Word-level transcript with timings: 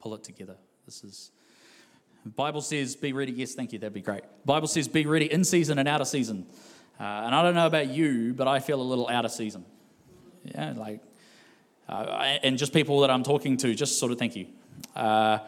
pull 0.00 0.14
it 0.14 0.24
together. 0.24 0.56
This 0.86 1.04
is 1.04 1.30
Bible 2.24 2.60
says 2.60 2.96
be 2.96 3.12
ready. 3.12 3.32
Yes, 3.32 3.54
thank 3.54 3.72
you. 3.72 3.78
That'd 3.78 3.94
be 3.94 4.02
great. 4.02 4.22
Bible 4.44 4.68
says 4.68 4.88
be 4.88 5.06
ready 5.06 5.30
in 5.32 5.44
season 5.44 5.78
and 5.78 5.88
out 5.88 6.00
of 6.00 6.08
season. 6.08 6.46
Uh, 6.98 7.04
and 7.04 7.34
I 7.34 7.42
don't 7.42 7.54
know 7.54 7.66
about 7.66 7.88
you, 7.88 8.34
but 8.34 8.46
I 8.46 8.60
feel 8.60 8.80
a 8.80 8.82
little 8.82 9.08
out 9.08 9.24
of 9.24 9.30
season. 9.30 9.64
Yeah, 10.44 10.74
like, 10.76 11.00
uh, 11.88 12.36
and 12.42 12.58
just 12.58 12.72
people 12.74 13.00
that 13.00 13.10
I'm 13.10 13.22
talking 13.22 13.56
to, 13.58 13.74
just 13.74 13.98
sort 13.98 14.12
of 14.12 14.18
thank 14.18 14.36
you. 14.36 14.48
Uh, 14.94 15.38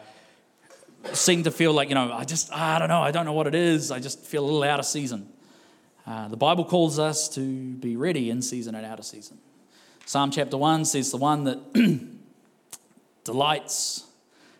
seem 1.11 1.43
to 1.43 1.51
feel 1.51 1.73
like, 1.73 1.89
you 1.89 1.95
know, 1.95 2.11
I 2.11 2.25
just, 2.25 2.51
I 2.51 2.79
don't 2.79 2.87
know, 2.87 3.01
I 3.01 3.11
don't 3.11 3.25
know 3.25 3.33
what 3.33 3.45
it 3.45 3.55
is. 3.55 3.91
I 3.91 3.99
just 3.99 4.19
feel 4.19 4.43
a 4.43 4.45
little 4.45 4.63
out 4.63 4.79
of 4.79 4.85
season. 4.85 5.29
Uh, 6.07 6.27
the 6.27 6.37
Bible 6.37 6.65
calls 6.65 6.97
us 6.97 7.29
to 7.29 7.41
be 7.75 7.95
ready 7.95 8.29
in 8.29 8.41
season 8.41 8.73
and 8.73 8.85
out 8.85 8.99
of 8.99 9.05
season. 9.05 9.37
Psalm 10.05 10.31
chapter 10.31 10.57
1 10.57 10.85
says, 10.85 11.11
The 11.11 11.17
one 11.17 11.43
that 11.43 12.09
delights 13.23 14.05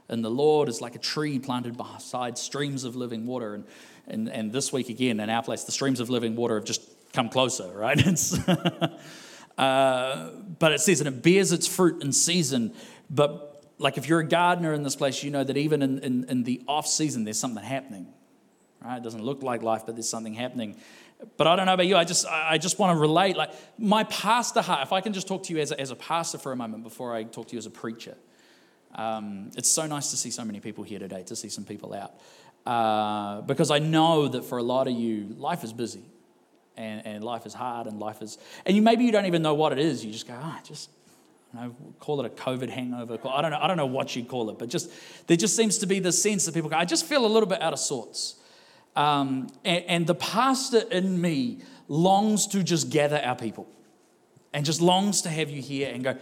in 0.10 0.22
the 0.22 0.30
Lord 0.30 0.70
is 0.70 0.82
like 0.82 0.96
a 0.96 1.00
tree 1.00 1.40
planted 1.40 1.78
beside 1.78 2.38
streams 2.38 2.84
of 2.84 2.96
living 2.96 3.26
water. 3.26 3.54
And, 3.56 3.66
and, 4.08 4.30
and 4.30 4.52
this 4.52 4.74
week, 4.74 4.90
again, 4.90 5.20
in 5.20 5.30
our 5.30 5.44
place, 5.44 5.64
the 5.64 5.72
streams 5.72 6.00
of 6.00 6.10
living 6.10 6.36
water 6.36 6.56
have 6.56 6.66
just 6.66 6.82
come 7.14 7.30
closer, 7.30 7.68
right? 7.70 8.00
Uh, 9.58 10.32
but 10.58 10.72
it 10.72 10.80
says, 10.80 11.00
and 11.00 11.08
it 11.08 11.22
bears 11.22 11.52
its 11.52 11.68
fruit 11.68 12.02
in 12.02 12.12
season. 12.12 12.74
But 13.10 13.64
like 13.78 13.98
if 13.98 14.08
you're 14.08 14.22
a 14.22 14.28
gardener 14.28 14.74
in 14.74 14.84
this 14.84 14.96
place, 14.96 15.24
you 15.24 15.32
know 15.32 15.44
that 15.44 15.58
even 15.58 15.82
in, 15.82 16.00
in, 16.00 16.24
in 16.30 16.44
the 16.44 16.64
off 16.68 16.88
season, 16.88 17.24
there's 17.24 17.40
something 17.40 17.64
happening, 17.64 18.08
right? 18.84 18.98
It 18.98 19.04
doesn't 19.04 19.22
look 19.22 19.44
like 19.44 19.62
life, 19.62 19.84
but 19.86 19.96
there's 19.96 20.10
something 20.10 20.34
happening. 20.34 20.78
But 21.38 21.48
I 21.48 21.56
don't 21.56 21.66
know 21.66 21.74
about 21.74 21.86
you. 21.86 21.96
I 21.96 22.04
just, 22.04 22.26
I 22.26 22.58
just 22.58 22.80
want 22.80 22.96
to 22.96 23.00
relate. 23.00 23.38
Like 23.38 23.52
my 23.78 24.04
pastor 24.06 24.62
heart, 24.62 24.82
if 24.82 24.92
I 24.92 25.02
can 25.02 25.14
just 25.14 25.28
talk 25.28 25.44
to 25.44 25.54
you 25.54 25.60
as 25.60 25.72
a, 25.72 25.80
as 25.80 25.92
a 25.92 25.96
pastor 25.96 26.38
for 26.38 26.52
a 26.52 26.56
moment 26.56 26.84
before 26.84 27.14
I 27.16 27.24
talk 27.24 27.48
to 27.50 27.54
you 27.54 27.60
as 27.60 27.66
a 27.66 27.72
preacher. 27.72 28.18
Um, 28.96 29.52
it's 29.56 29.70
so 29.70 29.86
nice 29.88 30.12
to 30.12 30.18
see 30.18 30.32
so 30.32 30.46
many 30.46 30.60
people 30.60 30.84
here 30.84 31.00
today, 31.00 31.24
to 31.24 31.36
see 31.36 31.50
some 31.50 31.64
people 31.64 31.94
out. 31.94 32.14
Uh, 32.66 33.42
because 33.42 33.72
I 33.72 33.80
know 33.80 34.28
that 34.28 34.46
for 34.46 34.58
a 34.58 34.64
lot 34.64 34.88
of 34.88 34.94
you, 34.94 35.36
life 35.38 35.64
is 35.64 35.74
busy 35.74 36.04
and, 36.78 37.06
and 37.06 37.24
life 37.24 37.46
is 37.46 37.54
hard 37.54 37.88
and 37.88 38.00
life 38.00 38.22
is, 38.22 38.38
and 38.66 38.76
you 38.76 38.82
maybe 38.82 39.04
you 39.04 39.12
don't 39.12 39.26
even 39.26 39.42
know 39.42 39.54
what 39.54 39.72
it 39.72 39.80
is. 39.80 40.06
You 40.06 40.12
just 40.12 40.28
go, 40.28 40.36
ah, 40.38 40.58
oh, 40.58 40.62
just 40.66 40.90
you 41.54 41.60
know, 41.60 41.76
call 42.00 42.24
it 42.24 42.26
a 42.26 42.30
COVID 42.30 42.70
hangover. 42.70 43.20
I 43.28 43.42
don't 43.42 43.52
know. 43.52 43.60
I 43.62 43.68
don't 43.68 43.78
know 43.78 43.86
what 43.86 44.16
you'd 44.16 44.28
call 44.28 44.50
it, 44.50 44.58
but 44.58 44.70
just 44.70 44.92
there 45.28 45.38
just 45.38 45.56
seems 45.56 45.80
to 45.80 45.86
be 45.86 46.00
this 46.00 46.22
sense 46.22 46.46
that 46.46 46.54
people 46.54 46.70
go, 46.70 46.78
I 46.78 46.86
just 46.86 47.06
feel 47.06 47.26
a 47.26 47.28
little 47.28 47.50
bit 47.50 47.62
out 47.62 47.74
of 47.74 47.80
sorts. 47.80 48.36
Um, 48.96 49.50
and, 49.66 49.84
and 49.86 50.08
the 50.08 50.16
pastor 50.16 50.84
in 50.92 51.20
me 51.20 51.60
longs 51.88 52.48
to 52.48 52.64
just 52.64 52.90
gather 52.90 53.18
our 53.18 53.36
people 53.36 53.68
and 54.54 54.66
just 54.66 54.82
longs 54.82 55.24
to 55.24 55.30
have 55.30 55.50
you 55.50 55.62
here 55.62 55.92
and 55.92 56.04
go, 56.04 56.16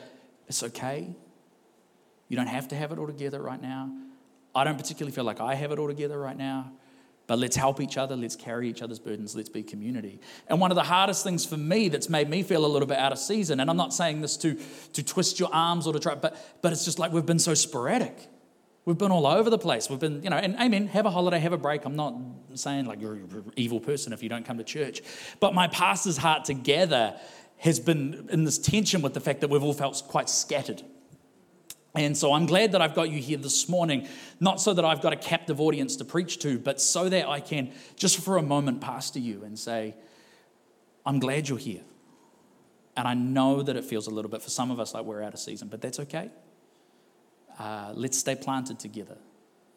it's 0.47 0.63
okay. 0.63 1.07
You 2.31 2.37
don't 2.37 2.47
have 2.47 2.69
to 2.69 2.77
have 2.77 2.93
it 2.93 2.97
all 2.97 3.07
together 3.07 3.41
right 3.41 3.61
now. 3.61 3.91
I 4.55 4.63
don't 4.63 4.77
particularly 4.77 5.13
feel 5.13 5.25
like 5.25 5.41
I 5.41 5.53
have 5.53 5.73
it 5.73 5.79
all 5.79 5.89
together 5.89 6.17
right 6.17 6.37
now. 6.37 6.71
But 7.27 7.39
let's 7.39 7.57
help 7.57 7.81
each 7.81 7.97
other, 7.97 8.15
let's 8.15 8.37
carry 8.37 8.69
each 8.69 8.81
other's 8.81 8.99
burdens, 8.99 9.35
let's 9.35 9.49
be 9.49 9.63
community. 9.63 10.21
And 10.47 10.61
one 10.61 10.71
of 10.71 10.75
the 10.75 10.83
hardest 10.83 11.25
things 11.25 11.45
for 11.45 11.57
me 11.57 11.89
that's 11.89 12.07
made 12.07 12.29
me 12.29 12.41
feel 12.41 12.65
a 12.65 12.67
little 12.67 12.87
bit 12.87 12.97
out 12.97 13.11
of 13.11 13.19
season, 13.19 13.59
and 13.59 13.69
I'm 13.69 13.75
not 13.75 13.93
saying 13.93 14.21
this 14.21 14.37
to, 14.37 14.57
to 14.93 15.03
twist 15.03 15.41
your 15.41 15.49
arms 15.51 15.85
or 15.85 15.91
to 15.91 15.99
try, 15.99 16.15
but, 16.15 16.37
but 16.61 16.71
it's 16.71 16.85
just 16.85 16.99
like 16.99 17.11
we've 17.11 17.25
been 17.25 17.37
so 17.37 17.53
sporadic. 17.53 18.29
We've 18.85 18.97
been 18.97 19.11
all 19.11 19.27
over 19.27 19.49
the 19.49 19.57
place. 19.57 19.89
We've 19.89 19.99
been, 19.99 20.23
you 20.23 20.29
know, 20.29 20.37
and 20.37 20.55
amen, 20.55 20.87
have 20.87 21.05
a 21.05 21.11
holiday, 21.11 21.39
have 21.39 21.53
a 21.53 21.57
break. 21.57 21.83
I'm 21.83 21.97
not 21.97 22.15
saying 22.53 22.85
like 22.85 23.01
you're 23.01 23.15
an 23.15 23.51
evil 23.57 23.81
person 23.81 24.13
if 24.13 24.23
you 24.23 24.29
don't 24.29 24.45
come 24.45 24.57
to 24.57 24.63
church. 24.63 25.01
But 25.41 25.53
my 25.53 25.67
pastor's 25.67 26.17
heart 26.17 26.45
together 26.45 27.19
has 27.57 27.81
been 27.81 28.29
in 28.31 28.45
this 28.45 28.57
tension 28.57 29.01
with 29.01 29.13
the 29.13 29.19
fact 29.19 29.41
that 29.41 29.49
we've 29.49 29.63
all 29.63 29.73
felt 29.73 30.01
quite 30.07 30.29
scattered. 30.29 30.81
And 31.93 32.17
so 32.17 32.31
I'm 32.31 32.45
glad 32.45 32.71
that 32.71 32.81
I've 32.81 32.95
got 32.95 33.09
you 33.09 33.19
here 33.19 33.37
this 33.37 33.67
morning, 33.67 34.07
not 34.39 34.61
so 34.61 34.73
that 34.73 34.85
I've 34.85 35.01
got 35.01 35.11
a 35.11 35.17
captive 35.17 35.59
audience 35.59 35.97
to 35.97 36.05
preach 36.05 36.39
to, 36.39 36.57
but 36.57 36.79
so 36.79 37.09
that 37.09 37.27
I 37.27 37.41
can 37.41 37.71
just 37.97 38.19
for 38.19 38.37
a 38.37 38.41
moment 38.41 38.79
pastor 38.79 39.19
you 39.19 39.43
and 39.43 39.59
say, 39.59 39.95
I'm 41.05 41.19
glad 41.19 41.49
you're 41.49 41.57
here. 41.57 41.81
And 42.95 43.07
I 43.07 43.13
know 43.13 43.61
that 43.61 43.75
it 43.75 43.83
feels 43.83 44.07
a 44.07 44.11
little 44.11 44.31
bit 44.31 44.41
for 44.41 44.49
some 44.49 44.71
of 44.71 44.79
us 44.79 44.93
like 44.93 45.03
we're 45.03 45.21
out 45.21 45.33
of 45.33 45.39
season, 45.39 45.67
but 45.67 45.81
that's 45.81 45.99
okay. 45.99 46.29
Uh, 47.59 47.91
let's 47.93 48.17
stay 48.17 48.35
planted 48.35 48.79
together. 48.79 49.17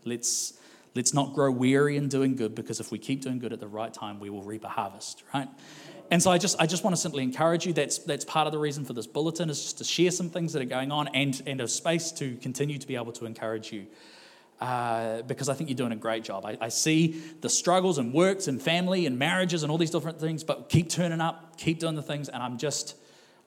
Let's, 0.05 0.55
let's 0.95 1.15
not 1.15 1.33
grow 1.33 1.51
weary 1.51 1.97
in 1.97 2.09
doing 2.09 2.37
good 2.37 2.55
because 2.55 2.79
if 2.79 2.93
we 2.93 2.99
keep 2.99 3.23
doing 3.23 3.39
good 3.41 3.53
at 3.53 3.61
the 3.61 3.69
right 3.69 3.93
time, 3.93 4.21
we 4.21 4.31
will 4.31 4.43
reap 4.43 4.65
a 4.65 4.69
harvest, 4.69 5.23
right? 5.35 5.49
And 6.11 6.23
so 6.23 6.31
I 6.31 6.39
just, 6.39 6.61
I 6.61 6.67
just 6.67 6.85
want 6.85 6.95
to 6.95 7.01
simply 7.01 7.23
encourage 7.23 7.67
you. 7.67 7.73
That's, 7.73 7.99
that's 7.99 8.25
part 8.25 8.47
of 8.47 8.53
the 8.53 8.59
reason 8.59 8.85
for 8.85 8.93
this 8.93 9.07
bulletin 9.07 9.51
is 9.51 9.63
just 9.63 9.79
to 9.79 9.85
share 9.85 10.11
some 10.11 10.31
things 10.31 10.53
that 10.53 10.63
are 10.63 10.67
going 10.67 10.93
on 10.93 11.09
and, 11.09 11.41
and 11.47 11.61
a 11.61 11.69
space 11.69 12.13
to 12.13 12.37
continue 12.37 12.79
to 12.79 12.87
be 12.87 12.97
able 12.97 13.13
to 13.13 13.27
encourage 13.27 13.73
you. 13.73 13.87
Uh, 14.61 15.23
because 15.23 15.49
I 15.49 15.55
think 15.55 15.69
you're 15.69 15.77
doing 15.77 15.93
a 15.93 15.97
great 15.97 16.23
job. 16.23 16.47
I, 16.47 16.57
I, 16.61 16.69
see 16.69 17.21
the 17.41 17.49
struggles 17.49 17.99
and 17.99 18.15
works 18.15 18.47
and 18.47 18.63
family 18.63 19.05
and 19.05 19.19
marriages 19.19 19.65
and 19.65 19.71
all 19.71 19.79
these 19.79 19.91
different 19.91 20.21
things, 20.21 20.45
but 20.45 20.69
keep 20.69 20.89
turning 20.89 21.21
up, 21.21 21.59
keep 21.59 21.81
doing 21.81 21.97
the 21.97 22.03
things, 22.03 22.29
and 22.29 22.41
I'm 22.41 22.57
just, 22.57 22.95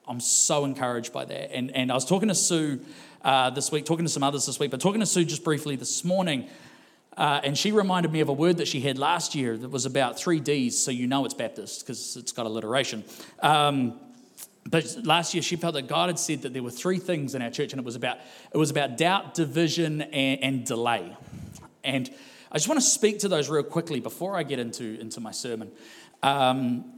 I'm 0.06 0.19
so 0.19 0.66
encouraged 0.66 1.13
by 1.13 1.23
that. 1.23 1.56
And, 1.56 1.73
and 1.73 1.91
I 1.91 1.96
was 1.96 2.03
talking 2.03 2.28
to 2.28 2.35
Sue 2.35 2.81
uh, 3.23 3.50
this 3.51 3.72
week, 3.72 3.85
talking 3.85 4.06
to 4.06 4.12
some 4.12 4.22
others 4.22 4.46
this 4.46 4.59
week, 4.59 4.69
but 4.69 4.81
talking 4.81 5.00
to 5.00 5.06
Sue 5.06 5.23
just 5.23 5.46
briefly 5.46 5.78
this 5.78 6.03
morning. 6.03 6.50
Uh, 7.17 7.41
and 7.44 7.57
she 7.57 7.72
reminded 7.72 8.11
me 8.11 8.19
of 8.19 8.29
a 8.29 8.33
word 8.33 8.57
that 8.57 8.67
she 8.67 8.79
had 8.79 9.00
last 9.00 9.33
year 9.33 9.57
that 9.57 9.69
was 9.69 9.85
about 9.88 10.19
three 10.19 10.39
D's, 10.39 10.78
so 10.78 10.91
you 10.91 11.07
know 11.07 11.25
it's 11.25 11.33
Baptist 11.33 11.81
because 11.81 12.16
it's 12.16 12.31
got 12.31 12.45
alliteration. 12.45 13.03
Um, 13.41 14.00
but 14.69 14.97
last 15.03 15.33
year 15.33 15.41
she 15.41 15.55
felt 15.55 15.73
that 15.73 15.88
God 15.88 16.09
had 16.09 16.19
said 16.19 16.44
that 16.44 16.53
there 16.53 16.61
were 16.61 16.69
three 16.69 17.00
things 17.00 17.33
in 17.33 17.41
our 17.41 17.50
church, 17.50 17.73
and 17.73 17.79
it 17.79 17.85
was 17.85 17.95
about 17.95 18.19
it 18.53 18.57
was 18.57 18.69
about 18.69 18.97
doubt, 18.97 19.33
division, 19.33 20.03
and, 20.03 20.44
and 20.44 20.66
delay. 20.66 21.16
And 21.83 22.09
I 22.51 22.57
just 22.57 22.67
want 22.67 22.79
to 22.79 22.85
speak 22.85 23.19
to 23.19 23.28
those 23.28 23.49
real 23.49 23.63
quickly 23.63 23.99
before 23.99 24.35
I 24.35 24.44
get 24.44 24.59
into, 24.59 24.99
into 24.99 25.19
my 25.19 25.31
sermon. 25.31 25.72
Um, 26.22 26.97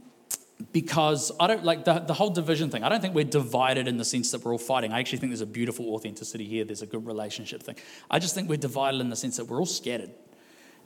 because 0.72 1.32
I 1.40 1.46
don't 1.46 1.64
like 1.64 1.84
the, 1.84 2.00
the 2.00 2.14
whole 2.14 2.30
division 2.30 2.70
thing. 2.70 2.84
I 2.84 2.88
don't 2.88 3.00
think 3.00 3.14
we're 3.14 3.24
divided 3.24 3.88
in 3.88 3.96
the 3.96 4.04
sense 4.04 4.30
that 4.32 4.44
we're 4.44 4.52
all 4.52 4.58
fighting. 4.58 4.92
I 4.92 5.00
actually 5.00 5.18
think 5.18 5.30
there's 5.32 5.40
a 5.40 5.46
beautiful 5.46 5.94
authenticity 5.94 6.44
here. 6.44 6.64
There's 6.64 6.82
a 6.82 6.86
good 6.86 7.06
relationship 7.06 7.62
thing. 7.62 7.76
I 8.10 8.18
just 8.18 8.34
think 8.34 8.48
we're 8.48 8.56
divided 8.56 9.00
in 9.00 9.10
the 9.10 9.16
sense 9.16 9.36
that 9.36 9.46
we're 9.46 9.58
all 9.58 9.66
scattered. 9.66 10.10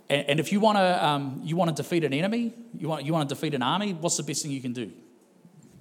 And, 0.09 0.29
and 0.29 0.41
if 0.41 0.53
you 0.53 0.61
want 0.61 0.79
to 0.79 1.05
um, 1.05 1.41
you 1.43 1.57
want 1.57 1.75
to 1.75 1.83
defeat 1.83 2.05
an 2.05 2.13
enemy, 2.13 2.55
you 2.79 2.89
want 2.89 3.05
you 3.05 3.13
want 3.13 3.29
to 3.29 3.35
defeat 3.35 3.55
an 3.55 3.63
army. 3.63 3.93
What's 3.95 4.17
the 4.17 4.23
best 4.23 4.43
thing 4.43 4.51
you 4.51 4.61
can 4.61 4.73
do? 4.73 4.93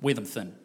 Wear 0.01 0.13
them 0.13 0.25
thin. 0.25 0.55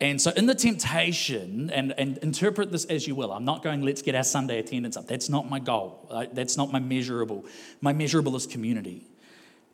And 0.00 0.20
so, 0.20 0.32
in 0.32 0.46
the 0.46 0.54
temptation, 0.54 1.70
and, 1.70 1.94
and 1.96 2.18
interpret 2.18 2.72
this 2.72 2.84
as 2.86 3.06
you 3.06 3.14
will, 3.14 3.32
I'm 3.32 3.44
not 3.44 3.62
going, 3.62 3.82
let's 3.82 4.02
get 4.02 4.14
our 4.14 4.24
Sunday 4.24 4.58
attendance 4.58 4.96
up. 4.96 5.06
That's 5.06 5.28
not 5.28 5.48
my 5.48 5.60
goal. 5.60 6.28
That's 6.32 6.56
not 6.56 6.72
my 6.72 6.80
measurable. 6.80 7.44
My 7.80 7.92
measurable 7.92 8.34
is 8.34 8.46
community. 8.46 9.06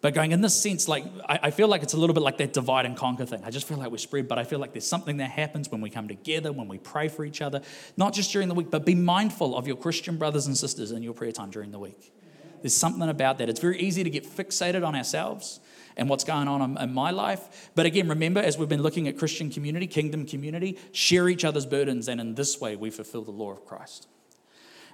But 0.03 0.15
going 0.15 0.33
in 0.33 0.41
this 0.41 0.55
sense, 0.55 0.89
like 0.89 1.05
I, 1.29 1.39
I, 1.45 1.51
feel 1.51 1.69
like 1.69 1.83
it's 1.83 1.93
a 1.93 1.99
little 1.99 2.15
bit 2.15 2.23
like 2.23 2.39
that 2.39 2.55
divide 2.55 2.87
and 2.87 2.97
conquer 2.97 3.27
thing. 3.27 3.43
I 3.45 3.51
just 3.51 3.69
feel 3.69 3.77
like 3.77 3.91
we're 3.91 3.99
spread, 3.99 4.29
but 4.29 4.39
I 4.39 4.45
feel 4.45 4.59
like 4.59 4.73
there's 4.73 4.87
something 4.87 5.19
that 5.19 5.31
happens 5.31 5.71
when 5.71 5.83
we 5.83 5.91
come 5.91 6.09
together, 6.09 6.53
when 6.53 6.69
we 6.69 6.79
pray 6.79 7.09
for 7.09 7.25
each 7.25 7.43
other, 7.43 7.61
not 7.99 8.15
just 8.15 8.33
during 8.33 8.49
the 8.49 8.55
week, 8.55 8.71
but 8.71 8.87
be 8.87 8.95
mindful 8.95 9.57
of 9.57 9.67
your 9.67 9.77
Christian 9.77 10.17
brothers 10.17 10.47
and 10.47 10.57
sisters 10.57 10.91
in 10.91 11.03
your 11.03 11.13
prayer 11.13 11.33
time 11.33 11.51
during 11.51 11.71
the 11.71 11.79
week. 11.79 12.15
There's 12.63 12.75
something 12.75 13.07
about 13.09 13.39
that. 13.39 13.49
It's 13.51 13.61
very 13.61 13.79
easy 13.79 14.03
to 14.03 14.11
get 14.11 14.25
fixated 14.25 14.87
on 14.87 14.95
ourselves 14.95 15.61
and 15.97 16.09
what's 16.09 16.25
going 16.25 16.49
on 16.49 16.79
in 16.79 16.95
my 16.95 17.11
life. 17.11 17.71
But 17.75 17.85
again, 17.85 18.09
remember, 18.09 18.41
as 18.41 18.57
we've 18.57 18.69
been 18.69 18.83
looking 18.83 19.07
at 19.07 19.19
Christian 19.19 19.51
community, 19.51 19.87
kingdom 19.87 20.27
community, 20.27 20.79
share 20.93 21.29
each 21.29 21.45
other's 21.45 21.67
burdens, 21.67 22.09
and 22.09 22.21
in 22.21 22.35
this 22.35 22.61
way, 22.61 22.77
we 22.77 22.91
fulfill 22.91 23.23
the 23.23 23.33
law 23.33 23.51
of 23.51 23.67
Christ. 23.67 24.09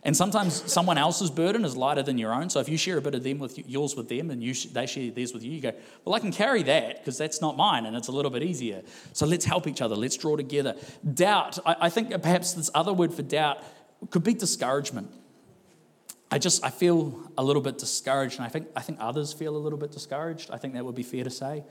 And 0.07 0.17
sometimes 0.17 0.63
someone 0.71 0.99
else's 0.99 1.31
burden 1.33 1.65
is 1.65 1.77
lighter 1.77 2.01
than 2.01 2.17
your 2.17 2.33
own. 2.33 2.49
So 2.49 2.61
if 2.61 2.69
you 2.69 2.77
share 2.77 2.97
a 2.97 3.03
bit 3.03 3.17
of 3.17 3.25
them 3.25 3.41
with 3.41 3.59
yours 3.69 3.97
with 3.97 4.09
them, 4.09 4.31
and 4.31 4.41
you, 4.41 4.55
they 4.55 4.87
share 4.87 5.11
theirs 5.11 5.35
with 5.35 5.43
you, 5.43 5.51
you 5.51 5.61
go, 5.61 5.73
well, 6.05 6.15
I 6.15 6.21
can 6.21 6.31
carry 6.31 6.63
that 6.63 6.99
because 6.99 7.19
that's 7.19 7.41
not 7.41 7.57
mine, 7.57 7.87
and 7.87 7.97
it's 7.97 8.07
a 8.07 8.13
little 8.13 8.31
bit 8.31 8.45
easier. 8.45 8.83
So 9.13 9.27
let's 9.27 9.45
help 9.45 9.67
each 9.67 9.83
other. 9.83 9.97
Let's 9.97 10.17
draw 10.17 10.37
together. 10.37 10.77
Doubt. 11.13 11.59
I, 11.67 11.77
I 11.81 11.89
think 11.89 12.11
perhaps 12.23 12.53
this 12.53 12.71
other 12.73 12.93
word 12.93 13.13
for 13.13 13.23
doubt 13.23 13.59
could 14.11 14.23
be 14.23 14.33
discouragement. 14.33 15.11
I 16.31 16.39
just 16.39 16.65
I 16.65 16.71
feel 16.71 17.29
a 17.37 17.43
little 17.43 17.63
bit 17.63 17.77
discouraged, 17.77 18.37
and 18.37 18.47
I 18.47 18.49
think 18.49 18.69
I 18.77 18.83
think 18.83 18.99
others 19.01 19.33
feel 19.33 19.57
a 19.57 19.59
little 19.59 19.79
bit 19.79 19.91
discouraged. 19.91 20.53
I 20.53 20.59
think 20.59 20.75
that 20.75 20.85
would 20.85 20.95
be 20.95 21.03
fair 21.03 21.25
to 21.25 21.31
say. 21.31 21.65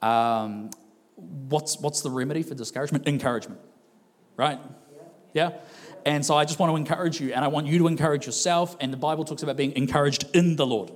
Um, 0.00 0.70
what's 1.16 1.78
what's 1.78 2.00
the 2.00 2.10
remedy 2.10 2.42
for 2.42 2.54
discouragement? 2.54 3.06
Encouragement, 3.06 3.60
right? 4.38 4.58
Yeah. 5.34 5.52
And 6.04 6.24
so 6.24 6.36
I 6.36 6.44
just 6.44 6.58
want 6.58 6.72
to 6.72 6.76
encourage 6.76 7.20
you, 7.20 7.32
and 7.32 7.44
I 7.44 7.48
want 7.48 7.66
you 7.66 7.78
to 7.78 7.86
encourage 7.86 8.26
yourself. 8.26 8.76
And 8.80 8.92
the 8.92 8.96
Bible 8.96 9.24
talks 9.24 9.42
about 9.42 9.56
being 9.56 9.72
encouraged 9.72 10.24
in 10.34 10.56
the 10.56 10.66
Lord. 10.66 10.92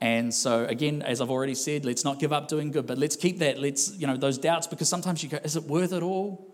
And 0.00 0.34
so 0.34 0.64
again, 0.64 1.02
as 1.02 1.20
I've 1.20 1.30
already 1.30 1.54
said, 1.54 1.84
let's 1.84 2.04
not 2.04 2.18
give 2.18 2.32
up 2.32 2.48
doing 2.48 2.70
good, 2.70 2.86
but 2.86 2.98
let's 2.98 3.16
keep 3.16 3.38
that. 3.38 3.58
Let's, 3.58 3.96
you 3.96 4.06
know, 4.06 4.16
those 4.16 4.38
doubts, 4.38 4.66
because 4.66 4.88
sometimes 4.88 5.22
you 5.22 5.28
go, 5.28 5.38
is 5.42 5.56
it 5.56 5.64
worth 5.64 5.92
it 5.92 6.02
all? 6.02 6.52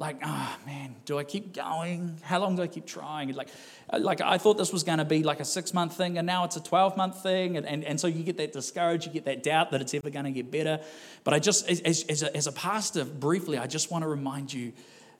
Like, 0.00 0.18
oh 0.24 0.56
man, 0.64 0.94
do 1.06 1.18
I 1.18 1.24
keep 1.24 1.52
going? 1.52 2.18
How 2.22 2.38
long 2.38 2.54
do 2.54 2.62
I 2.62 2.68
keep 2.68 2.86
trying? 2.86 3.34
Like, 3.34 3.48
uh, 3.90 3.98
like 3.98 4.20
I 4.20 4.38
thought 4.38 4.56
this 4.56 4.72
was 4.72 4.84
going 4.84 4.98
to 4.98 5.04
be 5.04 5.24
like 5.24 5.40
a 5.40 5.44
six 5.44 5.74
month 5.74 5.96
thing, 5.96 6.18
and 6.18 6.26
now 6.26 6.44
it's 6.44 6.56
a 6.56 6.62
12 6.62 6.96
month 6.96 7.20
thing. 7.20 7.56
And, 7.56 7.66
and, 7.66 7.84
and 7.84 7.98
so 7.98 8.06
you 8.06 8.22
get 8.22 8.36
that 8.36 8.52
discouraged, 8.52 9.06
you 9.06 9.12
get 9.12 9.24
that 9.24 9.42
doubt 9.42 9.72
that 9.72 9.80
it's 9.80 9.92
ever 9.94 10.08
going 10.08 10.24
to 10.24 10.30
get 10.30 10.52
better. 10.52 10.80
But 11.24 11.34
I 11.34 11.40
just, 11.40 11.68
as, 11.68 11.80
as, 11.80 12.22
a, 12.22 12.34
as 12.34 12.46
a 12.46 12.52
pastor, 12.52 13.04
briefly, 13.04 13.58
I 13.58 13.66
just 13.66 13.90
want 13.90 14.02
to 14.02 14.08
remind 14.08 14.52
you 14.52 14.72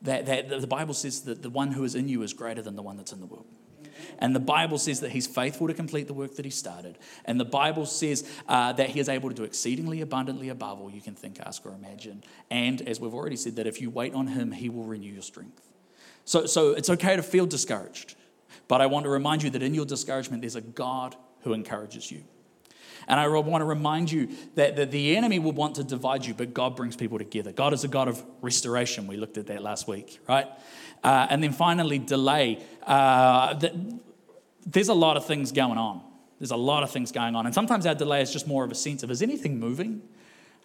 that, 0.02 0.26
that 0.26 0.60
the 0.60 0.66
Bible 0.66 0.94
says 0.94 1.22
that 1.22 1.42
the 1.42 1.50
one 1.50 1.72
who 1.72 1.84
is 1.84 1.94
in 1.94 2.08
you 2.08 2.22
is 2.22 2.32
greater 2.32 2.62
than 2.62 2.76
the 2.76 2.82
one 2.82 2.96
that's 2.96 3.12
in 3.12 3.20
the 3.20 3.26
world. 3.26 3.46
And 4.20 4.34
the 4.34 4.40
Bible 4.40 4.78
says 4.78 5.00
that 5.00 5.10
he's 5.10 5.26
faithful 5.26 5.66
to 5.68 5.74
complete 5.74 6.06
the 6.06 6.14
work 6.14 6.36
that 6.36 6.44
he 6.44 6.50
started. 6.50 6.98
And 7.24 7.38
the 7.38 7.44
Bible 7.44 7.86
says 7.86 8.28
uh, 8.48 8.72
that 8.74 8.90
he 8.90 9.00
is 9.00 9.08
able 9.08 9.28
to 9.28 9.34
do 9.34 9.44
exceedingly 9.44 10.00
abundantly 10.00 10.48
above 10.48 10.80
all 10.80 10.90
you 10.90 11.00
can 11.00 11.14
think, 11.14 11.40
ask, 11.40 11.64
or 11.66 11.72
imagine. 11.72 12.24
And 12.50 12.80
as 12.82 13.00
we've 13.00 13.14
already 13.14 13.36
said, 13.36 13.56
that 13.56 13.66
if 13.66 13.80
you 13.80 13.90
wait 13.90 14.14
on 14.14 14.28
him, 14.28 14.52
he 14.52 14.68
will 14.68 14.84
renew 14.84 15.12
your 15.12 15.22
strength. 15.22 15.68
So, 16.24 16.46
so 16.46 16.72
it's 16.72 16.90
okay 16.90 17.16
to 17.16 17.22
feel 17.22 17.46
discouraged. 17.46 18.14
But 18.66 18.80
I 18.80 18.86
want 18.86 19.04
to 19.04 19.10
remind 19.10 19.42
you 19.42 19.50
that 19.50 19.62
in 19.62 19.74
your 19.74 19.86
discouragement, 19.86 20.42
there's 20.42 20.56
a 20.56 20.60
God 20.60 21.16
who 21.40 21.52
encourages 21.52 22.10
you. 22.10 22.24
And 23.08 23.18
I 23.18 23.26
want 23.26 23.62
to 23.62 23.64
remind 23.64 24.12
you 24.12 24.28
that, 24.54 24.76
that 24.76 24.90
the 24.90 25.16
enemy 25.16 25.38
will 25.38 25.52
want 25.52 25.76
to 25.76 25.84
divide 25.84 26.26
you, 26.26 26.34
but 26.34 26.52
God 26.52 26.76
brings 26.76 26.94
people 26.94 27.18
together. 27.18 27.52
God 27.52 27.72
is 27.72 27.82
a 27.82 27.88
God 27.88 28.06
of 28.06 28.22
restoration. 28.42 29.06
We 29.06 29.16
looked 29.16 29.38
at 29.38 29.46
that 29.46 29.62
last 29.62 29.88
week, 29.88 30.20
right? 30.28 30.46
Uh, 31.02 31.26
and 31.30 31.42
then 31.42 31.52
finally, 31.52 31.98
delay. 31.98 32.62
Uh, 32.86 33.54
the, 33.54 33.98
there's 34.66 34.88
a 34.88 34.94
lot 34.94 35.16
of 35.16 35.24
things 35.24 35.52
going 35.52 35.78
on. 35.78 36.02
There's 36.38 36.50
a 36.50 36.56
lot 36.56 36.82
of 36.82 36.90
things 36.90 37.10
going 37.10 37.34
on. 37.34 37.46
And 37.46 37.54
sometimes 37.54 37.86
our 37.86 37.94
delay 37.94 38.22
is 38.22 38.32
just 38.32 38.46
more 38.46 38.64
of 38.64 38.70
a 38.70 38.74
sense 38.74 39.02
of 39.02 39.10
is 39.10 39.22
anything 39.22 39.58
moving? 39.58 40.02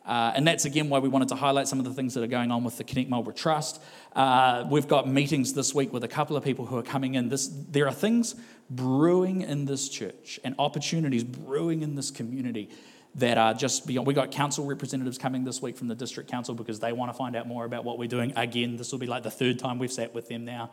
Uh, 0.05 0.33
and 0.35 0.45
that's 0.45 0.65
again 0.65 0.89
why 0.89 0.99
we 0.99 1.07
wanted 1.07 1.29
to 1.29 1.35
highlight 1.35 1.67
some 1.67 1.79
of 1.79 1.85
the 1.85 1.93
things 1.93 2.13
that 2.13 2.23
are 2.23 2.27
going 2.27 2.51
on 2.51 2.63
with 2.63 2.77
the 2.77 2.83
Connect 2.83 3.09
Marlborough 3.09 3.33
Trust. 3.33 3.81
Uh, 4.15 4.65
we've 4.69 4.87
got 4.87 5.07
meetings 5.07 5.53
this 5.53 5.73
week 5.73 5.93
with 5.93 6.03
a 6.03 6.07
couple 6.07 6.35
of 6.35 6.43
people 6.43 6.65
who 6.65 6.77
are 6.77 6.83
coming 6.83 7.15
in. 7.15 7.29
This, 7.29 7.47
there 7.69 7.87
are 7.87 7.93
things 7.93 8.35
brewing 8.69 9.41
in 9.41 9.65
this 9.65 9.87
church 9.87 10.39
and 10.43 10.55
opportunities 10.59 11.23
brewing 11.23 11.83
in 11.83 11.95
this 11.95 12.11
community 12.11 12.69
that 13.15 13.37
are 13.37 13.53
just 13.53 13.85
beyond. 13.85 14.07
We've 14.07 14.15
got 14.15 14.31
council 14.31 14.65
representatives 14.65 15.17
coming 15.17 15.43
this 15.43 15.61
week 15.61 15.77
from 15.77 15.87
the 15.87 15.95
district 15.95 16.29
council 16.29 16.55
because 16.55 16.79
they 16.79 16.91
want 16.91 17.11
to 17.11 17.17
find 17.17 17.35
out 17.35 17.47
more 17.47 17.63
about 17.63 17.85
what 17.85 17.97
we're 17.97 18.07
doing. 18.07 18.33
Again, 18.35 18.75
this 18.75 18.91
will 18.91 18.99
be 18.99 19.05
like 19.05 19.23
the 19.23 19.31
third 19.31 19.59
time 19.59 19.79
we've 19.79 19.91
sat 19.91 20.13
with 20.13 20.27
them 20.27 20.45
now. 20.45 20.71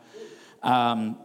Um, 0.63 1.17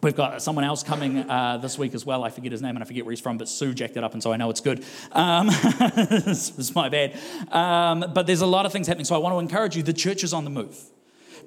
We've 0.00 0.14
got 0.14 0.40
someone 0.42 0.64
else 0.64 0.84
coming 0.84 1.28
uh, 1.28 1.58
this 1.58 1.76
week 1.76 1.92
as 1.92 2.06
well. 2.06 2.22
I 2.22 2.30
forget 2.30 2.52
his 2.52 2.62
name 2.62 2.76
and 2.76 2.84
I 2.84 2.86
forget 2.86 3.04
where 3.04 3.10
he's 3.10 3.20
from, 3.20 3.36
but 3.36 3.48
Sue 3.48 3.74
jacked 3.74 3.96
it 3.96 4.04
up, 4.04 4.12
and 4.12 4.22
so 4.22 4.32
I 4.32 4.36
know 4.36 4.48
it's 4.48 4.60
good. 4.60 4.84
Um, 5.10 5.48
it's 5.52 6.72
my 6.72 6.88
bad. 6.88 7.18
Um, 7.50 8.12
but 8.14 8.24
there's 8.28 8.40
a 8.40 8.46
lot 8.46 8.64
of 8.64 8.70
things 8.72 8.86
happening, 8.86 9.06
so 9.06 9.16
I 9.16 9.18
want 9.18 9.34
to 9.34 9.40
encourage 9.40 9.76
you. 9.76 9.82
The 9.82 9.92
church 9.92 10.22
is 10.22 10.32
on 10.32 10.44
the 10.44 10.50
move. 10.50 10.78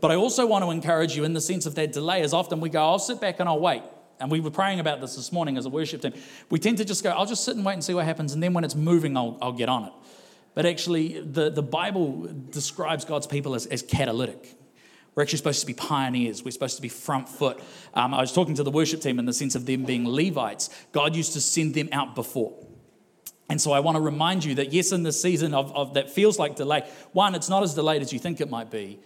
But 0.02 0.12
I 0.12 0.16
also 0.16 0.46
want 0.46 0.66
to 0.66 0.72
encourage 0.72 1.16
you 1.16 1.24
in 1.24 1.32
the 1.32 1.40
sense 1.40 1.66
of 1.66 1.76
that 1.76 1.94
delay, 1.94 2.24
as 2.24 2.34
often 2.34 2.60
we 2.60 2.68
go, 2.68 2.82
I'll 2.82 3.00
sit 3.00 3.22
back 3.22 3.40
and 3.40 3.48
I'll 3.48 3.60
wait. 3.60 3.84
And 4.20 4.30
we 4.30 4.42
were 4.42 4.52
praying 4.52 4.82
about 4.82 5.00
this 5.00 5.16
this 5.16 5.32
morning 5.32 5.58
as 5.58 5.66
a 5.66 5.70
worship 5.70 6.02
team. 6.02 6.14
We 6.50 6.60
tend 6.60 6.78
to 6.80 6.86
just 6.86 7.04
go, 7.04 7.12
I'll 7.12 7.26
just 7.26 7.46
sit 7.46 7.56
and 7.56 7.66
wait 7.66 7.74
and 7.74 7.84
see 7.84 7.94
what 7.94 8.04
happens, 8.04 8.34
and 8.34 8.44
then 8.44 8.52
when 8.52 8.66
it's 8.66 8.76
moving, 8.76 9.16
I'll, 9.16 9.38
I'll 9.42 9.54
get 9.54 9.70
on 9.70 9.86
it. 9.86 9.94
But 10.56 10.66
actually, 10.66 11.22
the, 11.22 11.50
the 11.50 11.64
Bible 11.64 12.28
describes 12.50 13.06
God's 13.06 13.28
people 13.28 13.56
as, 13.56 13.66
as 13.68 13.82
catalytic. 13.82 14.58
We're 15.14 15.24
actually 15.24 15.38
supposed 15.38 15.62
to 15.62 15.68
be 15.68 15.74
pioneers. 15.74 16.44
We're 16.44 16.52
supposed 16.52 16.78
to 16.78 16.82
be 16.82 16.90
front 16.90 17.28
foot. 17.28 17.60
Um, 17.94 18.14
I 18.14 18.22
was 18.22 18.32
talking 18.32 18.56
to 18.56 18.64
the 18.64 18.72
worship 18.72 19.02
team 19.02 19.20
in 19.20 19.26
the 19.26 19.34
sense 19.34 19.56
of 19.56 19.66
them 19.66 19.84
being 19.84 20.08
Levites. 20.08 20.70
God 20.94 21.16
used 21.16 21.34
to 21.34 21.42
send 21.42 21.74
them 21.74 21.90
out 21.92 22.16
before. 22.16 22.54
And 23.50 23.60
so 23.60 23.74
I 23.74 23.82
want 23.82 23.98
to 23.98 24.02
remind 24.02 24.46
you 24.46 24.56
that, 24.56 24.72
yes, 24.72 24.94
in 24.94 25.04
this 25.04 25.22
season 25.22 25.54
of, 25.54 25.76
of 25.76 25.96
that 25.96 26.10
feels 26.10 26.40
like 26.40 26.56
delay, 26.56 26.90
one, 27.12 27.36
it's 27.36 27.50
not 27.50 27.64
as 27.64 27.74
delayed 27.74 28.02
as 28.02 28.14
you 28.14 28.20
think 28.20 28.40
it 28.40 28.50
might 28.50 28.72
be. 28.72 29.00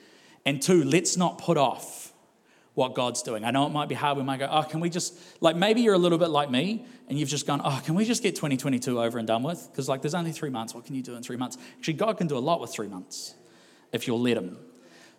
And 0.45 0.61
two, 0.61 0.83
let's 0.83 1.17
not 1.17 1.39
put 1.39 1.57
off 1.57 2.13
what 2.75 2.93
God's 2.93 3.23
doing. 3.23 3.43
I 3.43 3.49
know 3.49 3.65
it 3.65 3.71
might 3.71 3.89
be 3.89 3.95
hard. 3.95 4.17
We 4.17 4.23
might 4.23 4.37
go, 4.37 4.47
oh, 4.51 4.61
can 4.61 4.81
we 4.81 4.91
just, 4.91 5.17
like 5.41 5.55
maybe 5.55 5.81
you're 5.81 5.95
a 5.95 5.97
little 5.97 6.19
bit 6.19 6.29
like 6.29 6.51
me 6.51 6.85
and 7.09 7.17
you've 7.17 7.29
just 7.29 7.47
gone, 7.47 7.61
oh, 7.63 7.81
can 7.83 7.95
we 7.95 8.05
just 8.05 8.21
get 8.21 8.35
2022 8.35 9.01
over 9.01 9.17
and 9.17 9.27
done 9.27 9.41
with? 9.41 9.67
Because 9.71 9.89
like 9.89 10.03
there's 10.03 10.13
only 10.13 10.31
three 10.31 10.51
months. 10.51 10.75
What 10.75 10.85
can 10.85 10.93
you 10.93 11.01
do 11.01 11.15
in 11.15 11.23
three 11.23 11.37
months? 11.37 11.57
Actually, 11.79 11.95
God 11.95 12.19
can 12.19 12.27
do 12.27 12.37
a 12.37 12.39
lot 12.39 12.61
with 12.61 12.71
three 12.71 12.87
months 12.87 13.33
if 13.91 14.05
you'll 14.05 14.21
let 14.21 14.37
Him. 14.37 14.59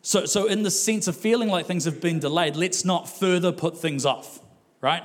So, 0.07 0.25
so 0.25 0.47
in 0.47 0.63
the 0.63 0.71
sense 0.71 1.09
of 1.09 1.17
feeling 1.17 1.49
like 1.49 1.67
things 1.67 1.85
have 1.85 2.01
been 2.01 2.21
delayed, 2.21 2.55
let's 2.55 2.85
not 2.85 3.09
further 3.09 3.51
put 3.51 3.77
things 3.77 4.07
off, 4.07 4.39
right? 4.81 5.03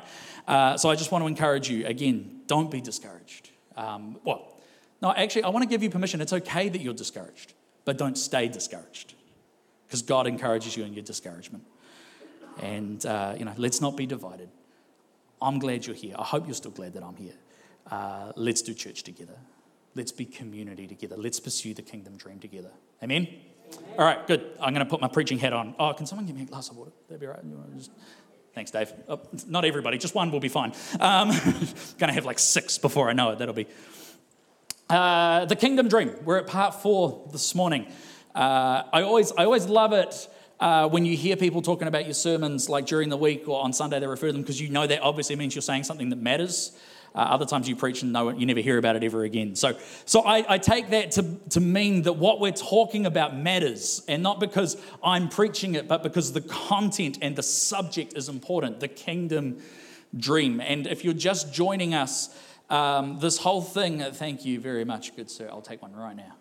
Uh, 0.48 0.78
so 0.78 0.92
I 0.92 0.96
just 0.96 1.12
want 1.12 1.24
to 1.24 1.28
encourage 1.28 1.68
you 1.72 1.88
again, 1.88 2.42
don't 2.46 2.70
be 2.70 2.82
discouraged. 2.82 3.50
Um, 3.76 4.20
well, 4.24 4.54
no, 5.02 5.12
actually, 5.12 5.46
I 5.46 5.50
want 5.50 5.64
to 5.64 5.68
give 5.68 5.82
you 5.82 5.90
permission. 5.90 6.22
It's 6.22 6.34
okay 6.34 6.70
that 6.70 6.82
you're 6.82 6.94
discouraged, 6.94 7.56
but 7.84 7.98
don't 7.98 8.16
stay 8.16 8.48
discouraged 8.48 9.16
because 9.88 10.04
God 10.04 10.28
encourages 10.28 10.78
you 10.78 10.84
in 10.84 10.94
your 10.94 11.04
discouragement. 11.04 11.64
And, 12.60 13.04
uh, 13.04 13.34
you 13.40 13.44
know, 13.46 13.56
let's 13.58 13.82
not 13.82 13.98
be 13.98 14.06
divided. 14.06 14.50
I'm 15.42 15.58
glad 15.58 15.88
you're 15.88 15.96
here. 15.96 16.14
I 16.16 16.26
hope 16.26 16.46
you're 16.46 16.54
still 16.54 16.70
glad 16.70 16.94
that 16.94 17.02
I'm 17.02 17.16
here. 17.16 17.34
Uh, 17.90 18.34
let's 18.36 18.62
do 18.62 18.76
church 18.76 19.02
together. 19.02 19.40
Let's 19.96 20.12
be 20.12 20.26
community 20.26 20.86
together. 20.86 21.16
Let's 21.18 21.40
pursue 21.40 21.74
the 21.74 21.82
kingdom 21.82 22.18
dream 22.18 22.38
together. 22.38 22.70
Amen? 23.02 23.28
All 23.98 24.06
right, 24.06 24.26
good. 24.26 24.46
I'm 24.60 24.74
going 24.74 24.86
to 24.86 24.90
put 24.90 25.02
my 25.02 25.08
preaching 25.08 25.38
hat 25.38 25.54
on. 25.54 25.76
Oh, 25.78 25.94
can 25.94 26.06
someone 26.06 26.26
give 26.26 26.36
me 26.36 26.44
a 26.44 26.46
glass 26.46 26.70
of 26.70 26.78
water? 26.78 26.92
That'd 27.08 27.20
be 27.20 27.28
right. 27.28 27.40
Just... 27.78 27.92
Thanks, 28.54 28.72
Dave. 28.72 28.92
Oh, 29.08 29.22
not 29.48 29.66
everybody, 29.66 29.98
just 29.98 30.16
one 30.16 30.32
will 30.32 30.40
be 30.40 30.50
fine. 30.50 30.74
Um, 31.00 31.30
going 31.98 32.08
to 32.08 32.14
have 32.14 32.26
like 32.26 32.40
six 32.40 32.78
before 32.78 33.10
I 33.10 33.14
know 33.14 33.32
it. 33.32 33.40
That'll 33.40 33.54
be. 33.54 33.68
Uh, 34.90 35.46
the 35.46 35.56
Kingdom 35.56 35.88
Dream. 35.88 36.16
We're 36.26 36.38
at 36.38 36.48
part 36.48 36.76
four 36.76 37.30
this 37.32 37.56
morning. 37.56 37.88
Uh, 38.36 38.84
I 38.92 39.04
always, 39.04 39.32
I 39.34 39.46
always 39.46 39.68
love 39.68 39.94
it 39.94 40.28
uh, 40.62 40.88
when 40.88 41.06
you 41.06 41.18
hear 41.18 41.36
people 41.36 41.62
talking 41.62 41.88
about 41.88 42.06
your 42.06 42.14
sermons, 42.14 42.70
like 42.70 42.86
during 42.86 43.10
the 43.10 43.18
week 43.18 43.48
or 43.48 43.64
on 43.64 43.74
Sunday, 43.74 44.00
they 44.00 44.08
refer 44.08 44.28
to 44.28 44.34
them 44.34 44.42
because 44.42 44.62
you 44.62 44.70
know 44.70 44.86
that 44.86 45.02
obviously 45.02 45.36
means 45.36 45.56
you're 45.56 45.62
saying 45.62 45.84
something 45.84 46.10
that 46.10 46.22
matters. 46.22 46.78
Uh, 47.14 47.20
other 47.20 47.46
times 47.46 47.68
you 47.68 47.76
preach 47.76 48.04
and 48.04 48.14
no, 48.14 48.30
you 48.30 48.46
never 48.46 48.62
hear 48.62 48.78
about 48.78 48.96
it 48.96 49.04
ever 49.04 49.24
again. 49.24 49.56
So, 49.56 49.78
so 50.06 50.22
I, 50.22 50.46
I 50.48 50.58
take 50.58 50.92
that 50.92 51.12
to, 51.12 51.24
to 51.50 51.60
mean 51.60 52.04
that 52.04 52.14
what 52.14 52.40
we're 52.40 52.52
talking 52.52 53.06
about 53.06 53.36
matters, 53.36 54.02
and 54.08 54.24
not 54.24 54.40
because 54.40 54.78
I'm 55.04 55.28
preaching 55.28 55.76
it, 55.76 55.88
but 55.88 56.04
because 56.04 56.32
the 56.32 56.42
content 56.42 57.18
and 57.22 57.36
the 57.36 57.44
subject 57.44 58.14
is 58.16 58.30
important 58.30 58.80
the 58.80 58.88
kingdom 58.88 59.62
dream. 60.16 60.62
And 60.62 60.88
if 60.88 61.04
you're 61.04 61.14
just 61.14 61.54
joining 61.54 61.94
us, 61.94 62.36
um, 62.70 63.20
this 63.20 63.38
whole 63.38 63.62
thing, 63.62 64.00
thank 64.14 64.46
you 64.46 64.60
very 64.60 64.86
much, 64.86 65.16
good 65.16 65.30
sir. 65.30 65.50
I'll 65.52 65.62
take 65.62 65.82
one 65.82 65.94
right 65.94 66.16
now. 66.16 66.36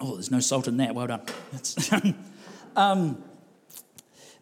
Oh, 0.00 0.14
there's 0.14 0.30
no 0.30 0.38
salt 0.38 0.68
in 0.68 0.76
that. 0.76 0.94
Well 0.94 1.08
done. 1.08 1.22
um, 2.76 3.22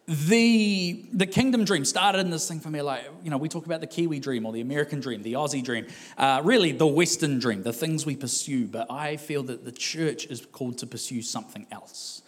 the, 0.07 1.05
the 1.11 1.25
kingdom 1.25 1.65
dream 1.65 1.83
started 1.83 2.19
in 2.19 2.29
this 2.29 2.47
thing 2.47 2.61
for 2.61 2.69
me 2.69 2.81
like 2.81 3.03
you 3.23 3.29
know 3.29 3.37
we 3.37 3.49
talk 3.49 3.65
about 3.65 3.81
the 3.81 3.87
kiwi 3.87 4.21
dream 4.21 4.45
or 4.45 4.53
the 4.53 4.61
american 4.61 5.01
dream 5.01 5.21
the 5.21 5.33
aussie 5.33 5.61
dream 5.61 5.85
uh, 6.17 6.41
really 6.45 6.71
the 6.71 6.87
western 6.87 7.39
dream 7.39 7.61
the 7.61 7.73
things 7.73 8.05
we 8.05 8.15
pursue 8.15 8.65
but 8.67 8.89
i 8.89 9.17
feel 9.17 9.43
that 9.43 9.65
the 9.65 9.71
church 9.71 10.25
is 10.27 10.45
called 10.53 10.77
to 10.77 10.87
pursue 10.87 11.21
something 11.21 11.67
else 11.71 12.21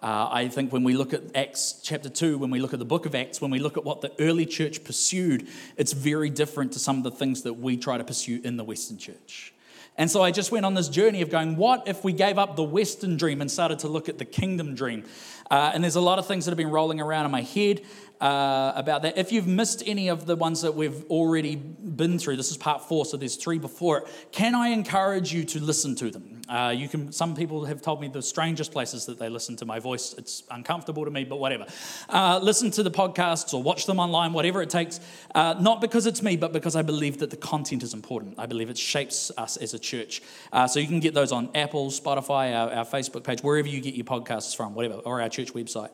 uh, 0.00 0.28
i 0.30 0.46
think 0.46 0.72
when 0.72 0.84
we 0.84 0.94
look 0.94 1.12
at 1.12 1.22
acts 1.34 1.80
chapter 1.82 2.08
2 2.08 2.38
when 2.38 2.50
we 2.50 2.60
look 2.60 2.72
at 2.72 2.78
the 2.78 2.84
book 2.84 3.04
of 3.04 3.16
acts 3.16 3.40
when 3.40 3.50
we 3.50 3.58
look 3.58 3.76
at 3.76 3.84
what 3.84 4.00
the 4.00 4.12
early 4.20 4.46
church 4.46 4.84
pursued 4.84 5.48
it's 5.76 5.92
very 5.92 6.30
different 6.30 6.70
to 6.70 6.78
some 6.78 6.98
of 6.98 7.02
the 7.02 7.10
things 7.10 7.42
that 7.42 7.54
we 7.54 7.76
try 7.76 7.98
to 7.98 8.04
pursue 8.04 8.40
in 8.44 8.56
the 8.56 8.64
western 8.64 8.96
church 8.96 9.54
and 9.96 10.10
so 10.10 10.22
I 10.22 10.32
just 10.32 10.50
went 10.50 10.66
on 10.66 10.74
this 10.74 10.88
journey 10.88 11.22
of 11.22 11.30
going, 11.30 11.54
what 11.54 11.86
if 11.86 12.02
we 12.02 12.12
gave 12.12 12.36
up 12.36 12.56
the 12.56 12.64
Western 12.64 13.16
dream 13.16 13.40
and 13.40 13.48
started 13.48 13.78
to 13.80 13.88
look 13.88 14.08
at 14.08 14.18
the 14.18 14.24
kingdom 14.24 14.74
dream? 14.74 15.04
Uh, 15.50 15.72
and 15.74 15.82
there's 15.82 15.96
a 15.96 16.00
lot 16.00 16.18
of 16.18 16.26
things 16.26 16.44
that 16.44 16.50
have 16.50 16.58
been 16.58 16.70
rolling 16.70 17.00
around 17.00 17.24
in 17.24 17.30
my 17.30 17.42
head 17.42 17.82
uh, 18.20 18.72
about 18.76 19.02
that. 19.02 19.18
If 19.18 19.32
you've 19.32 19.46
missed 19.46 19.82
any 19.86 20.08
of 20.08 20.26
the 20.26 20.36
ones 20.36 20.62
that 20.62 20.74
we've 20.74 21.04
already 21.10 21.56
been 21.56 22.18
through, 22.18 22.36
this 22.36 22.50
is 22.50 22.56
part 22.56 22.88
four, 22.88 23.04
so 23.04 23.16
there's 23.16 23.36
three 23.36 23.58
before 23.58 23.98
it. 23.98 24.08
Can 24.32 24.54
I 24.54 24.68
encourage 24.68 25.32
you 25.32 25.44
to 25.44 25.60
listen 25.60 25.94
to 25.96 26.10
them? 26.10 26.34
Uh, 26.48 26.74
you 26.76 26.88
can. 26.88 27.10
Some 27.10 27.34
people 27.34 27.64
have 27.64 27.80
told 27.80 28.00
me 28.00 28.08
the 28.08 28.20
strangest 28.20 28.70
places 28.70 29.06
that 29.06 29.18
they 29.18 29.30
listen 29.30 29.56
to 29.56 29.64
my 29.64 29.78
voice. 29.78 30.14
It's 30.18 30.42
uncomfortable 30.50 31.04
to 31.04 31.10
me, 31.10 31.24
but 31.24 31.38
whatever. 31.38 31.66
Uh, 32.08 32.38
listen 32.42 32.70
to 32.72 32.82
the 32.82 32.90
podcasts 32.90 33.54
or 33.54 33.62
watch 33.62 33.86
them 33.86 33.98
online, 33.98 34.32
whatever 34.34 34.60
it 34.60 34.68
takes. 34.68 35.00
Uh, 35.34 35.54
not 35.58 35.80
because 35.80 36.06
it's 36.06 36.22
me, 36.22 36.36
but 36.36 36.52
because 36.52 36.76
I 36.76 36.82
believe 36.82 37.18
that 37.18 37.30
the 37.30 37.36
content 37.36 37.82
is 37.82 37.94
important. 37.94 38.38
I 38.38 38.46
believe 38.46 38.68
it 38.68 38.76
shapes 38.76 39.30
us 39.38 39.56
as 39.56 39.72
a 39.72 39.78
church. 39.78 40.22
Uh, 40.52 40.66
so 40.66 40.80
you 40.80 40.86
can 40.86 41.00
get 41.00 41.14
those 41.14 41.32
on 41.32 41.48
Apple, 41.54 41.88
Spotify, 41.88 42.54
our, 42.54 42.70
our 42.72 42.84
Facebook 42.84 43.24
page, 43.24 43.42
wherever 43.42 43.68
you 43.68 43.80
get 43.80 43.94
your 43.94 44.04
podcasts 44.04 44.54
from, 44.54 44.74
whatever, 44.74 44.96
or 44.96 45.22
our 45.22 45.30
church 45.34 45.52
website. 45.52 45.90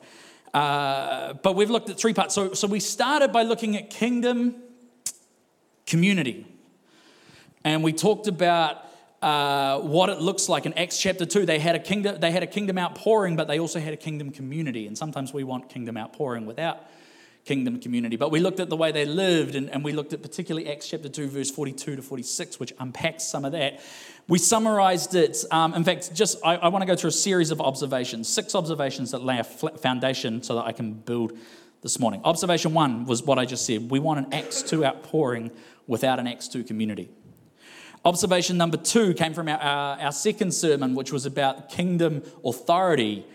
Uh, 0.52 1.35
but 1.35 1.54
we've 1.54 1.70
looked 1.70 1.90
at 1.90 1.99
three 1.99 2.14
parts. 2.14 2.35
So, 2.35 2.54
so 2.54 2.66
we 2.66 2.80
started 2.80 3.32
by 3.32 3.42
looking 3.42 3.76
at 3.76 3.90
kingdom, 3.90 4.56
community. 5.87 6.47
And 7.64 7.85
we 7.85 7.92
talked 7.92 8.26
about 8.26 8.85
uh, 9.23 9.80
what 9.80 10.09
it 10.09 10.20
looks 10.20 10.49
like 10.49 10.66
in 10.66 10.73
Acts 10.75 10.99
chapter 10.99 11.26
2. 11.26 11.47
They 11.47 11.59
had, 11.59 11.76
a 11.76 11.78
kingdom, 11.78 12.18
they 12.20 12.30
had 12.30 12.42
a 12.42 12.47
kingdom 12.47 12.78
outpouring, 12.78 13.37
but 13.37 13.49
they 13.49 13.61
also 13.61 13.78
had 13.78 13.92
a 13.92 13.97
kingdom 13.97 14.30
community. 14.30 14.87
And 14.87 14.97
sometimes 14.97 15.32
we 15.32 15.44
want 15.44 15.68
kingdom 15.68 15.97
outpouring 15.97 16.47
without 16.47 16.87
kingdom 17.44 17.80
community. 17.80 18.16
But 18.16 18.30
we 18.30 18.40
looked 18.40 18.61
at 18.61 18.68
the 18.68 18.76
way 18.76 18.92
they 18.92 19.04
lived, 19.04 19.54
and, 19.54 19.70
and 19.70 19.85
we 19.85 19.92
looked 19.92 20.12
at 20.12 20.23
particularly 20.23 20.70
Acts 20.70 20.88
chapter 20.88 21.09
2, 21.09 21.28
verse 21.28 21.50
42 21.50 21.97
to 21.97 22.02
46, 22.02 22.61
which 22.61 22.73
unpacks 22.78 23.25
some 23.25 23.44
of 23.44 23.52
that. 23.52 23.80
We 24.30 24.38
summarized 24.38 25.16
it. 25.16 25.44
Um, 25.50 25.75
in 25.75 25.82
fact, 25.82 26.14
just 26.14 26.38
I, 26.44 26.54
I 26.54 26.68
want 26.68 26.82
to 26.82 26.87
go 26.87 26.94
through 26.94 27.08
a 27.08 27.12
series 27.12 27.50
of 27.50 27.60
observations, 27.60 28.28
six 28.28 28.54
observations 28.54 29.10
that 29.10 29.25
lay 29.25 29.40
a 29.40 29.44
foundation 29.44 30.40
so 30.44 30.54
that 30.54 30.66
I 30.66 30.70
can 30.70 30.92
build 30.92 31.37
this 31.82 31.99
morning. 31.99 32.20
Observation 32.22 32.72
one 32.72 33.06
was 33.06 33.25
what 33.25 33.40
I 33.40 33.44
just 33.44 33.66
said. 33.66 33.90
We 33.90 33.99
want 33.99 34.25
an 34.25 34.32
Acts 34.32 34.62
2 34.62 34.84
outpouring 34.84 35.50
without 35.88 36.20
an 36.20 36.28
Acts 36.28 36.46
2 36.46 36.62
community. 36.62 37.10
Observation 38.04 38.56
number 38.56 38.76
two 38.76 39.14
came 39.14 39.34
from 39.34 39.49
our, 39.49 39.58
our, 39.58 39.99
our 39.99 40.12
second 40.12 40.54
sermon, 40.54 40.94
which 40.94 41.10
was 41.12 41.26
about 41.26 41.68
kingdom 41.68 42.22
authority 42.44 43.26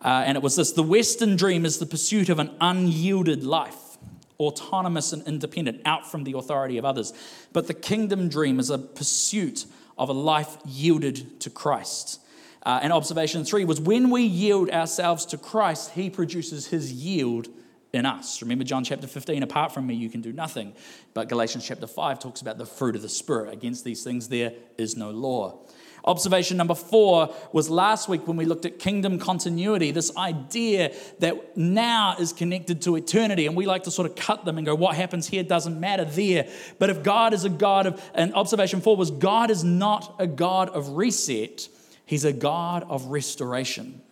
Uh, 0.00 0.22
and 0.26 0.36
it 0.36 0.42
was 0.42 0.54
this 0.54 0.70
the 0.70 0.82
Western 0.84 1.34
dream 1.34 1.64
is 1.64 1.78
the 1.78 1.86
pursuit 1.86 2.28
of 2.28 2.38
an 2.38 2.50
unyielded 2.60 3.42
life, 3.42 3.98
autonomous 4.38 5.12
and 5.12 5.26
independent, 5.26 5.80
out 5.84 6.08
from 6.08 6.22
the 6.24 6.36
authority 6.36 6.78
of 6.78 6.84
others. 6.84 7.12
But 7.52 7.66
the 7.66 7.74
kingdom 7.74 8.28
dream 8.28 8.60
is 8.60 8.70
a 8.70 8.78
pursuit 8.78 9.66
of 9.96 10.08
a 10.08 10.12
life 10.12 10.56
yielded 10.64 11.40
to 11.40 11.50
Christ. 11.50 12.20
Uh, 12.64 12.80
and 12.82 12.92
observation 12.92 13.44
three 13.44 13.64
was 13.64 13.80
when 13.80 14.10
we 14.10 14.22
yield 14.22 14.70
ourselves 14.70 15.26
to 15.26 15.38
Christ, 15.38 15.90
he 15.90 16.08
produces 16.08 16.68
his 16.68 16.92
yield 16.92 17.48
in 17.92 18.06
us. 18.06 18.42
Remember 18.42 18.64
John 18.64 18.82
chapter 18.84 19.06
15, 19.06 19.42
apart 19.42 19.72
from 19.72 19.86
me, 19.86 19.94
you 19.94 20.10
can 20.10 20.20
do 20.20 20.32
nothing. 20.32 20.74
But 21.14 21.28
Galatians 21.28 21.64
chapter 21.64 21.86
5 21.86 22.18
talks 22.18 22.40
about 22.40 22.58
the 22.58 22.66
fruit 22.66 22.96
of 22.96 23.02
the 23.02 23.08
Spirit. 23.08 23.52
Against 23.52 23.84
these 23.84 24.02
things, 24.02 24.28
there 24.28 24.52
is 24.76 24.96
no 24.96 25.10
law. 25.10 25.60
Observation 26.04 26.58
number 26.58 26.74
four 26.74 27.34
was 27.52 27.70
last 27.70 28.10
week 28.10 28.28
when 28.28 28.36
we 28.36 28.44
looked 28.44 28.66
at 28.66 28.78
kingdom 28.78 29.18
continuity, 29.18 29.90
this 29.90 30.14
idea 30.18 30.94
that 31.20 31.56
now 31.56 32.14
is 32.18 32.32
connected 32.34 32.82
to 32.82 32.96
eternity. 32.96 33.46
And 33.46 33.56
we 33.56 33.64
like 33.64 33.84
to 33.84 33.90
sort 33.90 34.10
of 34.10 34.14
cut 34.14 34.44
them 34.44 34.58
and 34.58 34.66
go, 34.66 34.74
what 34.74 34.96
happens 34.96 35.26
here 35.26 35.42
doesn't 35.42 35.80
matter 35.80 36.04
there. 36.04 36.46
But 36.78 36.90
if 36.90 37.02
God 37.02 37.32
is 37.32 37.44
a 37.44 37.48
God 37.48 37.86
of, 37.86 38.10
and 38.14 38.34
observation 38.34 38.82
four 38.82 38.96
was 38.96 39.10
God 39.10 39.50
is 39.50 39.64
not 39.64 40.14
a 40.18 40.26
God 40.26 40.68
of 40.68 40.90
reset, 40.90 41.68
He's 42.04 42.26
a 42.26 42.34
God 42.34 42.84
of 42.86 43.06
restoration. 43.06 44.02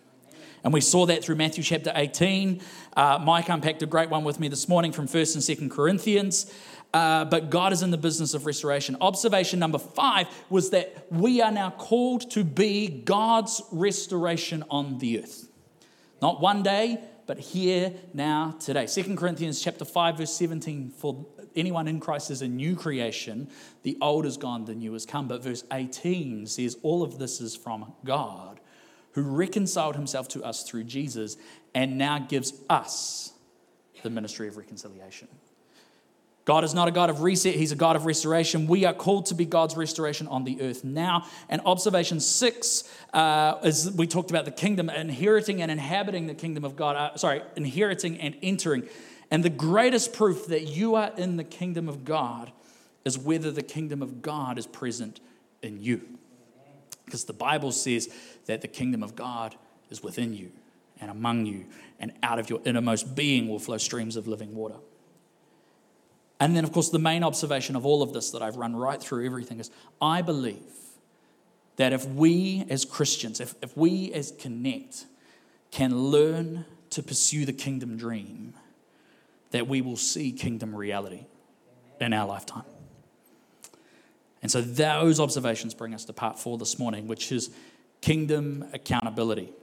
And 0.63 0.73
we 0.73 0.81
saw 0.81 1.05
that 1.07 1.23
through 1.23 1.35
Matthew 1.35 1.63
chapter 1.63 1.91
18. 1.93 2.61
Uh, 2.95 3.19
Mike 3.21 3.49
unpacked 3.49 3.83
a 3.83 3.85
great 3.85 4.09
one 4.09 4.23
with 4.23 4.39
me 4.39 4.47
this 4.47 4.69
morning 4.69 4.93
from 4.93 5.07
1st 5.07 5.35
and 5.35 5.71
2nd 5.71 5.75
Corinthians. 5.75 6.51
Uh, 6.93 7.25
but 7.25 7.49
God 7.49 7.73
is 7.73 7.81
in 7.81 7.89
the 7.89 7.97
business 7.97 8.35
of 8.35 8.45
restoration. 8.45 8.95
Observation 9.01 9.57
number 9.57 9.79
five 9.79 10.27
was 10.49 10.69
that 10.69 11.07
we 11.09 11.41
are 11.41 11.51
now 11.51 11.71
called 11.71 12.29
to 12.31 12.43
be 12.43 12.87
God's 12.87 13.63
restoration 13.71 14.63
on 14.69 14.99
the 14.99 15.19
earth. 15.19 15.49
Not 16.21 16.39
one 16.39 16.61
day, 16.61 17.03
but 17.25 17.39
here, 17.39 17.93
now, 18.13 18.55
today. 18.59 18.85
2 18.85 19.15
Corinthians 19.15 19.61
chapter 19.61 19.85
5, 19.85 20.17
verse 20.17 20.33
17, 20.33 20.91
for 20.91 21.25
anyone 21.55 21.87
in 21.87 21.99
Christ 21.99 22.29
is 22.31 22.41
a 22.41 22.47
new 22.47 22.75
creation. 22.75 23.49
The 23.83 23.97
old 24.01 24.25
is 24.25 24.37
gone, 24.37 24.65
the 24.65 24.75
new 24.75 24.93
has 24.93 25.05
come. 25.05 25.27
But 25.27 25.41
verse 25.41 25.63
18 25.71 26.47
says, 26.47 26.77
all 26.83 27.01
of 27.01 27.17
this 27.17 27.41
is 27.41 27.55
from 27.55 27.93
God, 28.03 28.59
who 29.13 29.23
reconciled 29.23 29.95
himself 29.95 30.27
to 30.29 30.43
us 30.43 30.63
through 30.63 30.83
Jesus 30.83 31.37
and 31.73 31.97
now 31.97 32.19
gives 32.19 32.53
us 32.69 33.33
the 34.01 34.09
ministry 34.09 34.47
of 34.47 34.57
reconciliation. 34.57 35.27
God 36.45 36.65
is 36.65 36.73
not 36.73 36.89
a 36.89 36.91
God 36.91 37.09
of 37.09 37.21
reset, 37.21 37.55
He's 37.55 37.71
a 37.71 37.75
God 37.75 37.95
of 37.95 38.05
restoration. 38.05 38.67
We 38.67 38.83
are 38.85 38.93
called 38.93 39.27
to 39.27 39.35
be 39.35 39.45
God's 39.45 39.77
restoration 39.77 40.27
on 40.27 40.43
the 40.43 40.61
earth 40.61 40.83
now. 40.83 41.25
And 41.47 41.61
observation 41.65 42.19
six 42.19 42.83
uh, 43.13 43.59
is 43.63 43.91
we 43.91 44.07
talked 44.07 44.29
about 44.29 44.45
the 44.45 44.51
kingdom, 44.51 44.89
inheriting 44.89 45.61
and 45.61 45.71
inhabiting 45.71 46.27
the 46.27 46.33
kingdom 46.33 46.65
of 46.65 46.75
God. 46.75 46.95
Uh, 46.95 47.15
sorry, 47.15 47.41
inheriting 47.55 48.19
and 48.19 48.35
entering. 48.41 48.87
And 49.31 49.43
the 49.43 49.49
greatest 49.49 50.13
proof 50.13 50.47
that 50.47 50.67
you 50.67 50.95
are 50.95 51.11
in 51.17 51.37
the 51.37 51.43
kingdom 51.43 51.87
of 51.87 52.03
God 52.03 52.51
is 53.05 53.17
whether 53.17 53.49
the 53.51 53.63
kingdom 53.63 54.01
of 54.01 54.21
God 54.21 54.57
is 54.57 54.67
present 54.67 55.19
in 55.61 55.81
you. 55.81 56.01
Because 57.05 57.25
the 57.25 57.33
Bible 57.33 57.71
says 57.71 58.09
that 58.45 58.61
the 58.61 58.67
kingdom 58.67 59.01
of 59.01 59.15
God 59.15 59.55
is 59.89 60.03
within 60.03 60.33
you 60.33 60.51
and 60.99 61.09
among 61.09 61.45
you, 61.45 61.65
and 61.99 62.13
out 62.21 62.39
of 62.39 62.49
your 62.49 62.61
innermost 62.65 63.15
being 63.15 63.49
will 63.49 63.59
flow 63.59 63.77
streams 63.77 64.15
of 64.15 64.27
living 64.27 64.55
water. 64.55 64.75
And 66.39 66.55
then, 66.55 66.63
of 66.63 66.71
course, 66.71 66.89
the 66.89 66.99
main 66.99 67.23
observation 67.23 67.75
of 67.75 67.85
all 67.85 68.01
of 68.01 68.13
this 68.13 68.31
that 68.31 68.41
I've 68.41 68.57
run 68.57 68.75
right 68.75 69.01
through 69.01 69.25
everything 69.25 69.59
is 69.59 69.71
I 70.01 70.21
believe 70.21 70.61
that 71.77 71.93
if 71.93 72.05
we 72.05 72.65
as 72.69 72.85
Christians, 72.85 73.39
if, 73.39 73.55
if 73.61 73.75
we 73.77 74.11
as 74.13 74.31
Connect 74.31 75.05
can 75.71 75.97
learn 75.97 76.65
to 76.91 77.01
pursue 77.01 77.45
the 77.45 77.53
kingdom 77.53 77.97
dream, 77.97 78.53
that 79.51 79.67
we 79.67 79.81
will 79.81 79.97
see 79.97 80.31
kingdom 80.31 80.75
reality 80.75 81.25
in 81.99 82.13
our 82.13 82.27
lifetime. 82.27 82.65
And 84.41 84.51
so 84.51 84.61
those 84.61 85.19
observations 85.19 85.73
bring 85.73 85.93
us 85.93 86.05
to 86.05 86.13
part 86.13 86.37
four 86.37 86.57
this 86.57 86.77
morning, 86.77 87.07
which 87.07 87.31
is 87.31 87.49
kingdom 88.01 88.65
accountability. 88.73 89.53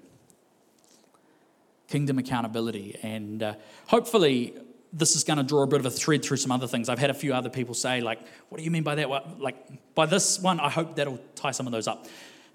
Kingdom 1.88 2.18
accountability. 2.18 2.98
And 3.02 3.42
uh, 3.42 3.54
hopefully, 3.88 4.54
this 4.92 5.14
is 5.14 5.24
going 5.24 5.36
to 5.36 5.42
draw 5.42 5.62
a 5.62 5.66
bit 5.66 5.80
of 5.80 5.86
a 5.86 5.90
thread 5.90 6.24
through 6.24 6.36
some 6.36 6.50
other 6.50 6.66
things. 6.66 6.88
I've 6.88 6.98
had 6.98 7.10
a 7.10 7.14
few 7.14 7.32
other 7.32 7.50
people 7.50 7.74
say, 7.74 8.00
like, 8.00 8.20
what 8.48 8.58
do 8.58 8.64
you 8.64 8.70
mean 8.70 8.82
by 8.82 8.96
that? 8.96 9.08
What, 9.08 9.40
like, 9.40 9.94
by 9.94 10.06
this 10.06 10.40
one, 10.40 10.58
I 10.58 10.68
hope 10.68 10.96
that'll 10.96 11.20
tie 11.34 11.52
some 11.52 11.66
of 11.66 11.72
those 11.72 11.86
up. 11.86 12.06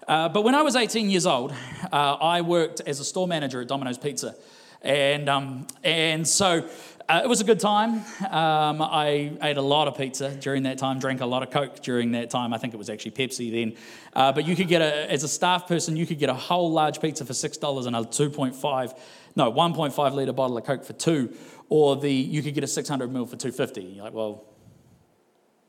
Uh, 0.06 0.28
but 0.28 0.42
when 0.42 0.54
I 0.54 0.62
was 0.62 0.76
18 0.76 1.10
years 1.10 1.26
old, 1.26 1.52
uh, 1.92 1.96
I 1.96 2.42
worked 2.42 2.80
as 2.80 3.00
a 3.00 3.04
store 3.04 3.26
manager 3.26 3.60
at 3.60 3.68
Domino's 3.68 3.98
Pizza. 3.98 4.36
And, 4.82 5.28
um, 5.28 5.66
and 5.82 6.26
so 6.28 6.68
uh, 7.08 7.20
it 7.24 7.28
was 7.28 7.40
a 7.40 7.44
good 7.44 7.60
time. 7.60 8.04
Um, 8.30 8.82
I 8.82 9.32
ate 9.42 9.56
a 9.56 9.62
lot 9.62 9.88
of 9.88 9.96
pizza 9.96 10.30
during 10.30 10.64
that 10.64 10.78
time, 10.78 10.98
drank 10.98 11.20
a 11.20 11.26
lot 11.26 11.42
of 11.42 11.50
Coke 11.50 11.80
during 11.80 12.12
that 12.12 12.30
time. 12.30 12.52
I 12.52 12.58
think 12.58 12.74
it 12.74 12.76
was 12.76 12.90
actually 12.90 13.12
Pepsi 13.12 13.50
then. 13.50 13.76
Uh, 14.12 14.32
but 14.32 14.44
you 14.44 14.56
could 14.56 14.68
get 14.68 14.82
a, 14.82 15.10
as 15.10 15.22
a 15.22 15.28
staff 15.28 15.66
person, 15.68 15.96
you 15.96 16.06
could 16.06 16.18
get 16.18 16.30
a 16.30 16.34
whole 16.34 16.70
large 16.70 17.00
pizza 17.00 17.24
for 17.24 17.32
$6 17.32 17.86
and 17.86 17.96
a 17.96 18.00
2.5, 18.00 18.98
no, 19.36 19.52
1.5 19.52 20.14
litre 20.14 20.32
bottle 20.32 20.56
of 20.56 20.64
Coke 20.64 20.84
for 20.84 20.94
two. 20.94 21.34
Or 21.68 21.96
the, 21.96 22.12
you 22.12 22.42
could 22.42 22.54
get 22.54 22.64
a 22.64 22.68
600 22.68 23.12
mil 23.12 23.26
for 23.26 23.36
250. 23.36 23.82
You're 23.82 24.04
like, 24.04 24.14
well, 24.14 24.44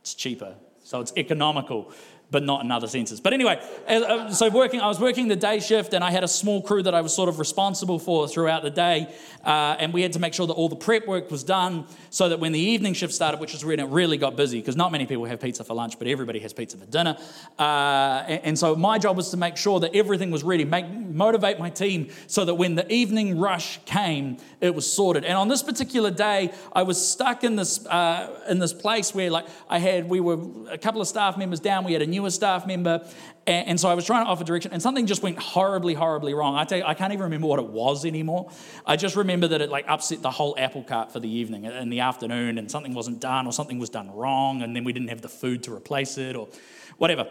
it's 0.01 0.13
cheaper. 0.13 0.55
So 0.83 1.01
it's 1.01 1.11
economical 1.17 1.91
but 2.29 2.43
not 2.43 2.63
in 2.63 2.72
other 2.72 2.88
senses. 2.88 3.22
But 3.22 3.34
anyway, 3.34 3.62
uh, 3.88 4.29
so 4.31 4.50
working, 4.50 4.81
I 4.81 4.88
was 4.88 5.00
working 5.00 5.27
the 5.27 5.36
day 5.36 5.60
shift, 5.60 5.93
and 5.93 6.03
I 6.03 6.12
had 6.12 6.24
a 6.24 6.27
small 6.27 6.62
crew 6.62 6.84
that 6.84 6.93
I 6.93 7.01
was 7.01 7.13
sort 7.13 7.29
of 7.29 7.39
responsible 7.39 8.00
for 8.00 8.27
throughout 8.27 8.63
the 8.63 8.69
day, 8.69 9.07
uh, 9.46 9.77
and 9.79 9.93
we 9.93 10.01
had 10.01 10.13
to 10.13 10.19
make 10.19 10.34
sure 10.34 10.46
that 10.46 10.53
all 10.53 10.67
the 10.67 10.75
prep 10.75 11.07
work 11.07 11.31
was 11.31 11.43
done, 11.43 11.86
so 12.10 12.27
that 12.29 12.39
when 12.39 12.51
the 12.51 12.60
evening 12.60 12.93
shift 12.93 13.13
started, 13.13 13.39
which 13.39 13.53
was 13.53 13.63
when 13.63 13.79
it 13.79 13.88
really 13.88 14.17
got 14.17 14.36
busy, 14.36 14.60
because 14.60 14.75
not 14.75 14.91
many 14.91 15.05
people 15.05 15.24
have 15.25 15.39
pizza 15.39 15.63
for 15.63 15.74
lunch, 15.74 15.98
but 15.98 16.07
everybody 16.07 16.39
has 16.39 16.51
pizza 16.51 16.77
for 16.77 16.86
dinner, 16.86 17.17
uh, 17.60 18.24
and, 18.27 18.41
and, 18.43 18.57
so 18.57 18.75
my 18.75 18.98
job 18.98 19.15
was 19.15 19.29
to 19.29 19.38
make 19.38 19.55
sure 19.55 19.79
that 19.79 19.96
everything 19.96 20.31
was 20.31 20.43
ready, 20.43 20.65
make 20.65 20.89
motivate 20.89 21.60
my 21.60 21.69
team, 21.69 22.10
so 22.25 22.43
that 22.43 22.55
when 22.55 22.75
the 22.75 22.91
evening 22.91 23.39
rush 23.39 23.79
came, 23.86 24.38
it 24.60 24.74
was 24.74 24.91
sorted. 24.91 25.24
And 25.24 25.38
on 25.38 25.48
this 25.48 25.62
particular 25.62 26.10
day, 26.10 26.51
I 26.74 26.84
was 26.84 26.98
stuck 27.07 27.43
in 27.43 27.55
this 27.55 27.86
uh, 27.86 28.43
in 28.50 28.60
this 28.60 28.74
place 28.74 29.13
where, 29.13 29.29
like, 29.29 29.46
I 29.69 29.79
had 29.79 30.10
we 30.10 30.19
were 30.19 30.39
a 30.69 30.77
couple 30.77 31.01
of 31.01 31.07
staff 31.07 31.38
members 31.38 31.60
down, 31.60 31.86
we 31.86 31.93
had 31.93 32.01
a 32.01 32.07
newer 32.17 32.29
staff 32.29 32.65
member. 32.67 33.05
And, 33.45 33.67
and, 33.69 33.79
so 33.79 33.89
I 33.89 33.93
was 33.93 34.05
trying 34.05 34.25
to 34.25 34.29
offer 34.29 34.43
direction, 34.43 34.74
and 34.74 34.81
something 34.81 35.05
just 35.05 35.24
went 35.24 35.39
horribly, 35.39 35.93
horribly 35.93 36.33
wrong. 36.33 36.55
I 36.55 36.65
tell 36.65 36.79
you, 36.79 36.83
I 36.83 36.93
can't 36.93 37.13
even 37.13 37.24
remember 37.24 37.47
what 37.47 37.59
it 37.59 37.67
was 37.67 38.05
anymore. 38.05 38.51
I 38.86 38.95
just 38.95 39.15
remember 39.15 39.47
that 39.50 39.62
it 39.62 39.69
like 39.69 39.86
upset 39.88 40.21
the 40.21 40.31
whole 40.31 40.55
apple 40.57 40.83
cart 40.83 41.12
for 41.12 41.19
the 41.19 41.29
evening 41.29 41.65
in 41.65 41.89
the 41.89 42.01
afternoon, 42.01 42.57
and 42.57 42.69
something 42.69 42.93
wasn't 42.93 43.21
done, 43.21 43.47
or 43.47 43.53
something 43.53 43.79
was 43.79 43.89
done 43.89 44.12
wrong, 44.12 44.62
and 44.62 44.75
then 44.75 44.83
we 44.83 44.93
didn't 44.93 45.09
have 45.09 45.21
the 45.21 45.29
food 45.29 45.63
to 45.63 45.74
replace 45.74 46.17
it, 46.17 46.36
or 46.36 46.50
whatever. 46.97 47.27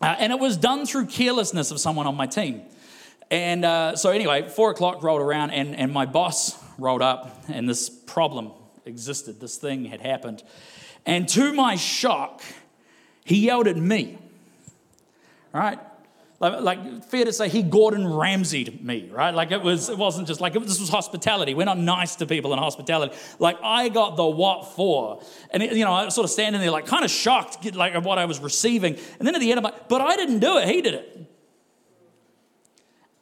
Uh, 0.00 0.16
and 0.18 0.32
it 0.32 0.38
was 0.38 0.56
done 0.56 0.84
through 0.84 1.06
carelessness 1.06 1.70
of 1.70 1.80
someone 1.80 2.06
on 2.06 2.16
my 2.16 2.26
team. 2.26 2.62
And 3.30 3.64
uh, 3.64 3.96
so, 3.96 4.10
anyway, 4.10 4.48
four 4.48 4.70
o'clock 4.70 5.02
rolled 5.02 5.22
around, 5.22 5.50
and, 5.50 5.74
and 5.74 5.92
my 5.92 6.06
boss 6.06 6.56
rolled 6.78 7.02
up, 7.02 7.44
and 7.48 7.68
this 7.68 7.88
problem 7.88 8.52
existed. 8.84 9.40
This 9.40 9.56
thing 9.56 9.84
had 9.84 10.00
happened. 10.00 10.42
And 11.04 11.28
to 11.30 11.52
my 11.52 11.76
shock, 11.76 12.42
he 13.26 13.46
yelled 13.46 13.66
at 13.66 13.76
me, 13.76 14.18
right? 15.52 15.80
Like, 16.38 16.60
like, 16.60 17.04
fair 17.04 17.24
to 17.24 17.32
say, 17.32 17.48
he 17.48 17.62
Gordon 17.62 18.04
Ramsayed 18.04 18.80
me, 18.82 19.08
right? 19.10 19.34
Like 19.34 19.50
it 19.50 19.62
was, 19.62 19.88
it 19.88 19.98
wasn't 19.98 20.28
just 20.28 20.40
like 20.40 20.54
it, 20.54 20.60
this 20.60 20.78
was 20.78 20.88
hospitality. 20.88 21.52
We're 21.52 21.64
not 21.64 21.78
nice 21.78 22.14
to 22.16 22.26
people 22.26 22.52
in 22.52 22.60
hospitality. 22.60 23.16
Like 23.40 23.56
I 23.64 23.88
got 23.88 24.16
the 24.16 24.24
what 24.24 24.74
for, 24.76 25.22
and 25.50 25.60
it, 25.60 25.72
you 25.72 25.84
know, 25.84 25.92
I 25.92 26.04
was 26.04 26.14
sort 26.14 26.24
of 26.26 26.30
standing 26.30 26.60
there, 26.60 26.70
like 26.70 26.86
kind 26.86 27.04
of 27.04 27.10
shocked, 27.10 27.74
like 27.74 27.94
of 27.94 28.04
what 28.04 28.18
I 28.18 28.26
was 28.26 28.38
receiving. 28.38 28.96
And 29.18 29.26
then 29.26 29.34
at 29.34 29.40
the 29.40 29.50
end, 29.50 29.58
I'm 29.58 29.64
like, 29.64 29.88
but 29.88 30.00
I 30.00 30.14
didn't 30.14 30.38
do 30.38 30.58
it. 30.58 30.68
He 30.68 30.82
did 30.82 30.94
it. 30.94 31.26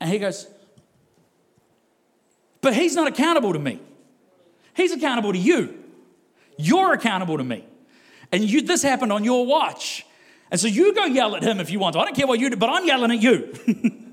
And 0.00 0.10
he 0.10 0.18
goes, 0.18 0.46
but 2.60 2.74
he's 2.74 2.94
not 2.94 3.08
accountable 3.08 3.54
to 3.54 3.58
me. 3.58 3.80
He's 4.74 4.92
accountable 4.92 5.32
to 5.32 5.38
you. 5.38 5.82
You're 6.58 6.92
accountable 6.92 7.38
to 7.38 7.44
me. 7.44 7.64
And 8.34 8.50
you, 8.50 8.62
this 8.62 8.82
happened 8.82 9.12
on 9.12 9.22
your 9.22 9.46
watch. 9.46 10.04
And 10.50 10.60
so 10.60 10.66
you 10.66 10.92
go 10.92 11.04
yell 11.04 11.36
at 11.36 11.44
him 11.44 11.60
if 11.60 11.70
you 11.70 11.78
want 11.78 11.92
to. 11.92 12.00
I 12.00 12.04
don't 12.04 12.16
care 12.16 12.26
what 12.26 12.40
you 12.40 12.50
do, 12.50 12.56
but 12.56 12.68
I'm 12.68 12.84
yelling 12.84 13.12
at 13.12 13.22
you. 13.22 13.54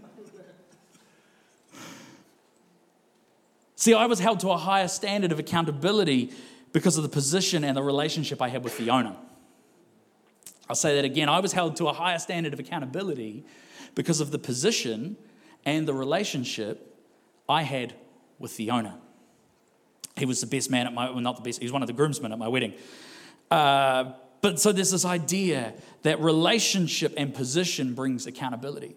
See, 3.75 3.95
I 3.95 4.05
was 4.05 4.19
held 4.19 4.41
to 4.41 4.51
a 4.51 4.57
higher 4.57 4.87
standard 4.87 5.31
of 5.31 5.39
accountability 5.39 6.31
because 6.71 6.97
of 6.97 7.03
the 7.03 7.09
position 7.09 7.63
and 7.63 7.75
the 7.75 7.81
relationship 7.81 8.43
I 8.43 8.49
had 8.49 8.63
with 8.63 8.77
the 8.77 8.91
owner. 8.91 9.15
I'll 10.69 10.75
say 10.75 10.97
that 10.97 11.05
again. 11.05 11.27
I 11.27 11.39
was 11.39 11.53
held 11.53 11.77
to 11.77 11.87
a 11.87 11.93
higher 11.93 12.19
standard 12.19 12.53
of 12.53 12.59
accountability 12.59 13.43
because 13.95 14.21
of 14.21 14.29
the 14.29 14.37
position 14.37 15.17
and 15.65 15.87
the 15.87 15.95
relationship 15.95 16.93
I 17.49 17.63
had 17.63 17.95
with 18.37 18.55
the 18.55 18.69
owner. 18.69 18.93
He 20.15 20.25
was 20.25 20.41
the 20.41 20.47
best 20.47 20.69
man 20.69 20.85
at 20.85 20.93
my, 20.93 21.09
well, 21.09 21.21
not 21.21 21.37
the 21.37 21.41
best, 21.41 21.57
he 21.57 21.65
was 21.65 21.73
one 21.73 21.81
of 21.81 21.87
the 21.87 21.93
groomsmen 21.93 22.31
at 22.31 22.37
my 22.37 22.49
wedding. 22.49 22.75
Uh, 23.51 24.13
but 24.41 24.59
so 24.59 24.71
there's 24.71 24.91
this 24.91 25.05
idea 25.05 25.73
that 26.01 26.19
relationship 26.19 27.13
and 27.17 27.33
position 27.33 27.93
brings 27.93 28.25
accountability. 28.25 28.95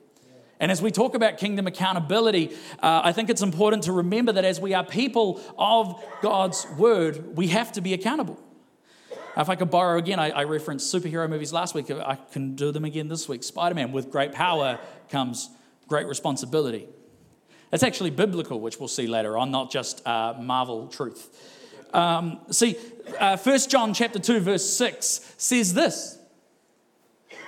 And 0.61 0.71
as 0.71 0.81
we 0.81 0.91
talk 0.91 1.15
about 1.15 1.37
kingdom 1.37 1.67
accountability, 1.67 2.55
uh, 2.83 3.03
I 3.05 3.13
think 3.13 3.29
it's 3.29 3.43
important 3.43 3.83
to 3.83 3.93
remember 3.93 4.33
that 4.33 4.45
as 4.45 4.61
we 4.61 4.73
are 4.73 4.85
people 4.85 5.41
of 5.59 6.03
God's 6.23 6.67
word, 6.79 7.37
we 7.37 7.49
have 7.49 7.73
to 7.73 7.81
be 7.81 7.93
accountable. 7.93 8.41
If 9.37 9.49
I 9.49 9.57
could 9.57 9.71
borrow 9.71 9.99
again, 9.99 10.21
I, 10.21 10.31
I 10.31 10.45
referenced 10.45 10.95
superhero 10.95 11.29
movies 11.29 11.53
last 11.53 11.75
week. 11.75 11.91
I 11.91 12.17
can 12.33 12.55
do 12.55 12.71
them 12.71 12.85
again 12.85 13.09
this 13.09 13.29
week. 13.29 13.43
Spider 13.43 13.75
Man, 13.75 13.91
with 13.91 14.11
great 14.11 14.33
power 14.33 14.79
comes 15.11 15.51
great 15.89 16.07
responsibility. 16.07 16.89
It's 17.73 17.83
actually 17.83 18.11
biblical, 18.11 18.61
which 18.61 18.79
we'll 18.79 18.89
see 18.89 19.09
later 19.09 19.37
on, 19.37 19.51
not 19.51 19.73
just 19.73 20.07
uh, 20.07 20.35
Marvel 20.41 20.87
truth. 20.87 21.37
Um, 21.95 22.41
see, 22.51 22.77
uh, 23.19 23.37
1 23.37 23.59
John 23.69 23.95
chapter 23.95 24.19
2, 24.19 24.41
verse 24.41 24.69
6 24.69 25.35
says 25.39 25.73
this 25.73 26.19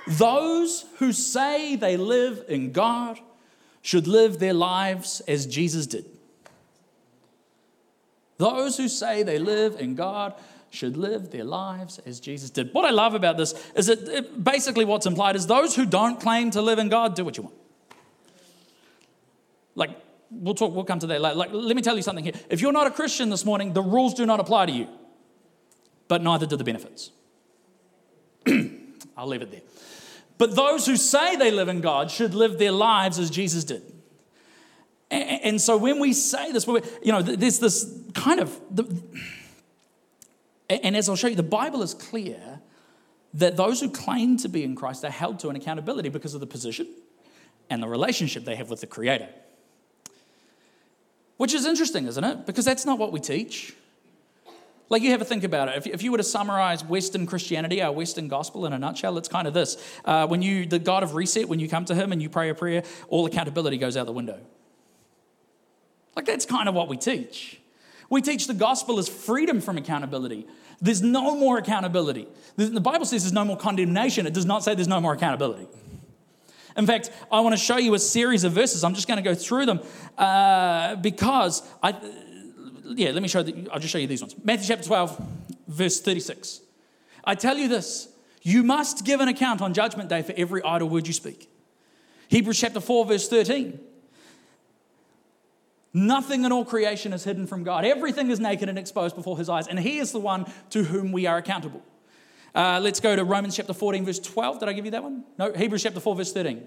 Those 0.07 0.85
who 0.97 1.11
say 1.11 1.75
they 1.75 1.97
live 1.97 2.45
in 2.47 2.71
God 2.71 3.19
should 3.81 4.07
live 4.07 4.39
their 4.39 4.53
lives 4.53 5.21
as 5.27 5.45
Jesus 5.45 5.85
did. 5.85 6.05
Those 8.37 8.77
who 8.77 8.87
say 8.87 9.23
they 9.23 9.37
live 9.37 9.79
in 9.79 9.95
God 9.95 10.33
should 10.69 10.95
live 10.95 11.31
their 11.31 11.43
lives 11.43 11.99
as 12.05 12.19
Jesus 12.19 12.49
did. 12.49 12.73
What 12.73 12.85
I 12.85 12.91
love 12.91 13.15
about 13.15 13.35
this 13.37 13.53
is 13.75 13.87
that 13.87 14.07
it, 14.07 14.43
basically 14.43 14.85
what's 14.85 15.05
implied 15.05 15.35
is 15.35 15.47
those 15.47 15.75
who 15.75 15.85
don't 15.85 16.19
claim 16.19 16.51
to 16.51 16.61
live 16.61 16.79
in 16.79 16.87
God, 16.87 17.15
do 17.15 17.25
what 17.25 17.35
you 17.35 17.43
want. 17.43 17.55
Like, 19.75 19.91
we'll 20.31 20.55
talk, 20.55 20.73
we'll 20.73 20.83
come 20.83 20.99
to 20.99 21.07
that 21.07 21.21
later. 21.21 21.35
Like, 21.35 21.49
let 21.51 21.75
me 21.75 21.81
tell 21.81 21.95
you 21.95 22.01
something 22.01 22.23
here. 22.23 22.33
If 22.49 22.61
you're 22.61 22.71
not 22.71 22.87
a 22.87 22.91
Christian 22.91 23.29
this 23.29 23.45
morning, 23.45 23.73
the 23.73 23.81
rules 23.81 24.13
do 24.13 24.25
not 24.25 24.39
apply 24.39 24.67
to 24.67 24.71
you, 24.71 24.87
but 26.07 26.21
neither 26.21 26.45
do 26.45 26.55
the 26.55 26.63
benefits. 26.63 27.11
I'll 29.17 29.27
leave 29.27 29.41
it 29.41 29.51
there. 29.51 29.61
But 30.37 30.55
those 30.55 30.85
who 30.85 30.95
say 30.95 31.35
they 31.35 31.51
live 31.51 31.67
in 31.67 31.81
God 31.81 32.11
should 32.11 32.33
live 32.33 32.59
their 32.59 32.71
lives 32.71 33.17
as 33.17 33.29
Jesus 33.29 33.63
did. 33.63 33.81
And 35.09 35.61
so 35.61 35.77
when 35.77 35.99
we 35.99 36.11
say 36.11 36.51
this, 36.51 36.67
you 36.67 37.11
know, 37.13 37.21
there's 37.21 37.59
this 37.59 37.89
kind 38.13 38.41
of, 38.41 38.59
and 40.69 40.97
as 40.97 41.07
I'll 41.07 41.15
show 41.15 41.27
you, 41.27 41.35
the 41.35 41.43
Bible 41.43 41.81
is 41.81 41.93
clear 41.93 42.59
that 43.33 43.55
those 43.55 43.79
who 43.79 43.89
claim 43.89 44.37
to 44.37 44.49
be 44.49 44.63
in 44.63 44.75
Christ 44.75 45.05
are 45.05 45.09
held 45.09 45.39
to 45.39 45.49
an 45.49 45.55
accountability 45.55 46.09
because 46.09 46.33
of 46.33 46.41
the 46.41 46.47
position 46.47 46.87
and 47.69 47.81
the 47.81 47.87
relationship 47.87 48.43
they 48.43 48.55
have 48.55 48.69
with 48.69 48.81
the 48.81 48.87
Creator. 48.87 49.29
Which 51.37 51.53
is 51.53 51.65
interesting, 51.65 52.07
isn't 52.07 52.23
it? 52.23 52.45
Because 52.45 52.65
that's 52.65 52.85
not 52.85 52.99
what 52.99 53.11
we 53.11 53.19
teach. 53.19 53.73
Like, 54.89 55.01
you 55.01 55.11
have 55.11 55.21
a 55.21 55.25
think 55.25 55.43
about 55.43 55.67
it. 55.67 55.77
If, 55.77 55.87
if 55.87 56.03
you 56.03 56.11
were 56.11 56.17
to 56.17 56.23
summarize 56.23 56.83
Western 56.83 57.25
Christianity, 57.25 57.81
our 57.81 57.91
Western 57.91 58.27
gospel 58.27 58.65
in 58.65 58.73
a 58.73 58.79
nutshell, 58.79 59.17
it's 59.17 59.27
kind 59.27 59.47
of 59.47 59.53
this. 59.53 59.77
Uh, 60.05 60.25
when 60.27 60.41
you, 60.41 60.65
the 60.65 60.79
God 60.79 61.03
of 61.03 61.13
reset, 61.13 61.49
when 61.49 61.59
you 61.59 61.67
come 61.67 61.85
to 61.85 61.95
Him 61.95 62.11
and 62.11 62.21
you 62.21 62.29
pray 62.29 62.49
a 62.49 62.55
prayer, 62.55 62.83
all 63.09 63.25
accountability 63.25 63.77
goes 63.77 63.97
out 63.97 64.05
the 64.05 64.13
window. 64.13 64.39
Like, 66.15 66.25
that's 66.25 66.45
kind 66.45 66.69
of 66.69 66.73
what 66.73 66.87
we 66.87 66.97
teach. 66.97 67.59
We 68.09 68.21
teach 68.21 68.47
the 68.47 68.53
gospel 68.53 68.97
as 68.97 69.09
freedom 69.09 69.59
from 69.59 69.77
accountability. 69.77 70.47
There's 70.79 71.01
no 71.01 71.35
more 71.35 71.57
accountability. 71.57 72.27
The 72.55 72.79
Bible 72.79 73.05
says 73.05 73.23
there's 73.23 73.33
no 73.33 73.43
more 73.43 73.57
condemnation. 73.57 74.25
It 74.25 74.33
does 74.33 74.45
not 74.45 74.63
say 74.63 74.73
there's 74.73 74.87
no 74.87 75.01
more 75.01 75.13
accountability. 75.13 75.67
In 76.77 76.85
fact, 76.85 77.09
I 77.31 77.39
want 77.39 77.53
to 77.53 77.61
show 77.61 77.77
you 77.77 77.95
a 77.95 77.99
series 77.99 78.43
of 78.43 78.53
verses. 78.53 78.83
I'm 78.83 78.93
just 78.93 79.07
going 79.07 79.17
to 79.17 79.23
go 79.23 79.33
through 79.33 79.65
them 79.65 79.79
uh, 80.17 80.95
because 80.97 81.63
I, 81.81 81.95
yeah, 82.85 83.09
let 83.09 83.21
me 83.21 83.27
show, 83.27 83.41
the, 83.41 83.67
I'll 83.73 83.79
just 83.79 83.91
show 83.91 83.97
you 83.97 84.07
these 84.07 84.21
ones. 84.21 84.35
Matthew 84.43 84.67
chapter 84.67 84.85
12, 84.85 85.21
verse 85.67 85.99
36. 85.99 86.61
I 87.23 87.33
tell 87.33 87.57
you 87.57 87.67
this, 87.67 88.09
you 88.43 88.63
must 88.63 89.03
give 89.03 89.19
an 89.19 89.27
account 89.27 89.61
on 89.61 89.73
judgment 89.73 90.07
day 90.07 90.21
for 90.21 90.33
every 90.37 90.61
idle 90.63 90.87
word 90.87 91.07
you 91.07 91.13
speak. 91.13 91.49
Hebrews 92.29 92.59
chapter 92.59 92.79
4, 92.79 93.05
verse 93.05 93.27
13. 93.27 93.79
Nothing 95.93 96.45
in 96.45 96.51
all 96.51 96.63
creation 96.63 97.11
is 97.11 97.23
hidden 97.23 97.47
from 97.47 97.63
God. 97.63 97.85
Everything 97.85 98.29
is 98.29 98.39
naked 98.39 98.69
and 98.69 98.77
exposed 98.77 99.15
before 99.15 99.37
his 99.37 99.49
eyes, 99.49 99.67
and 99.67 99.79
he 99.79 99.97
is 99.97 100.11
the 100.11 100.19
one 100.19 100.45
to 100.69 100.83
whom 100.83 101.11
we 101.11 101.25
are 101.25 101.37
accountable. 101.37 101.81
Uh, 102.55 102.79
let's 102.81 102.99
go 102.99 103.15
to 103.15 103.23
Romans 103.23 103.55
chapter 103.55 103.73
14, 103.73 104.05
verse 104.05 104.19
12. 104.19 104.59
Did 104.59 104.69
I 104.69 104.73
give 104.73 104.85
you 104.85 104.91
that 104.91 105.03
one? 105.03 105.23
No, 105.37 105.51
Hebrews 105.53 105.83
chapter 105.83 105.99
4, 105.99 106.15
verse 106.15 106.33
13. 106.33 106.65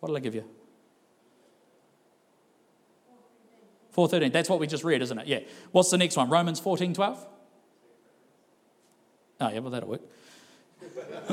What 0.00 0.08
did 0.08 0.16
I 0.16 0.20
give 0.20 0.34
you? 0.34 0.44
413. 3.92 4.32
That's 4.32 4.48
what 4.48 4.60
we 4.60 4.66
just 4.66 4.84
read, 4.84 5.02
isn't 5.02 5.18
it? 5.18 5.26
Yeah. 5.26 5.40
What's 5.72 5.90
the 5.90 5.98
next 5.98 6.16
one? 6.16 6.30
Romans 6.30 6.60
14, 6.60 6.94
12? 6.94 7.26
Oh, 9.40 9.48
yeah, 9.48 9.58
well, 9.58 9.70
that'll 9.70 9.88
work. 9.88 10.02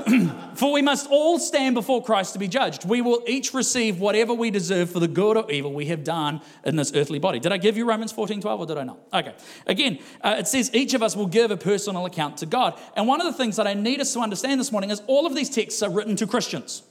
for 0.55 0.71
we 0.71 0.81
must 0.81 1.07
all 1.09 1.39
stand 1.39 1.75
before 1.75 2.03
Christ 2.03 2.33
to 2.33 2.39
be 2.39 2.47
judged. 2.47 2.87
We 2.87 3.01
will 3.01 3.23
each 3.27 3.53
receive 3.53 3.99
whatever 3.99 4.33
we 4.33 4.51
deserve 4.51 4.89
for 4.89 4.99
the 4.99 5.07
good 5.07 5.37
or 5.37 5.49
evil 5.51 5.73
we 5.73 5.85
have 5.87 6.03
done 6.03 6.41
in 6.65 6.75
this 6.75 6.91
earthly 6.93 7.19
body. 7.19 7.39
Did 7.39 7.51
I 7.51 7.57
give 7.57 7.77
you 7.77 7.85
Romans 7.85 8.11
14 8.11 8.41
12 8.41 8.59
or 8.59 8.65
did 8.65 8.77
I 8.77 8.83
not? 8.83 8.99
Okay. 9.13 9.33
Again, 9.65 9.99
uh, 10.21 10.35
it 10.39 10.47
says 10.47 10.73
each 10.73 10.93
of 10.93 11.01
us 11.01 11.15
will 11.15 11.27
give 11.27 11.51
a 11.51 11.57
personal 11.57 12.05
account 12.05 12.37
to 12.37 12.45
God. 12.45 12.79
And 12.95 13.07
one 13.07 13.21
of 13.21 13.27
the 13.27 13.33
things 13.33 13.55
that 13.57 13.67
I 13.67 13.73
need 13.73 13.99
us 13.99 14.13
to 14.13 14.19
understand 14.19 14.59
this 14.59 14.71
morning 14.71 14.91
is 14.91 15.01
all 15.07 15.25
of 15.25 15.35
these 15.35 15.49
texts 15.49 15.81
are 15.81 15.89
written 15.89 16.15
to 16.17 16.27
Christians, 16.27 16.83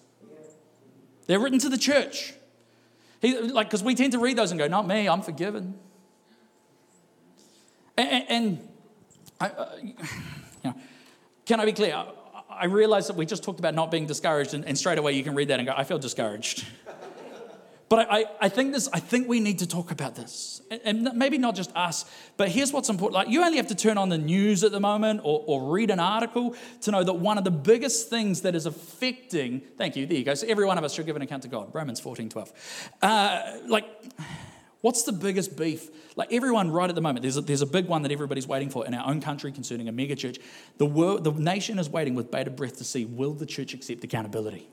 they're 1.26 1.40
written 1.40 1.58
to 1.60 1.68
the 1.68 1.78
church. 1.78 2.34
He, 3.22 3.38
like, 3.38 3.68
because 3.68 3.82
we 3.82 3.94
tend 3.94 4.12
to 4.12 4.18
read 4.18 4.36
those 4.36 4.50
and 4.50 4.58
go, 4.58 4.68
not 4.68 4.86
me, 4.86 5.08
I'm 5.08 5.22
forgiven. 5.22 5.74
And, 7.96 8.24
and 8.28 8.68
I, 9.40 9.48
uh, 9.48 9.76
you 9.82 9.94
know, 10.64 10.74
can 11.46 11.60
I 11.60 11.64
be 11.64 11.72
clear? 11.72 12.04
I 12.58 12.66
realize 12.66 13.06
that 13.08 13.16
we 13.16 13.26
just 13.26 13.42
talked 13.42 13.58
about 13.58 13.74
not 13.74 13.90
being 13.90 14.06
discouraged, 14.06 14.54
and, 14.54 14.64
and 14.64 14.76
straight 14.76 14.98
away 14.98 15.12
you 15.12 15.22
can 15.22 15.34
read 15.34 15.48
that 15.48 15.60
and 15.60 15.68
go, 15.68 15.74
I 15.76 15.84
feel 15.84 15.98
discouraged. 15.98 16.64
But 17.88 18.08
I, 18.10 18.24
I, 18.40 18.48
think 18.48 18.72
this, 18.72 18.88
I 18.92 18.98
think 18.98 19.28
we 19.28 19.38
need 19.38 19.60
to 19.60 19.66
talk 19.66 19.92
about 19.92 20.16
this. 20.16 20.60
And, 20.70 20.80
and, 21.06 21.12
maybe 21.14 21.38
not 21.38 21.54
just 21.54 21.74
us, 21.76 22.04
but 22.36 22.48
here's 22.48 22.72
what's 22.72 22.88
important. 22.88 23.14
Like 23.14 23.28
you 23.28 23.44
only 23.44 23.58
have 23.58 23.68
to 23.68 23.76
turn 23.76 23.96
on 23.96 24.08
the 24.08 24.18
news 24.18 24.64
at 24.64 24.72
the 24.72 24.80
moment 24.80 25.20
or, 25.22 25.44
or 25.46 25.70
read 25.70 25.90
an 25.90 26.00
article 26.00 26.56
to 26.80 26.90
know 26.90 27.04
that 27.04 27.12
one 27.14 27.38
of 27.38 27.44
the 27.44 27.52
biggest 27.52 28.10
things 28.10 28.40
that 28.40 28.56
is 28.56 28.66
affecting, 28.66 29.60
thank 29.78 29.94
you, 29.94 30.04
there 30.04 30.18
you 30.18 30.24
go. 30.24 30.34
So 30.34 30.48
every 30.48 30.66
one 30.66 30.78
of 30.78 30.84
us 30.84 30.94
should 30.94 31.06
give 31.06 31.14
an 31.14 31.22
account 31.22 31.44
to 31.44 31.48
God. 31.48 31.72
Romans 31.72 32.00
14, 32.00 32.28
12. 32.28 32.90
Uh, 33.02 33.42
like, 33.68 33.84
what's 34.80 35.02
the 35.02 35.12
biggest 35.12 35.56
beef 35.56 35.90
like 36.16 36.32
everyone 36.32 36.70
right 36.70 36.88
at 36.88 36.94
the 36.94 37.02
moment, 37.02 37.22
there's 37.22 37.36
a, 37.36 37.42
there's 37.42 37.60
a 37.60 37.66
big 37.66 37.86
one 37.86 38.02
that 38.02 38.10
everybody's 38.10 38.48
waiting 38.48 38.70
for 38.70 38.86
in 38.86 38.94
our 38.94 39.08
own 39.08 39.20
country 39.20 39.52
concerning 39.52 39.86
a 39.86 39.92
megachurch. 39.92 40.40
The, 40.78 40.86
world, 40.86 41.24
the 41.24 41.32
nation 41.32 41.78
is 41.78 41.90
waiting 41.90 42.14
with 42.14 42.30
bated 42.30 42.56
breath 42.56 42.78
to 42.78 42.84
see 42.84 43.04
will 43.04 43.34
the 43.34 43.44
church 43.44 43.74
accept 43.74 44.02
accountability? 44.02 44.66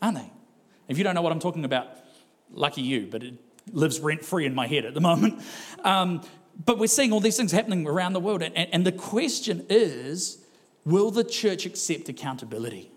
Aren't 0.00 0.18
they? 0.18 0.30
If 0.86 0.96
you 0.96 1.02
don't 1.02 1.16
know 1.16 1.22
what 1.22 1.32
I'm 1.32 1.40
talking 1.40 1.64
about, 1.64 1.88
lucky 2.52 2.82
you, 2.82 3.08
but 3.10 3.24
it 3.24 3.34
lives 3.72 3.98
rent 3.98 4.24
free 4.24 4.46
in 4.46 4.54
my 4.54 4.68
head 4.68 4.84
at 4.84 4.94
the 4.94 5.00
moment. 5.10 5.42
Um, 5.82 6.22
but 6.64 6.78
we're 6.78 6.86
seeing 6.86 7.12
all 7.12 7.20
these 7.20 7.36
things 7.36 7.50
happening 7.50 7.86
around 7.86 8.12
the 8.12 8.20
world. 8.20 8.42
And, 8.42 8.56
and 8.56 8.86
the 8.86 8.92
question 8.92 9.66
is 9.68 10.38
will 10.84 11.10
the 11.10 11.24
church 11.24 11.66
accept 11.66 12.08
accountability? 12.08 12.92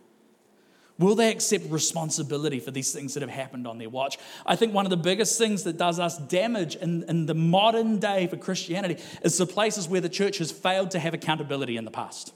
Will 1.01 1.15
they 1.15 1.31
accept 1.31 1.65
responsibility 1.71 2.59
for 2.59 2.69
these 2.69 2.93
things 2.93 3.15
that 3.15 3.21
have 3.21 3.29
happened 3.29 3.65
on 3.65 3.79
their 3.79 3.89
watch? 3.89 4.19
I 4.45 4.55
think 4.55 4.71
one 4.71 4.85
of 4.85 4.91
the 4.91 4.97
biggest 4.97 5.37
things 5.39 5.63
that 5.63 5.77
does 5.77 5.99
us 5.99 6.19
damage 6.19 6.75
in, 6.75 7.03
in 7.09 7.25
the 7.25 7.33
modern 7.33 7.97
day 7.99 8.27
for 8.27 8.37
Christianity 8.37 9.01
is 9.23 9.35
the 9.35 9.47
places 9.47 9.89
where 9.89 9.99
the 9.99 10.09
church 10.09 10.37
has 10.37 10.51
failed 10.51 10.91
to 10.91 10.99
have 10.99 11.15
accountability 11.15 11.75
in 11.75 11.85
the 11.85 11.91
past, 11.91 12.33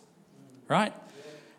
right? 0.67 0.93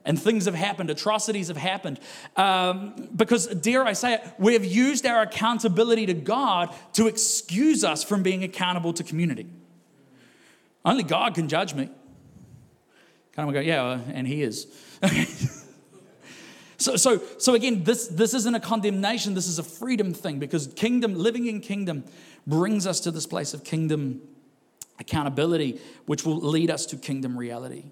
and 0.05 0.21
things 0.23 0.45
have 0.45 0.55
happened, 0.55 0.89
atrocities 0.89 1.49
have 1.49 1.57
happened. 1.57 1.99
Um, 2.37 3.09
because, 3.15 3.49
dare 3.49 3.85
I 3.85 3.93
say 3.93 4.15
it, 4.15 4.25
we 4.39 4.53
have 4.53 4.65
used 4.65 5.05
our 5.05 5.23
accountability 5.23 6.07
to 6.07 6.15
God 6.15 6.73
to 6.93 7.09
excuse 7.09 7.83
us 7.83 8.05
from 8.05 8.23
being 8.23 8.45
accountable 8.45 8.93
to 8.93 9.03
community. 9.03 9.49
Only 10.85 11.03
God 11.03 11.35
can 11.35 11.49
judge 11.49 11.75
me. 11.75 11.91
Kind 13.33 13.49
of 13.49 13.53
go, 13.53 13.61
yeah, 13.61 13.99
and 14.13 14.29
He 14.29 14.43
is. 14.43 14.69
So, 16.79 16.97
so, 16.97 17.21
so 17.39 17.55
again, 17.55 17.85
this, 17.85 18.07
this 18.09 18.35
isn't 18.35 18.55
a 18.55 18.61
condemnation, 18.61 19.35
this 19.35 19.49
is 19.49 19.59
a 19.59 19.63
freedom 19.63 20.13
thing 20.13 20.39
because 20.39 20.67
kingdom, 20.69 21.15
living 21.15 21.47
in 21.47 21.61
kingdom, 21.61 22.05
brings 22.47 22.87
us 22.87 23.01
to 23.01 23.11
this 23.11 23.27
place 23.27 23.55
of 23.55 23.65
kingdom 23.65 24.21
accountability, 24.99 25.81
which 26.07 26.25
will 26.25 26.39
lead 26.39 26.71
us 26.71 26.87
to 26.87 26.97
kingdom 26.97 27.37
reality. 27.37 27.85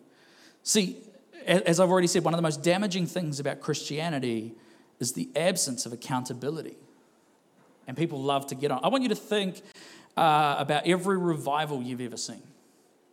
See, 0.62 0.98
as 1.46 1.80
I've 1.80 1.90
already 1.90 2.06
said, 2.06 2.24
one 2.24 2.34
of 2.34 2.38
the 2.38 2.42
most 2.42 2.62
damaging 2.62 3.06
things 3.06 3.40
about 3.40 3.60
Christianity 3.60 4.54
is 5.00 5.12
the 5.12 5.28
absence 5.36 5.86
of 5.86 5.92
accountability. 5.92 6.76
And 7.86 7.96
people 7.96 8.22
love 8.22 8.46
to 8.46 8.54
get 8.54 8.70
on. 8.70 8.80
I 8.82 8.88
want 8.88 9.02
you 9.02 9.10
to 9.10 9.14
think 9.14 9.60
uh, 10.16 10.56
about 10.58 10.86
every 10.86 11.18
revival 11.18 11.82
you've 11.82 12.00
ever 12.00 12.16
seen. 12.16 12.42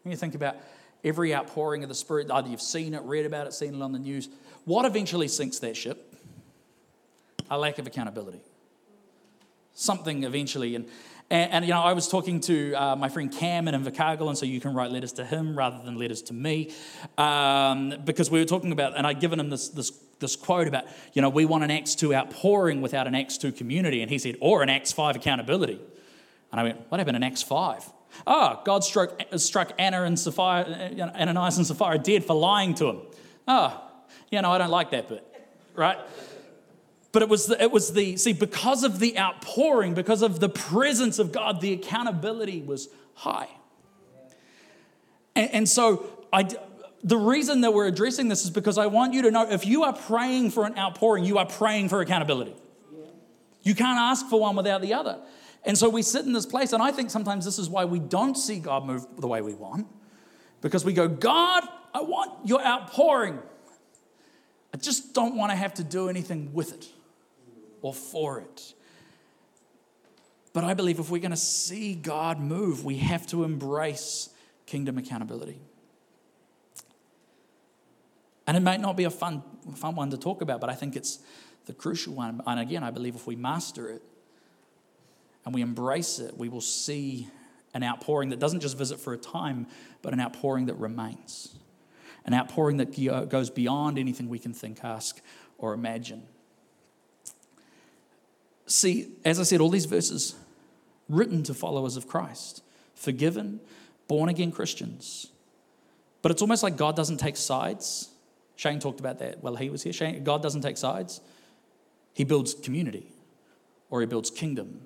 When 0.03 0.11
you 0.11 0.17
think 0.17 0.33
about 0.33 0.55
every 1.03 1.33
outpouring 1.33 1.83
of 1.83 1.89
the 1.89 1.95
Spirit, 1.95 2.29
either 2.31 2.49
you've 2.49 2.61
seen 2.61 2.93
it, 2.93 3.01
read 3.03 3.25
about 3.25 3.47
it, 3.47 3.53
seen 3.53 3.75
it 3.75 3.81
on 3.81 3.91
the 3.91 3.99
news, 3.99 4.29
what 4.65 4.85
eventually 4.85 5.27
sinks 5.27 5.59
that 5.59 5.75
ship? 5.75 6.15
A 7.49 7.57
lack 7.57 7.79
of 7.79 7.87
accountability. 7.87 8.41
Something 9.73 10.23
eventually, 10.23 10.75
and, 10.75 10.85
and, 11.29 11.51
and 11.51 11.65
you 11.65 11.71
know, 11.71 11.81
I 11.81 11.93
was 11.93 12.07
talking 12.07 12.39
to 12.41 12.73
uh, 12.73 12.95
my 12.95 13.09
friend 13.09 13.31
Cam 13.31 13.67
in 13.67 13.75
Invercargill, 13.75 14.27
and 14.27 14.37
so 14.37 14.45
you 14.45 14.61
can 14.61 14.73
write 14.73 14.91
letters 14.91 15.13
to 15.13 15.25
him 15.25 15.57
rather 15.57 15.83
than 15.83 15.97
letters 15.97 16.21
to 16.23 16.33
me, 16.33 16.71
um, 17.17 17.95
because 18.05 18.29
we 18.29 18.39
were 18.39 18.45
talking 18.45 18.71
about, 18.71 18.95
and 18.95 19.07
I'd 19.07 19.19
given 19.19 19.39
him 19.39 19.49
this, 19.49 19.69
this 19.69 19.91
this 20.21 20.37
quote 20.37 20.67
about, 20.67 20.85
you 21.13 21.21
know, 21.21 21.27
we 21.27 21.43
want 21.43 21.65
an 21.65 21.71
Acts 21.71 21.95
2 21.95 22.15
outpouring 22.15 22.79
without 22.79 23.07
an 23.07 23.15
Acts 23.15 23.37
2 23.37 23.51
community. 23.51 24.01
And 24.01 24.09
he 24.09 24.17
said, 24.17 24.37
or 24.39 24.63
an 24.63 24.69
Acts 24.69 24.93
5 24.93 25.17
accountability. 25.17 25.81
And 26.51 26.61
I 26.61 26.63
went, 26.63 26.79
what 26.89 26.99
happened 26.99 27.17
in 27.17 27.23
Acts 27.23 27.41
5? 27.41 27.91
Oh, 28.27 28.61
God 28.65 28.83
struck, 28.83 29.21
struck 29.37 29.71
Anna 29.79 30.03
and 30.03 30.19
Sapphira, 30.19 30.65
Ananias 31.15 31.57
and 31.57 31.65
Sapphira 31.65 31.97
dead 31.97 32.23
for 32.23 32.35
lying 32.35 32.75
to 32.75 32.89
him. 32.89 33.01
Ah, 33.47 33.81
oh, 33.81 34.13
you 34.29 34.41
know, 34.41 34.51
I 34.51 34.57
don't 34.57 34.69
like 34.69 34.91
that 34.91 35.09
bit, 35.09 35.25
right? 35.75 35.97
But 37.11 37.21
it 37.23 37.29
was, 37.29 37.47
the, 37.47 37.61
it 37.61 37.71
was 37.71 37.93
the, 37.93 38.15
see, 38.17 38.33
because 38.33 38.83
of 38.83 38.99
the 38.99 39.17
outpouring, 39.17 39.93
because 39.93 40.21
of 40.21 40.39
the 40.39 40.49
presence 40.49 41.19
of 41.19 41.31
God, 41.31 41.59
the 41.59 41.73
accountability 41.73 42.61
was 42.61 42.87
high. 43.15 43.49
And, 45.35 45.51
and 45.51 45.69
so 45.69 46.05
I, 46.31 46.47
the 47.03 47.17
reason 47.17 47.61
that 47.61 47.73
we're 47.73 47.87
addressing 47.87 48.27
this 48.27 48.43
is 48.43 48.49
because 48.49 48.77
I 48.77 48.87
want 48.87 49.13
you 49.13 49.23
to 49.23 49.31
know 49.31 49.49
if 49.49 49.65
you 49.65 49.83
are 49.83 49.93
praying 49.93 50.51
for 50.51 50.65
an 50.65 50.77
outpouring, 50.77 51.25
you 51.25 51.37
are 51.37 51.45
praying 51.45 51.89
for 51.89 52.01
accountability. 52.01 52.55
You 53.63 53.75
can't 53.75 53.99
ask 53.99 54.27
for 54.27 54.39
one 54.39 54.55
without 54.55 54.81
the 54.81 54.93
other. 54.93 55.19
And 55.63 55.77
so 55.77 55.89
we 55.89 56.01
sit 56.01 56.25
in 56.25 56.33
this 56.33 56.45
place, 56.45 56.73
and 56.73 56.81
I 56.81 56.91
think 56.91 57.11
sometimes 57.11 57.45
this 57.45 57.59
is 57.59 57.69
why 57.69 57.85
we 57.85 57.99
don't 57.99 58.35
see 58.35 58.59
God 58.59 58.85
move 58.85 59.05
the 59.17 59.27
way 59.27 59.41
we 59.41 59.53
want. 59.53 59.87
Because 60.61 60.83
we 60.83 60.93
go, 60.93 61.07
God, 61.07 61.63
I 61.93 62.01
want 62.01 62.47
your 62.47 62.63
outpouring. 62.63 63.39
I 64.73 64.77
just 64.77 65.13
don't 65.13 65.35
want 65.35 65.51
to 65.51 65.55
have 65.55 65.73
to 65.75 65.83
do 65.83 66.09
anything 66.09 66.53
with 66.53 66.73
it 66.73 66.87
or 67.81 67.93
for 67.93 68.39
it. 68.39 68.73
But 70.53 70.63
I 70.63 70.73
believe 70.73 70.99
if 70.99 71.09
we're 71.09 71.21
going 71.21 71.31
to 71.31 71.37
see 71.37 71.95
God 71.95 72.39
move, 72.39 72.83
we 72.83 72.97
have 72.97 73.25
to 73.27 73.43
embrace 73.43 74.29
kingdom 74.65 74.97
accountability. 74.97 75.59
And 78.47 78.57
it 78.57 78.61
might 78.61 78.81
not 78.81 78.97
be 78.97 79.05
a 79.05 79.09
fun, 79.09 79.43
fun 79.75 79.95
one 79.95 80.09
to 80.09 80.17
talk 80.17 80.41
about, 80.41 80.59
but 80.59 80.69
I 80.69 80.73
think 80.73 80.95
it's 80.95 81.19
the 81.67 81.73
crucial 81.73 82.13
one. 82.13 82.41
And 82.45 82.59
again, 82.59 82.83
I 82.83 82.91
believe 82.91 83.15
if 83.15 83.27
we 83.27 83.35
master 83.35 83.89
it 83.89 84.01
and 85.45 85.53
we 85.53 85.61
embrace 85.61 86.19
it, 86.19 86.37
we 86.37 86.49
will 86.49 86.61
see 86.61 87.27
an 87.73 87.83
outpouring 87.83 88.29
that 88.29 88.39
doesn't 88.39 88.59
just 88.59 88.77
visit 88.77 88.99
for 88.99 89.13
a 89.13 89.17
time, 89.17 89.67
but 90.01 90.13
an 90.13 90.19
outpouring 90.19 90.65
that 90.65 90.75
remains. 90.75 91.55
An 92.25 92.33
outpouring 92.33 92.77
that 92.77 93.29
goes 93.29 93.49
beyond 93.49 93.97
anything 93.97 94.29
we 94.29 94.39
can 94.39 94.53
think, 94.53 94.83
ask, 94.83 95.21
or 95.57 95.73
imagine. 95.73 96.23
See, 98.67 99.13
as 99.25 99.39
I 99.39 99.43
said, 99.43 99.61
all 99.61 99.69
these 99.69 99.85
verses 99.85 100.35
written 101.09 101.43
to 101.43 101.53
followers 101.53 101.97
of 101.97 102.07
Christ, 102.07 102.63
forgiven, 102.93 103.59
born 104.07 104.29
again 104.29 104.51
Christians. 104.51 105.27
But 106.21 106.31
it's 106.31 106.41
almost 106.41 106.61
like 106.61 106.77
God 106.77 106.95
doesn't 106.95 107.17
take 107.17 107.35
sides. 107.35 108.09
Shane 108.55 108.79
talked 108.79 108.99
about 108.99 109.19
that 109.19 109.41
while 109.41 109.55
he 109.55 109.69
was 109.69 109.81
here. 109.81 109.91
Shane, 109.91 110.23
God 110.23 110.43
doesn't 110.43 110.61
take 110.61 110.77
sides, 110.77 111.19
He 112.13 112.23
builds 112.23 112.53
community 112.53 113.07
or 113.89 114.01
He 114.01 114.07
builds 114.07 114.29
kingdom. 114.29 114.85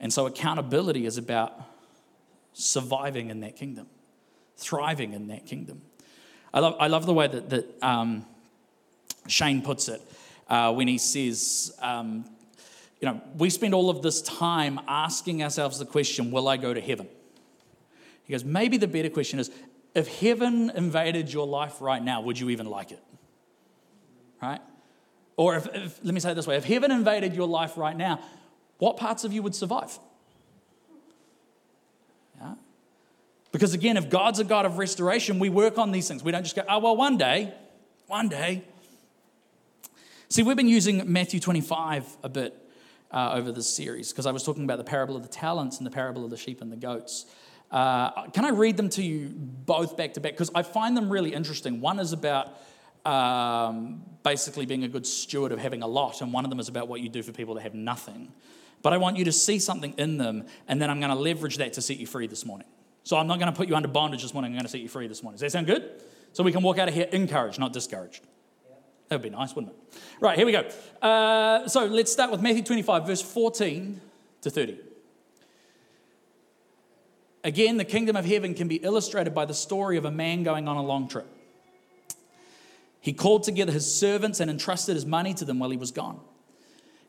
And 0.00 0.12
so 0.12 0.26
accountability 0.26 1.06
is 1.06 1.18
about 1.18 1.60
surviving 2.52 3.30
in 3.30 3.40
that 3.40 3.56
kingdom, 3.56 3.86
thriving 4.56 5.12
in 5.12 5.28
that 5.28 5.46
kingdom. 5.46 5.82
I 6.52 6.60
love, 6.60 6.76
I 6.80 6.88
love 6.88 7.06
the 7.06 7.14
way 7.14 7.26
that, 7.28 7.50
that 7.50 7.82
um, 7.82 8.24
Shane 9.28 9.62
puts 9.62 9.88
it 9.88 10.00
uh, 10.48 10.72
when 10.72 10.88
he 10.88 10.98
says, 10.98 11.76
um, 11.80 12.24
you 13.00 13.06
know, 13.06 13.20
we 13.36 13.50
spend 13.50 13.74
all 13.74 13.88
of 13.88 14.02
this 14.02 14.20
time 14.22 14.80
asking 14.88 15.42
ourselves 15.42 15.78
the 15.78 15.86
question, 15.86 16.30
will 16.30 16.48
I 16.48 16.56
go 16.56 16.74
to 16.74 16.80
heaven? 16.80 17.08
He 18.24 18.32
goes, 18.32 18.44
maybe 18.44 18.76
the 18.76 18.88
better 18.88 19.10
question 19.10 19.38
is, 19.38 19.50
if 19.94 20.20
heaven 20.20 20.70
invaded 20.74 21.32
your 21.32 21.46
life 21.46 21.80
right 21.80 22.02
now, 22.02 22.20
would 22.22 22.38
you 22.38 22.50
even 22.50 22.66
like 22.66 22.90
it? 22.90 23.02
right? 24.42 24.60
Or 25.36 25.56
if, 25.56 25.66
if, 25.74 26.00
let 26.04 26.14
me 26.14 26.20
say 26.20 26.32
it 26.32 26.34
this 26.34 26.46
way 26.46 26.56
if 26.56 26.64
heaven 26.64 26.90
invaded 26.90 27.34
your 27.34 27.48
life 27.48 27.76
right 27.76 27.96
now, 27.96 28.20
what 28.80 28.96
parts 28.96 29.24
of 29.24 29.32
you 29.32 29.42
would 29.42 29.54
survive? 29.54 29.98
Yeah? 32.40 32.54
Because 33.52 33.74
again, 33.74 33.96
if 33.96 34.10
God's 34.10 34.40
a 34.40 34.44
God 34.44 34.66
of 34.66 34.78
restoration, 34.78 35.38
we 35.38 35.48
work 35.48 35.78
on 35.78 35.92
these 35.92 36.08
things. 36.08 36.24
We 36.24 36.32
don't 36.32 36.42
just 36.42 36.56
go, 36.56 36.64
oh, 36.68 36.80
well, 36.80 36.96
one 36.96 37.16
day, 37.16 37.54
one 38.08 38.28
day. 38.28 38.64
See, 40.28 40.42
we've 40.42 40.56
been 40.56 40.68
using 40.68 41.12
Matthew 41.12 41.40
25 41.40 42.16
a 42.22 42.28
bit 42.28 42.56
uh, 43.10 43.32
over 43.34 43.52
this 43.52 43.68
series 43.68 44.12
because 44.12 44.26
I 44.26 44.32
was 44.32 44.44
talking 44.44 44.64
about 44.64 44.78
the 44.78 44.84
parable 44.84 45.16
of 45.16 45.22
the 45.22 45.28
talents 45.28 45.78
and 45.78 45.86
the 45.86 45.90
parable 45.90 46.24
of 46.24 46.30
the 46.30 46.36
sheep 46.36 46.62
and 46.62 46.72
the 46.72 46.76
goats. 46.76 47.26
Uh, 47.70 48.28
can 48.30 48.44
I 48.44 48.50
read 48.50 48.76
them 48.76 48.88
to 48.90 49.02
you 49.02 49.28
both 49.28 49.96
back 49.96 50.14
to 50.14 50.20
back? 50.20 50.32
Because 50.32 50.50
I 50.54 50.62
find 50.62 50.96
them 50.96 51.10
really 51.10 51.34
interesting. 51.34 51.80
One 51.80 51.98
is 51.98 52.12
about 52.12 52.56
um, 53.04 54.02
basically 54.22 54.66
being 54.66 54.84
a 54.84 54.88
good 54.88 55.06
steward 55.06 55.52
of 55.52 55.58
having 55.58 55.82
a 55.82 55.86
lot, 55.86 56.20
and 56.20 56.32
one 56.32 56.44
of 56.44 56.50
them 56.50 56.60
is 56.60 56.68
about 56.68 56.88
what 56.88 57.00
you 57.00 57.08
do 57.08 57.22
for 57.22 57.32
people 57.32 57.54
that 57.54 57.62
have 57.62 57.74
nothing. 57.74 58.32
But 58.82 58.92
I 58.92 58.96
want 58.96 59.16
you 59.16 59.24
to 59.26 59.32
see 59.32 59.58
something 59.58 59.94
in 59.98 60.16
them, 60.16 60.46
and 60.66 60.80
then 60.80 60.90
I'm 60.90 61.00
going 61.00 61.10
to 61.10 61.18
leverage 61.18 61.58
that 61.58 61.74
to 61.74 61.82
set 61.82 61.98
you 61.98 62.06
free 62.06 62.26
this 62.26 62.46
morning. 62.46 62.66
So 63.02 63.16
I'm 63.16 63.26
not 63.26 63.38
going 63.38 63.52
to 63.52 63.56
put 63.56 63.68
you 63.68 63.76
under 63.76 63.88
bondage 63.88 64.22
this 64.22 64.32
morning, 64.32 64.52
I'm 64.52 64.56
going 64.56 64.64
to 64.64 64.70
set 64.70 64.80
you 64.80 64.88
free 64.88 65.06
this 65.06 65.22
morning. 65.22 65.36
Does 65.36 65.40
that 65.42 65.52
sound 65.52 65.66
good? 65.66 66.02
So 66.32 66.42
we 66.42 66.52
can 66.52 66.62
walk 66.62 66.78
out 66.78 66.88
of 66.88 66.94
here 66.94 67.08
encouraged, 67.12 67.58
not 67.58 67.72
discouraged. 67.72 68.22
That 69.08 69.16
would 69.16 69.22
be 69.22 69.30
nice, 69.30 69.54
wouldn't 69.56 69.74
it? 69.74 69.98
Right, 70.20 70.38
here 70.38 70.46
we 70.46 70.52
go. 70.52 70.68
Uh, 71.02 71.66
so 71.66 71.86
let's 71.86 72.12
start 72.12 72.30
with 72.30 72.40
Matthew 72.40 72.62
25, 72.62 73.06
verse 73.06 73.20
14 73.20 74.00
to 74.42 74.50
30. 74.50 74.78
Again, 77.42 77.76
the 77.76 77.84
kingdom 77.84 78.16
of 78.16 78.24
heaven 78.24 78.54
can 78.54 78.68
be 78.68 78.76
illustrated 78.76 79.34
by 79.34 79.46
the 79.46 79.54
story 79.54 79.96
of 79.96 80.04
a 80.04 80.10
man 80.10 80.42
going 80.42 80.68
on 80.68 80.76
a 80.76 80.82
long 80.82 81.08
trip. 81.08 81.26
He 83.00 83.12
called 83.12 83.42
together 83.42 83.72
his 83.72 83.92
servants 83.92 84.40
and 84.40 84.50
entrusted 84.50 84.94
his 84.94 85.06
money 85.06 85.34
to 85.34 85.44
them 85.44 85.58
while 85.58 85.70
he 85.70 85.76
was 85.76 85.90
gone. 85.90 86.20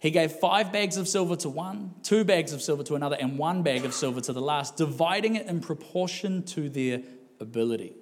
He 0.01 0.09
gave 0.09 0.31
five 0.31 0.73
bags 0.73 0.97
of 0.97 1.07
silver 1.07 1.35
to 1.37 1.49
one, 1.49 1.93
two 2.01 2.23
bags 2.23 2.53
of 2.53 2.61
silver 2.63 2.81
to 2.85 2.95
another, 2.95 3.15
and 3.19 3.37
one 3.37 3.61
bag 3.61 3.85
of 3.85 3.93
silver 3.93 4.19
to 4.21 4.33
the 4.33 4.41
last, 4.41 4.75
dividing 4.75 5.35
it 5.35 5.45
in 5.45 5.61
proportion 5.61 6.41
to 6.45 6.69
their 6.69 7.03
ability. 7.39 7.93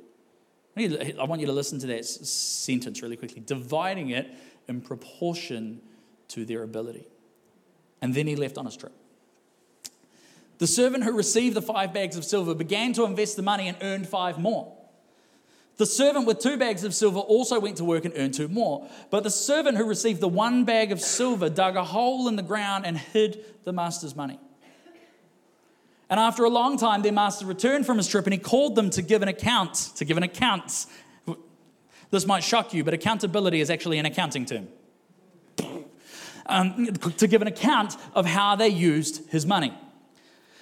I 0.77 1.25
want 1.25 1.41
you 1.41 1.47
to 1.47 1.51
listen 1.51 1.77
to 1.79 1.87
that 1.87 2.05
sentence 2.05 3.01
really 3.01 3.17
quickly. 3.17 3.41
Dividing 3.45 4.11
it 4.11 4.33
in 4.69 4.79
proportion 4.79 5.81
to 6.29 6.45
their 6.45 6.63
ability. 6.63 7.05
And 8.01 8.15
then 8.15 8.27
he 8.27 8.37
left 8.37 8.57
on 8.57 8.65
his 8.65 8.77
trip. 8.77 8.93
The 10.59 10.67
servant 10.67 11.03
who 11.03 11.11
received 11.11 11.53
the 11.53 11.61
five 11.61 11.93
bags 11.93 12.15
of 12.15 12.23
silver 12.23 12.55
began 12.55 12.93
to 12.93 13.03
invest 13.03 13.35
the 13.35 13.41
money 13.41 13.67
and 13.67 13.75
earned 13.81 14.07
five 14.07 14.39
more. 14.39 14.73
The 15.79 15.85
servant 15.85 16.27
with 16.27 16.39
two 16.39 16.57
bags 16.57 16.83
of 16.83 16.93
silver 16.93 17.19
also 17.19 17.57
went 17.57 17.77
to 17.77 17.85
work 17.85 18.03
and 18.03 18.13
earned 18.17 18.33
two 18.33 18.49
more. 18.49 18.89
But 19.09 19.23
the 19.23 19.29
servant 19.29 19.77
who 19.77 19.85
received 19.85 20.19
the 20.19 20.27
one 20.27 20.65
bag 20.65 20.91
of 20.91 20.99
silver 20.99 21.49
dug 21.49 21.77
a 21.77 21.85
hole 21.85 22.27
in 22.27 22.35
the 22.35 22.43
ground 22.43 22.85
and 22.85 22.97
hid 22.97 23.45
the 23.63 23.71
master's 23.71 24.13
money. 24.13 24.41
And 26.09 26.19
after 26.19 26.43
a 26.43 26.49
long 26.49 26.77
time, 26.77 27.01
their 27.01 27.13
master 27.13 27.45
returned 27.45 27.85
from 27.85 27.95
his 27.95 28.09
trip 28.09 28.25
and 28.25 28.33
he 28.33 28.39
called 28.39 28.75
them 28.75 28.89
to 28.89 29.01
give 29.01 29.21
an 29.21 29.29
account. 29.29 29.73
To 29.95 30.03
give 30.03 30.17
an 30.17 30.23
account. 30.23 30.85
This 32.11 32.25
might 32.25 32.43
shock 32.43 32.73
you, 32.73 32.83
but 32.83 32.93
accountability 32.93 33.61
is 33.61 33.69
actually 33.69 33.99
an 33.99 34.05
accounting 34.05 34.45
term. 34.45 34.67
Um, 36.45 36.87
to 36.87 37.25
give 37.25 37.41
an 37.41 37.47
account 37.47 37.95
of 38.13 38.25
how 38.25 38.57
they 38.57 38.67
used 38.67 39.29
his 39.29 39.45
money. 39.45 39.73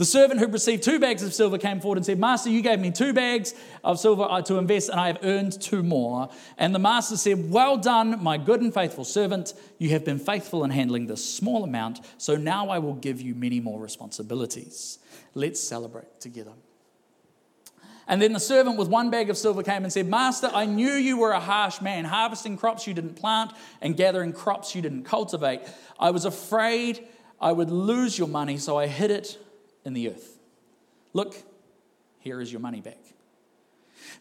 The 0.00 0.06
servant 0.06 0.40
who 0.40 0.46
received 0.46 0.82
two 0.82 0.98
bags 0.98 1.22
of 1.22 1.34
silver 1.34 1.58
came 1.58 1.78
forward 1.78 1.98
and 1.98 2.06
said, 2.06 2.18
Master, 2.18 2.48
you 2.48 2.62
gave 2.62 2.80
me 2.80 2.90
two 2.90 3.12
bags 3.12 3.52
of 3.84 4.00
silver 4.00 4.22
uh, 4.22 4.40
to 4.40 4.56
invest, 4.56 4.88
and 4.88 4.98
I 4.98 5.08
have 5.08 5.18
earned 5.22 5.60
two 5.60 5.82
more. 5.82 6.30
And 6.56 6.74
the 6.74 6.78
master 6.78 7.18
said, 7.18 7.50
Well 7.50 7.76
done, 7.76 8.24
my 8.24 8.38
good 8.38 8.62
and 8.62 8.72
faithful 8.72 9.04
servant. 9.04 9.52
You 9.76 9.90
have 9.90 10.06
been 10.06 10.18
faithful 10.18 10.64
in 10.64 10.70
handling 10.70 11.06
this 11.06 11.22
small 11.22 11.64
amount, 11.64 12.00
so 12.16 12.34
now 12.34 12.70
I 12.70 12.78
will 12.78 12.94
give 12.94 13.20
you 13.20 13.34
many 13.34 13.60
more 13.60 13.78
responsibilities. 13.78 15.00
Let's 15.34 15.60
celebrate 15.60 16.18
together. 16.18 16.52
And 18.08 18.22
then 18.22 18.32
the 18.32 18.40
servant 18.40 18.78
with 18.78 18.88
one 18.88 19.10
bag 19.10 19.28
of 19.28 19.36
silver 19.36 19.62
came 19.62 19.84
and 19.84 19.92
said, 19.92 20.08
Master, 20.08 20.50
I 20.50 20.64
knew 20.64 20.92
you 20.92 21.18
were 21.18 21.32
a 21.32 21.40
harsh 21.40 21.82
man, 21.82 22.06
harvesting 22.06 22.56
crops 22.56 22.86
you 22.86 22.94
didn't 22.94 23.16
plant 23.16 23.52
and 23.82 23.98
gathering 23.98 24.32
crops 24.32 24.74
you 24.74 24.80
didn't 24.80 25.04
cultivate. 25.04 25.60
I 25.98 26.10
was 26.10 26.24
afraid 26.24 27.06
I 27.38 27.52
would 27.52 27.70
lose 27.70 28.18
your 28.18 28.28
money, 28.28 28.56
so 28.56 28.78
I 28.78 28.86
hid 28.86 29.10
it 29.10 29.36
in 29.84 29.92
the 29.92 30.10
earth. 30.10 30.38
Look, 31.12 31.36
here 32.18 32.40
is 32.40 32.52
your 32.52 32.60
money 32.60 32.80
back. 32.80 32.98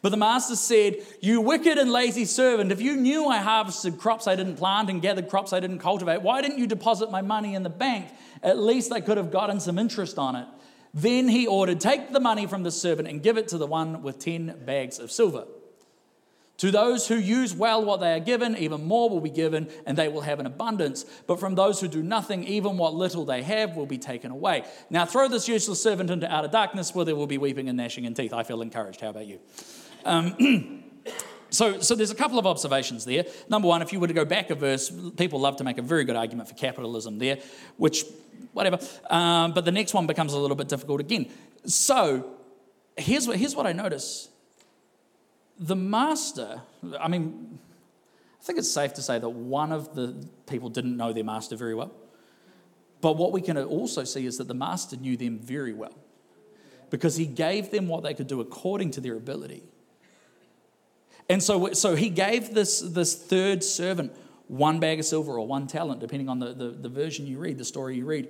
But 0.02 0.10
the 0.10 0.18
master 0.18 0.56
said, 0.56 0.98
You 1.22 1.42
wicked 1.42 1.78
and 1.78 1.92
lazy 1.92 2.26
servant, 2.26 2.72
if 2.72 2.82
you 2.82 2.96
knew 2.96 3.28
I 3.28 3.38
harvested 3.38 3.98
crops 3.98 4.28
I 4.28 4.36
didn't 4.36 4.58
plant 4.58 4.90
and 4.90 5.02
gathered 5.02 5.30
crops 5.30 5.54
I 5.54 5.60
didn't 5.60 5.80
cultivate, 5.80 6.22
why 6.22 6.42
didn't 6.42 6.58
you 6.58 6.68
deposit 6.68 7.12
my 7.12 7.22
money 7.22 7.56
in 7.56 7.64
the 7.64 7.70
bank? 7.70 8.10
At 8.44 8.58
least 8.58 8.92
I 8.92 9.02
could 9.02 9.18
have 9.18 9.32
gotten 9.32 9.60
some 9.60 9.78
interest 9.78 10.18
on 10.18 10.36
it. 10.36 10.48
Then 10.94 11.28
he 11.28 11.48
ordered, 11.48 11.80
Take 11.80 12.12
the 12.12 12.20
money 12.20 12.46
from 12.48 12.64
the 12.64 12.72
servant 12.72 13.08
and 13.08 13.22
give 13.22 13.38
it 13.38 13.48
to 13.50 13.58
the 13.58 13.68
one 13.68 14.02
with 14.02 14.20
10 14.20 14.64
bags 14.66 15.00
of 15.00 15.12
silver. 15.12 15.46
To 16.60 16.72
those 16.72 17.08
who 17.08 17.16
use 17.16 17.54
well 17.54 17.84
what 17.86 18.02
they 18.02 18.14
are 18.14 18.20
given, 18.20 18.58
even 18.58 18.86
more 18.86 19.10
will 19.10 19.22
be 19.22 19.30
given, 19.30 19.70
and 19.86 19.98
they 19.98 20.10
will 20.10 20.22
have 20.22 20.42
an 20.42 20.46
abundance. 20.46 21.06
But 21.26 21.40
from 21.40 21.56
those 21.56 21.80
who 21.80 21.88
do 21.88 22.04
nothing, 22.04 22.44
even 22.44 22.78
what 22.78 22.94
little 22.94 23.24
they 23.24 23.44
have 23.44 23.78
will 23.78 23.86
be 23.86 23.98
taken 23.98 24.30
away. 24.30 24.66
Now 24.90 25.06
throw 25.06 25.30
this 25.30 25.48
useless 25.48 25.82
servant 25.82 26.10
into 26.10 26.30
outer 26.30 26.50
darkness, 26.50 26.94
where 26.94 27.06
there 27.06 27.16
will 27.16 27.28
be 27.28 27.38
weeping 27.38 27.70
and 27.70 27.78
gnashing 27.78 28.06
of 28.06 28.14
teeth. 28.14 28.34
I 28.34 28.44
feel 28.44 28.62
encouraged. 28.62 29.00
How 29.00 29.10
about 29.10 29.26
you? 29.26 29.40
Um, 30.04 30.84
so, 31.50 31.80
so 31.80 31.96
there's 31.96 32.12
a 32.12 32.16
couple 32.16 32.38
of 32.38 32.46
observations 32.46 33.06
there. 33.06 33.24
Number 33.48 33.70
one, 33.70 33.82
if 33.82 33.94
you 33.94 34.00
were 34.02 34.08
to 34.08 34.14
go 34.14 34.26
back 34.26 34.50
a 34.50 34.56
verse, 34.56 34.92
people 35.16 35.40
love 35.40 35.56
to 35.58 35.64
make 35.64 35.78
a 35.78 35.82
very 35.82 36.04
good 36.04 36.18
argument 36.18 36.50
for 36.50 36.56
capitalism 36.56 37.20
there, 37.20 37.38
which, 37.78 38.04
whatever. 38.52 38.80
Um, 39.10 39.54
but 39.54 39.64
the 39.64 39.72
next 39.72 39.94
one 39.94 40.08
becomes 40.08 40.34
a 40.34 40.38
little 40.38 40.58
bit 40.58 40.68
difficult 40.68 41.00
again. 41.00 41.28
So 41.66 42.36
here's 42.98 43.28
what, 43.28 43.38
here's 43.38 43.56
what 43.56 43.66
I 43.66 43.72
notice 43.72 44.29
the 45.60 45.76
master, 45.76 46.62
I 47.00 47.08
mean, 47.10 47.60
I 48.40 48.44
think 48.44 48.58
it's 48.58 48.72
safe 48.72 48.94
to 48.94 49.02
say 49.02 49.20
that 49.20 49.30
one 49.30 49.72
of 49.72 49.94
the 49.94 50.16
people 50.48 50.70
didn't 50.70 50.96
know 50.96 51.12
their 51.12 51.26
master 51.26 51.56
very 51.56 51.76
well. 51.76 51.92
But 53.02 53.18
what 53.18 53.32
we 53.32 53.42
can 53.42 53.58
also 53.58 54.04
see 54.04 54.26
is 54.26 54.38
that 54.38 54.48
the 54.48 54.54
master 54.54 54.96
knew 54.98 55.18
them 55.18 55.40
very 55.40 55.74
well 55.74 55.96
because 56.90 57.16
he 57.16 57.26
gave 57.26 57.72
them 57.72 57.88
what 57.88 58.04
they 58.04 58.14
could 58.14 58.28
do 58.28 58.42
according 58.42 58.92
to 58.92 59.02
their 59.02 59.16
ability. 59.16 59.64
And 61.30 61.44
so, 61.44 61.74
so 61.74 61.96
he 61.96 62.10
gave 62.10 62.54
this, 62.54 62.80
this 62.80 63.16
third 63.16 63.64
servant 63.64 64.14
one 64.48 64.80
bag 64.80 65.00
of 65.00 65.06
silver 65.06 65.34
or 65.34 65.46
one 65.46 65.68
talent, 65.68 66.00
depending 66.00 66.28
on 66.28 66.40
the, 66.40 66.54
the, 66.54 66.70
the 66.70 66.90
version 66.90 67.28
you 67.28 67.38
read, 67.38 67.58
the 67.58 67.66
story 67.66 67.98
you 67.98 68.06
read, 68.06 68.28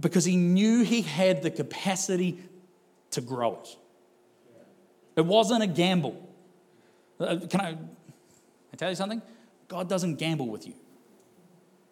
because 0.00 0.24
he 0.24 0.36
knew 0.36 0.82
he 0.82 1.02
had 1.02 1.42
the 1.42 1.50
capacity 1.50 2.40
to 3.12 3.20
grow 3.20 3.54
it. 3.54 3.76
It 5.16 5.26
wasn't 5.26 5.62
a 5.62 5.66
gamble. 5.66 6.28
Uh, 7.20 7.38
can 7.48 7.60
I, 7.60 7.70
I 8.72 8.76
tell 8.76 8.90
you 8.90 8.96
something? 8.96 9.22
God 9.68 9.88
doesn't 9.88 10.16
gamble 10.16 10.48
with 10.48 10.66
you. 10.66 10.74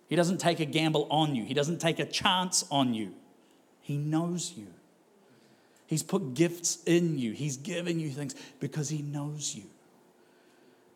He 0.08 0.16
doesn't 0.16 0.38
take 0.38 0.58
a 0.60 0.64
gamble 0.64 1.06
on 1.10 1.36
you. 1.36 1.44
He 1.44 1.54
doesn't 1.54 1.80
take 1.80 1.98
a 1.98 2.04
chance 2.04 2.64
on 2.70 2.94
you. 2.94 3.14
He 3.80 3.96
knows 3.96 4.52
you. 4.56 4.66
He's 5.86 6.02
put 6.02 6.34
gifts 6.34 6.78
in 6.84 7.18
you. 7.18 7.32
He's 7.32 7.56
given 7.56 7.98
you 8.00 8.10
things 8.10 8.34
because 8.58 8.88
He 8.88 9.02
knows 9.02 9.54
you. 9.54 9.64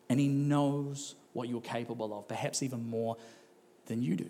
And 0.09 0.19
He 0.19 0.27
knows 0.27 1.15
what 1.33 1.49
you're 1.49 1.61
capable 1.61 2.17
of, 2.17 2.27
perhaps 2.27 2.63
even 2.63 2.89
more 2.89 3.17
than 3.87 4.01
you 4.01 4.15
do. 4.15 4.29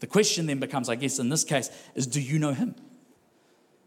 The 0.00 0.06
question 0.06 0.46
then 0.46 0.58
becomes, 0.58 0.88
I 0.88 0.94
guess, 0.94 1.18
in 1.18 1.28
this 1.28 1.44
case, 1.44 1.70
is 1.94 2.06
do 2.06 2.20
you 2.20 2.38
know 2.38 2.52
Him? 2.52 2.74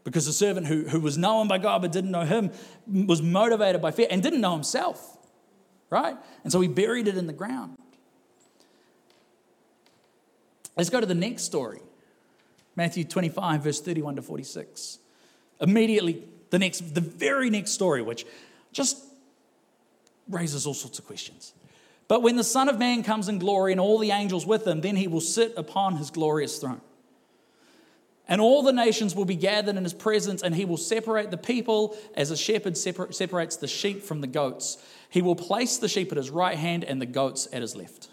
Because 0.04 0.26
the 0.26 0.32
servant 0.32 0.66
who, 0.66 0.88
who 0.88 1.00
was 1.00 1.18
known 1.18 1.46
by 1.46 1.58
God 1.58 1.82
but 1.82 1.92
didn't 1.92 2.10
know 2.10 2.24
him 2.24 2.50
was 2.86 3.20
motivated 3.20 3.82
by 3.82 3.90
fear 3.90 4.06
and 4.10 4.22
didn't 4.22 4.40
know 4.40 4.52
himself, 4.52 5.18
right? 5.90 6.16
And 6.42 6.52
so 6.52 6.60
he 6.60 6.68
buried 6.68 7.06
it 7.06 7.16
in 7.16 7.26
the 7.26 7.32
ground. 7.32 7.76
Let's 10.76 10.90
go 10.90 11.00
to 11.00 11.06
the 11.06 11.14
next 11.14 11.42
story 11.42 11.80
Matthew 12.76 13.04
25, 13.04 13.62
verse 13.62 13.80
31 13.80 14.16
to 14.16 14.22
46. 14.22 14.98
Immediately, 15.60 16.24
the 16.48 16.58
next, 16.58 16.94
the 16.94 17.00
very 17.02 17.50
next 17.50 17.72
story, 17.72 18.00
which 18.00 18.24
just 18.72 19.04
raises 20.28 20.66
all 20.66 20.74
sorts 20.74 20.98
of 20.98 21.06
questions. 21.06 21.52
But 22.08 22.22
when 22.22 22.36
the 22.36 22.44
Son 22.44 22.68
of 22.68 22.78
Man 22.78 23.02
comes 23.02 23.28
in 23.28 23.38
glory 23.38 23.72
and 23.72 23.80
all 23.80 23.98
the 23.98 24.10
angels 24.10 24.46
with 24.46 24.66
him, 24.66 24.80
then 24.80 24.96
he 24.96 25.08
will 25.08 25.20
sit 25.20 25.52
upon 25.56 25.96
his 25.96 26.10
glorious 26.10 26.58
throne. 26.58 26.80
And 28.30 28.40
all 28.40 28.62
the 28.62 28.72
nations 28.72 29.16
will 29.16 29.24
be 29.24 29.34
gathered 29.34 29.76
in 29.76 29.82
his 29.82 29.92
presence, 29.92 30.42
and 30.42 30.54
he 30.54 30.64
will 30.64 30.76
separate 30.76 31.32
the 31.32 31.36
people 31.36 31.96
as 32.14 32.30
a 32.30 32.36
shepherd 32.36 32.78
separates 32.78 33.56
the 33.56 33.66
sheep 33.66 34.04
from 34.04 34.20
the 34.20 34.28
goats. 34.28 34.78
He 35.10 35.20
will 35.20 35.34
place 35.34 35.78
the 35.78 35.88
sheep 35.88 36.12
at 36.12 36.16
his 36.16 36.30
right 36.30 36.56
hand 36.56 36.84
and 36.84 37.02
the 37.02 37.06
goats 37.06 37.48
at 37.52 37.60
his 37.60 37.74
left. 37.74 38.08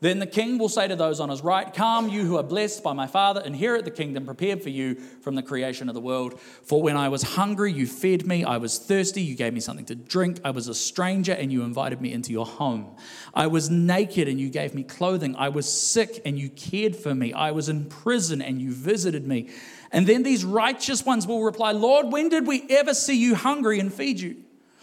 Then 0.00 0.18
the 0.18 0.26
king 0.26 0.56
will 0.56 0.70
say 0.70 0.88
to 0.88 0.96
those 0.96 1.20
on 1.20 1.28
his 1.28 1.42
right, 1.42 1.72
Come, 1.72 2.08
you 2.08 2.24
who 2.24 2.38
are 2.38 2.42
blessed 2.42 2.82
by 2.82 2.94
my 2.94 3.06
Father, 3.06 3.42
inherit 3.42 3.84
the 3.84 3.90
kingdom 3.90 4.24
prepared 4.24 4.62
for 4.62 4.70
you 4.70 4.94
from 4.94 5.34
the 5.34 5.42
creation 5.42 5.88
of 5.88 5.94
the 5.94 6.00
world. 6.00 6.40
For 6.40 6.82
when 6.82 6.96
I 6.96 7.10
was 7.10 7.22
hungry, 7.22 7.70
you 7.70 7.86
fed 7.86 8.26
me. 8.26 8.42
I 8.42 8.56
was 8.56 8.78
thirsty, 8.78 9.20
you 9.20 9.34
gave 9.34 9.52
me 9.52 9.60
something 9.60 9.84
to 9.86 9.94
drink. 9.94 10.40
I 10.42 10.52
was 10.52 10.68
a 10.68 10.74
stranger, 10.74 11.32
and 11.32 11.52
you 11.52 11.62
invited 11.62 12.00
me 12.00 12.12
into 12.12 12.32
your 12.32 12.46
home. 12.46 12.96
I 13.34 13.46
was 13.48 13.68
naked, 13.68 14.26
and 14.26 14.40
you 14.40 14.48
gave 14.48 14.74
me 14.74 14.84
clothing. 14.84 15.36
I 15.36 15.50
was 15.50 15.70
sick, 15.70 16.22
and 16.24 16.38
you 16.38 16.48
cared 16.48 16.96
for 16.96 17.14
me. 17.14 17.34
I 17.34 17.50
was 17.50 17.68
in 17.68 17.84
prison, 17.84 18.40
and 18.40 18.60
you 18.60 18.72
visited 18.72 19.26
me. 19.26 19.50
And 19.92 20.06
then 20.06 20.22
these 20.22 20.46
righteous 20.46 21.04
ones 21.04 21.26
will 21.26 21.42
reply, 21.42 21.72
Lord, 21.72 22.10
when 22.10 22.30
did 22.30 22.46
we 22.46 22.64
ever 22.70 22.94
see 22.94 23.16
you 23.16 23.34
hungry 23.34 23.78
and 23.78 23.92
feed 23.92 24.20
you? 24.20 24.44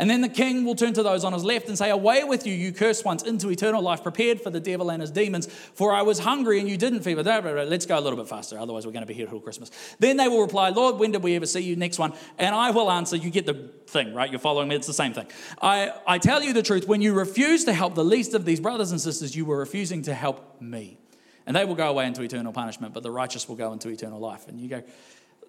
And 0.00 0.08
then 0.08 0.22
the 0.22 0.30
king 0.30 0.64
will 0.64 0.74
turn 0.74 0.94
to 0.94 1.02
those 1.02 1.24
on 1.24 1.34
his 1.34 1.44
left 1.44 1.68
and 1.68 1.76
say, 1.76 1.90
Away 1.90 2.24
with 2.24 2.46
you, 2.46 2.54
you 2.54 2.72
cursed 2.72 3.04
ones, 3.04 3.22
into 3.22 3.50
eternal 3.50 3.82
life, 3.82 4.02
prepared 4.02 4.40
for 4.40 4.48
the 4.48 4.58
devil 4.58 4.90
and 4.90 5.02
his 5.02 5.10
demons. 5.10 5.46
For 5.46 5.92
I 5.92 6.00
was 6.00 6.18
hungry 6.18 6.58
and 6.58 6.66
you 6.66 6.78
didn't 6.78 7.02
feed 7.02 7.18
me. 7.18 7.22
Let's 7.22 7.84
go 7.84 7.98
a 7.98 8.00
little 8.00 8.16
bit 8.16 8.26
faster, 8.26 8.58
otherwise, 8.58 8.86
we're 8.86 8.92
going 8.92 9.02
to 9.02 9.06
be 9.06 9.12
here 9.12 9.26
till 9.26 9.40
Christmas. 9.40 9.70
Then 9.98 10.16
they 10.16 10.26
will 10.26 10.40
reply, 10.40 10.70
Lord, 10.70 10.96
when 10.96 11.12
did 11.12 11.22
we 11.22 11.36
ever 11.36 11.44
see 11.44 11.60
you? 11.60 11.76
Next 11.76 11.98
one. 11.98 12.14
And 12.38 12.54
I 12.54 12.70
will 12.70 12.90
answer, 12.90 13.14
You 13.14 13.28
get 13.28 13.44
the 13.44 13.68
thing, 13.88 14.14
right? 14.14 14.30
You're 14.30 14.40
following 14.40 14.68
me. 14.68 14.74
It's 14.74 14.86
the 14.86 14.94
same 14.94 15.12
thing. 15.12 15.26
I, 15.60 15.92
I 16.06 16.16
tell 16.16 16.42
you 16.42 16.54
the 16.54 16.62
truth, 16.62 16.88
when 16.88 17.02
you 17.02 17.12
refuse 17.12 17.64
to 17.64 17.74
help 17.74 17.94
the 17.94 18.04
least 18.04 18.32
of 18.32 18.46
these 18.46 18.58
brothers 18.58 18.92
and 18.92 19.00
sisters, 19.02 19.36
you 19.36 19.44
were 19.44 19.58
refusing 19.58 20.00
to 20.04 20.14
help 20.14 20.62
me. 20.62 20.96
And 21.44 21.54
they 21.54 21.66
will 21.66 21.74
go 21.74 21.90
away 21.90 22.06
into 22.06 22.22
eternal 22.22 22.54
punishment, 22.54 22.94
but 22.94 23.02
the 23.02 23.10
righteous 23.10 23.50
will 23.50 23.56
go 23.56 23.74
into 23.74 23.90
eternal 23.90 24.18
life. 24.18 24.48
And 24.48 24.58
you 24.58 24.68
go, 24.68 24.82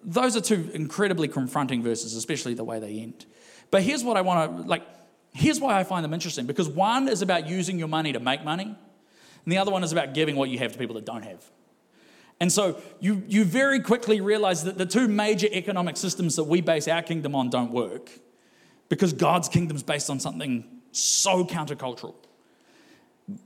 those 0.04 0.36
are 0.36 0.42
two 0.42 0.70
incredibly 0.74 1.28
confronting 1.28 1.82
verses, 1.82 2.14
especially 2.14 2.52
the 2.52 2.64
way 2.64 2.80
they 2.80 2.98
end. 3.00 3.24
But 3.72 3.82
here's 3.82 4.04
what 4.04 4.16
I 4.16 4.20
want 4.20 4.58
to 4.58 4.68
like, 4.68 4.86
here's 5.32 5.58
why 5.58 5.80
I 5.80 5.82
find 5.82 6.04
them 6.04 6.14
interesting 6.14 6.46
because 6.46 6.68
one 6.68 7.08
is 7.08 7.22
about 7.22 7.48
using 7.48 7.80
your 7.80 7.88
money 7.88 8.12
to 8.12 8.20
make 8.20 8.44
money, 8.44 8.64
and 8.64 9.52
the 9.52 9.58
other 9.58 9.72
one 9.72 9.82
is 9.82 9.90
about 9.90 10.14
giving 10.14 10.36
what 10.36 10.50
you 10.50 10.58
have 10.60 10.72
to 10.72 10.78
people 10.78 10.94
that 10.94 11.04
don't 11.04 11.22
have. 11.22 11.42
And 12.38 12.52
so 12.52 12.80
you, 13.00 13.22
you 13.28 13.44
very 13.44 13.80
quickly 13.80 14.20
realize 14.20 14.64
that 14.64 14.76
the 14.76 14.84
two 14.84 15.08
major 15.08 15.46
economic 15.50 15.96
systems 15.96 16.36
that 16.36 16.44
we 16.44 16.60
base 16.60 16.86
our 16.86 17.02
kingdom 17.02 17.34
on 17.34 17.50
don't 17.50 17.70
work 17.70 18.10
because 18.88 19.12
God's 19.12 19.48
kingdom 19.48 19.76
is 19.76 19.82
based 19.82 20.10
on 20.10 20.20
something 20.20 20.64
so 20.90 21.44
countercultural. 21.44 22.14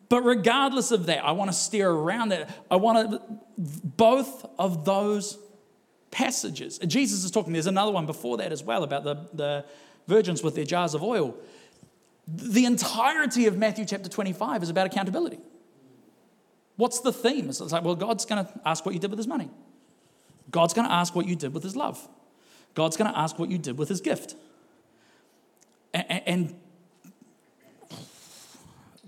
But 0.09 0.23
regardless 0.23 0.91
of 0.91 1.07
that, 1.07 1.25
I 1.25 1.33
want 1.33 1.51
to 1.51 1.57
steer 1.57 1.91
around 1.91 2.31
that. 2.31 2.49
I 2.71 2.77
want 2.77 3.11
to, 3.11 3.21
both 3.59 4.47
of 4.59 4.85
those 4.87 5.39
passages. 6.11 6.79
Jesus 6.79 7.23
is 7.23 7.31
talking, 7.31 7.53
there's 7.53 7.67
another 7.67 7.93
one 7.93 8.07
before 8.07 8.39
that 8.39 8.51
as 8.51 8.65
well 8.65 8.83
about 8.83 9.05
the, 9.05 9.29
the 9.35 9.65
virgins 10.07 10.43
with 10.43 10.55
their 10.55 10.65
jars 10.65 10.95
of 10.95 11.03
oil. 11.03 11.37
The 12.27 12.65
entirety 12.65 13.47
of 13.47 13.57
Matthew 13.57 13.85
chapter 13.85 14.09
25 14.09 14.63
is 14.63 14.69
about 14.69 14.87
accountability. 14.87 15.39
What's 16.77 17.01
the 17.01 17.13
theme? 17.13 17.49
It's 17.49 17.61
like, 17.61 17.85
well, 17.85 17.95
God's 17.95 18.25
going 18.27 18.45
to 18.45 18.61
ask 18.65 18.85
what 18.85 18.95
you 18.95 19.01
did 19.01 19.11
with 19.11 19.19
his 19.19 19.27
money. 19.27 19.51
God's 20.51 20.75
going 20.75 20.87
to 20.87 20.93
ask 20.93 21.15
what 21.15 21.27
you 21.27 21.37
did 21.37 21.55
with 21.55 21.63
his 21.63 21.75
love. 21.75 22.07
God's 22.75 22.97
going 22.97 23.11
to 23.11 23.19
ask 23.19 23.39
what 23.39 23.51
you 23.51 23.59
did 23.59 23.79
with 23.79 23.89
his 23.89 24.01
gift. 24.01 24.35
And, 25.95 26.23
and 26.27 26.55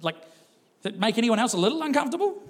like, 0.00 0.16
make 0.96 1.18
anyone 1.18 1.38
else 1.38 1.52
a 1.52 1.58
little 1.58 1.82
uncomfortable? 1.82 2.42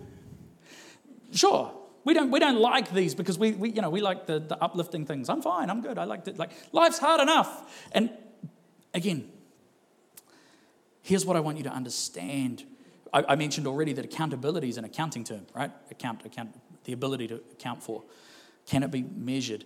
Sure. 1.33 1.73
We 2.05 2.15
don't, 2.15 2.31
we 2.31 2.39
don't 2.39 2.61
like 2.61 2.93
these 2.93 3.15
because 3.15 3.39
we, 3.39 3.53
we, 3.53 3.71
you 3.71 3.83
know, 3.83 3.91
we 3.91 4.01
like 4.01 4.27
the, 4.27 4.39
the 4.39 4.63
uplifting 4.63 5.05
things. 5.05 5.29
I'm 5.29 5.43
fine, 5.43 5.69
I'm 5.69 5.83
good. 5.83 5.99
I 5.99 6.05
like 6.05 6.27
it. 6.29 6.39
Like, 6.39 6.53
life's 6.73 6.99
hard 6.99 7.21
enough. 7.21 7.87
And 7.93 8.11
Again, 8.95 9.31
here's 11.03 11.25
what 11.27 11.37
I 11.37 11.41
want 11.41 11.59
you 11.59 11.65
to 11.65 11.73
understand. 11.73 12.65
I, 13.13 13.25
I 13.29 13.37
mentioned 13.37 13.67
already 13.67 13.93
that 13.95 14.05
accountability 14.05 14.69
is 14.69 14.77
an 14.77 14.85
accounting 14.85 15.25
term, 15.25 15.47
right? 15.55 15.71
Account, 15.91 16.25
account, 16.25 16.55
the 16.85 16.93
ability 16.93 17.29
to 17.29 17.37
account 17.53 17.83
for. 17.83 18.03
Can 18.67 18.83
it 18.83 18.91
be 18.91 19.03
measured? 19.03 19.65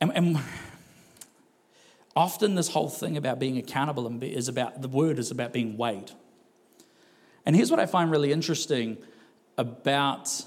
And, 0.00 0.12
and 0.14 0.38
often 2.16 2.54
this 2.54 2.68
whole 2.68 2.88
thing 2.88 3.16
about 3.16 3.38
being 3.38 3.58
accountable 3.58 4.22
is 4.22 4.48
about 4.48 4.82
the 4.82 4.88
word 4.88 5.18
is 5.18 5.30
about 5.30 5.52
being 5.52 5.76
weighed. 5.76 6.10
And 7.46 7.56
here's 7.56 7.70
what 7.70 7.80
I 7.80 7.86
find 7.86 8.10
really 8.10 8.32
interesting 8.32 8.98
about 9.56 10.44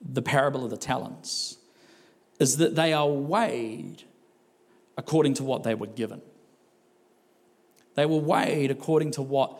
the 0.00 0.22
parable 0.22 0.64
of 0.64 0.70
the 0.70 0.76
talents 0.76 1.58
is 2.38 2.58
that 2.58 2.74
they 2.74 2.92
are 2.92 3.08
weighed 3.08 4.02
according 4.96 5.34
to 5.34 5.44
what 5.44 5.62
they 5.62 5.74
were 5.74 5.86
given. 5.86 6.20
They 7.96 8.06
were 8.06 8.18
weighed 8.18 8.70
according 8.70 9.12
to 9.12 9.22
what 9.22 9.58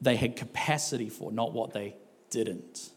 they 0.00 0.16
had 0.16 0.36
capacity 0.36 1.08
for, 1.08 1.30
not 1.30 1.52
what 1.52 1.72
they 1.72 1.96
didn't. 2.30 2.90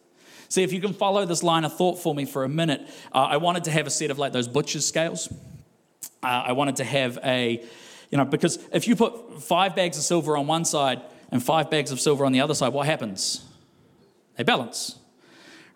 See, 0.48 0.62
if 0.62 0.72
you 0.72 0.80
can 0.80 0.92
follow 0.92 1.24
this 1.26 1.42
line 1.42 1.64
of 1.64 1.76
thought 1.76 1.98
for 1.98 2.14
me 2.14 2.24
for 2.24 2.44
a 2.44 2.48
minute, 2.48 2.80
uh, 3.12 3.18
I 3.18 3.36
wanted 3.36 3.64
to 3.64 3.70
have 3.70 3.86
a 3.86 3.90
set 3.90 4.10
of 4.10 4.18
like 4.18 4.32
those 4.32 4.48
butcher's 4.48 4.86
scales. 4.86 5.32
Uh, 6.22 6.26
I 6.26 6.52
wanted 6.52 6.76
to 6.76 6.84
have 6.84 7.18
a, 7.24 7.64
you 8.10 8.18
know, 8.18 8.24
because 8.24 8.58
if 8.72 8.88
you 8.88 8.96
put 8.96 9.42
five 9.42 9.76
bags 9.76 9.96
of 9.96 10.04
silver 10.04 10.36
on 10.36 10.46
one 10.46 10.64
side 10.64 11.02
and 11.30 11.42
five 11.42 11.70
bags 11.70 11.92
of 11.92 12.00
silver 12.00 12.24
on 12.24 12.32
the 12.32 12.40
other 12.40 12.54
side, 12.54 12.72
what 12.72 12.86
happens? 12.86 13.46
They 14.36 14.42
balance, 14.42 14.98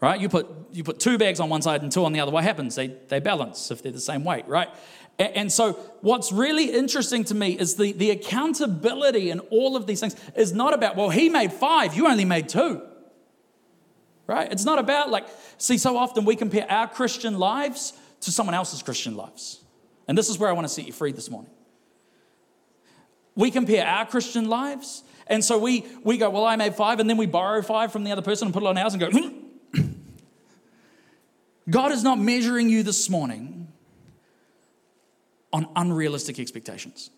right? 0.01 0.21
You 0.21 0.29
put, 0.29 0.49
you 0.73 0.83
put 0.83 0.99
two 0.99 1.19
bags 1.19 1.39
on 1.39 1.49
one 1.49 1.63
side 1.63 1.83
and 1.83 1.93
two 1.93 2.05
on 2.05 2.13
the 2.13 2.21
other, 2.21 2.33
what 2.33 2.45
happens? 2.45 2.75
They, 2.75 2.89
they 2.89 3.21
balance 3.21 3.71
if 3.71 3.83
they're 3.83 3.93
the 3.93 4.01
same 4.01 4.25
weight, 4.25 4.47
right? 4.49 4.69
And 5.19 5.53
so, 5.53 5.75
what's 6.01 6.33
really 6.33 6.73
interesting 6.73 7.23
to 7.25 7.35
me 7.35 7.53
is 7.53 7.77
the, 7.77 7.93
the 7.93 8.11
accountability 8.11 9.31
in 9.31 9.39
all 9.41 9.77
of 9.77 9.87
these 9.87 10.01
things 10.01 10.17
is 10.35 10.53
not 10.53 10.75
about, 10.75 10.97
well, 10.97 11.11
he 11.11 11.29
made 11.29 11.53
five, 11.53 11.95
you 11.95 12.09
only 12.09 12.25
made 12.25 12.49
two 12.49 12.83
right? 14.27 14.51
It's 14.51 14.65
not 14.65 14.79
about 14.79 15.11
like, 15.11 15.27
see, 15.59 15.79
so 15.79 15.97
often 15.97 16.25
we 16.25 16.37
compare 16.37 16.71
our 16.71 16.89
Christian 16.89 17.39
lives 17.39 17.93
to 18.21 18.33
someone 18.33 18.55
else's 18.55 18.83
Christian 18.83 19.17
lives. 19.17 19.63
And 20.09 20.17
this 20.17 20.29
is 20.29 20.39
where 20.39 20.49
I 20.49 20.53
want 20.53 20.67
to 20.67 20.73
set 20.73 20.87
you 20.87 20.93
free 20.93 21.13
this 21.13 21.31
morning. 21.31 21.51
We 23.35 23.51
compare 23.51 23.87
our 23.87 24.07
Christian 24.07 24.49
lives, 24.49 25.03
and 25.27 25.45
so 25.45 25.59
we, 25.59 25.85
we 26.05 26.19
go, 26.19 26.31
well, 26.31 26.45
I 26.45 26.57
made 26.57 26.75
five, 26.75 27.01
and 27.01 27.11
then 27.11 27.17
we 27.17 27.27
borrow 27.27 27.63
five 27.63 27.91
from 27.91 28.05
the 28.05 28.13
other 28.13 28.23
person 28.23 28.47
and 28.47 28.55
put 28.55 28.63
it 28.63 28.67
on 28.67 28.79
ours 28.79 28.95
and 28.95 29.01
go. 29.01 29.83
God 31.71 31.93
is 31.93 32.05
not 32.05 32.19
measuring 32.19 32.69
you 32.69 32.83
this 32.83 33.11
morning 33.11 33.64
on 35.55 35.69
unrealistic 35.77 36.41
expectations. 36.41 37.11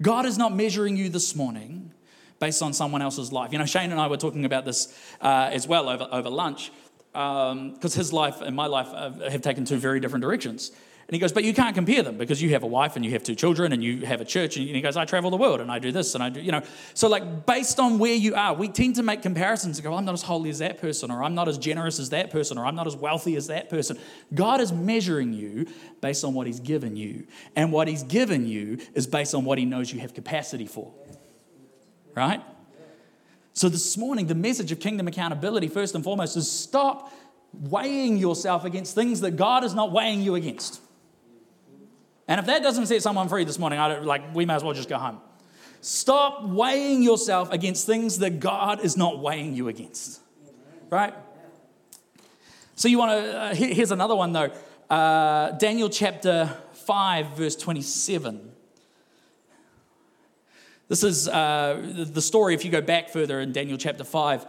God 0.00 0.24
is 0.24 0.38
not 0.38 0.54
measuring 0.54 0.96
you 0.96 1.08
this 1.08 1.34
morning 1.34 1.92
based 2.38 2.62
on 2.62 2.72
someone 2.72 3.02
else's 3.02 3.32
life. 3.32 3.52
You 3.52 3.58
know, 3.58 3.66
Shane 3.66 3.90
and 3.90 4.00
I 4.00 4.06
were 4.06 4.16
talking 4.16 4.44
about 4.44 4.64
this 4.64 4.96
uh, 5.20 5.50
as 5.52 5.66
well 5.66 5.88
over, 5.88 6.06
over 6.12 6.30
lunch 6.30 6.70
because 7.12 7.52
um, 7.52 7.98
his 7.98 8.12
life 8.12 8.40
and 8.40 8.54
my 8.54 8.66
life 8.66 8.88
have 9.32 9.40
taken 9.40 9.64
two 9.64 9.78
very 9.78 9.98
different 9.98 10.22
directions. 10.22 10.70
And 11.08 11.14
he 11.14 11.20
goes, 11.20 11.32
But 11.32 11.44
you 11.44 11.54
can't 11.54 11.74
compare 11.74 12.02
them 12.02 12.16
because 12.16 12.42
you 12.42 12.50
have 12.50 12.62
a 12.62 12.66
wife 12.66 12.96
and 12.96 13.04
you 13.04 13.12
have 13.12 13.22
two 13.22 13.34
children 13.34 13.72
and 13.72 13.82
you 13.82 14.04
have 14.06 14.20
a 14.20 14.24
church. 14.24 14.56
And 14.56 14.66
he 14.66 14.80
goes, 14.80 14.96
I 14.96 15.04
travel 15.04 15.30
the 15.30 15.36
world 15.36 15.60
and 15.60 15.70
I 15.70 15.78
do 15.78 15.92
this 15.92 16.14
and 16.14 16.22
I 16.24 16.30
do, 16.30 16.40
you 16.40 16.50
know. 16.50 16.62
So, 16.94 17.08
like, 17.08 17.46
based 17.46 17.78
on 17.78 17.98
where 17.98 18.14
you 18.14 18.34
are, 18.34 18.54
we 18.54 18.68
tend 18.68 18.96
to 18.96 19.02
make 19.02 19.22
comparisons 19.22 19.78
and 19.78 19.84
go, 19.84 19.94
I'm 19.94 20.04
not 20.04 20.14
as 20.14 20.22
holy 20.22 20.50
as 20.50 20.58
that 20.58 20.80
person, 20.80 21.10
or 21.10 21.22
I'm 21.22 21.34
not 21.34 21.48
as 21.48 21.58
generous 21.58 22.00
as 22.00 22.10
that 22.10 22.30
person, 22.30 22.58
or 22.58 22.66
I'm 22.66 22.74
not 22.74 22.86
as 22.86 22.96
wealthy 22.96 23.36
as 23.36 23.46
that 23.46 23.70
person. 23.70 23.98
God 24.34 24.60
is 24.60 24.72
measuring 24.72 25.32
you 25.32 25.66
based 26.00 26.24
on 26.24 26.34
what 26.34 26.46
he's 26.46 26.60
given 26.60 26.96
you. 26.96 27.26
And 27.54 27.72
what 27.72 27.86
he's 27.86 28.02
given 28.02 28.46
you 28.46 28.78
is 28.94 29.06
based 29.06 29.34
on 29.34 29.44
what 29.44 29.58
he 29.58 29.64
knows 29.64 29.92
you 29.92 30.00
have 30.00 30.12
capacity 30.12 30.66
for 30.66 30.92
right? 32.16 32.42
So, 33.52 33.68
this 33.68 33.96
morning, 33.96 34.26
the 34.26 34.34
message 34.34 34.72
of 34.72 34.80
kingdom 34.80 35.06
accountability, 35.06 35.68
first 35.68 35.94
and 35.94 36.02
foremost, 36.02 36.36
is 36.36 36.50
stop 36.50 37.12
weighing 37.52 38.16
yourself 38.16 38.64
against 38.64 38.94
things 38.94 39.20
that 39.20 39.32
God 39.32 39.62
is 39.62 39.72
not 39.74 39.92
weighing 39.92 40.22
you 40.22 40.34
against. 40.34 40.80
And 42.28 42.40
if 42.40 42.46
that 42.46 42.62
doesn't 42.62 42.86
set 42.86 43.02
someone 43.02 43.28
free 43.28 43.44
this 43.44 43.58
morning, 43.58 43.78
I 43.78 43.88
don't, 43.88 44.04
like, 44.04 44.34
we 44.34 44.44
may 44.46 44.54
as 44.54 44.64
well 44.64 44.74
just 44.74 44.88
go 44.88 44.98
home. 44.98 45.20
Stop 45.80 46.44
weighing 46.44 47.02
yourself 47.02 47.52
against 47.52 47.86
things 47.86 48.18
that 48.18 48.40
God 48.40 48.84
is 48.84 48.96
not 48.96 49.20
weighing 49.20 49.54
you 49.54 49.68
against. 49.68 50.20
Right? 50.90 51.14
So, 52.74 52.88
you 52.88 52.98
want 52.98 53.12
to, 53.12 53.38
uh, 53.38 53.54
here's 53.54 53.92
another 53.92 54.16
one 54.16 54.32
though. 54.32 54.50
Uh, 54.90 55.52
Daniel 55.52 55.88
chapter 55.88 56.56
5, 56.72 57.36
verse 57.36 57.56
27. 57.56 58.52
This 60.88 61.02
is 61.02 61.26
uh, 61.26 62.06
the 62.12 62.22
story, 62.22 62.54
if 62.54 62.64
you 62.64 62.70
go 62.70 62.80
back 62.80 63.08
further 63.08 63.40
in 63.40 63.52
Daniel 63.52 63.76
chapter 63.76 64.04
5, 64.04 64.46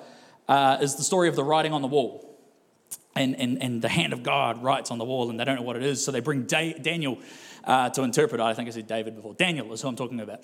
uh, 0.48 0.78
is 0.82 0.96
the 0.96 1.04
story 1.04 1.30
of 1.30 1.36
the 1.36 1.44
writing 1.44 1.74
on 1.74 1.82
the 1.82 1.88
wall. 1.88 2.24
And, 3.16 3.36
and, 3.40 3.62
and 3.64 3.82
the 3.82 3.90
hand 3.90 4.14
of 4.14 4.22
God 4.22 4.62
writes 4.62 4.92
on 4.92 5.00
the 5.00 5.06
wall, 5.06 5.32
and 5.32 5.40
they 5.40 5.46
don't 5.46 5.56
know 5.56 5.64
what 5.64 5.76
it 5.76 5.84
is. 5.84 6.06
So 6.06 6.12
they 6.12 6.20
bring 6.20 6.44
da- 6.44 6.74
Daniel 6.74 7.18
uh, 7.68 7.90
to 7.90 8.04
interpret. 8.04 8.40
it. 8.42 8.44
I 8.44 8.54
think 8.54 8.68
I 8.68 8.72
said 8.72 8.88
David 8.88 9.16
before. 9.16 9.34
Daniel 9.34 9.72
is 9.74 9.82
who 9.82 9.90
I'm 9.90 9.96
talking 9.96 10.20
about. 10.22 10.44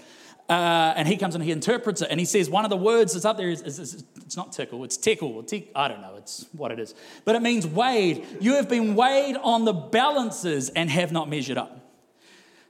Uh, 0.49 0.93
and 0.97 1.07
he 1.07 1.15
comes 1.15 1.35
and 1.35 1.43
he 1.43 1.51
interprets 1.51 2.01
it, 2.01 2.09
and 2.11 2.19
he 2.19 2.25
says 2.25 2.49
one 2.49 2.65
of 2.65 2.69
the 2.69 2.77
words 2.77 3.13
that's 3.13 3.23
up 3.23 3.37
there 3.37 3.49
is, 3.49 3.61
is, 3.61 3.79
is 3.79 4.03
it's 4.17 4.35
not 4.35 4.51
tickle, 4.51 4.83
it's 4.83 4.97
tickle. 4.97 5.41
Tick, 5.41 5.71
I 5.73 5.87
don't 5.87 6.01
know, 6.01 6.15
it's 6.17 6.45
what 6.51 6.71
it 6.71 6.79
is. 6.79 6.93
But 7.23 7.35
it 7.35 7.41
means 7.41 7.65
weighed. 7.65 8.25
You 8.41 8.55
have 8.55 8.67
been 8.67 8.93
weighed 8.93 9.37
on 9.37 9.63
the 9.63 9.71
balances 9.71 10.67
and 10.69 10.89
have 10.89 11.13
not 11.13 11.29
measured 11.29 11.57
up. 11.57 11.79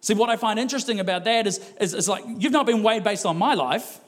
See, 0.02 0.13
what 0.13 0.30
I 0.30 0.38
find 0.38 0.60
interesting 0.60 1.00
about 1.00 1.24
that 1.24 1.48
is, 1.48 1.60
is, 1.82 1.96
is 1.96 2.08
like 2.08 2.24
you've 2.38 2.54
not 2.54 2.68
been 2.68 2.84
weighed 2.84 3.04
based 3.04 3.26
on 3.26 3.38
my 3.38 3.56
life. 3.56 4.00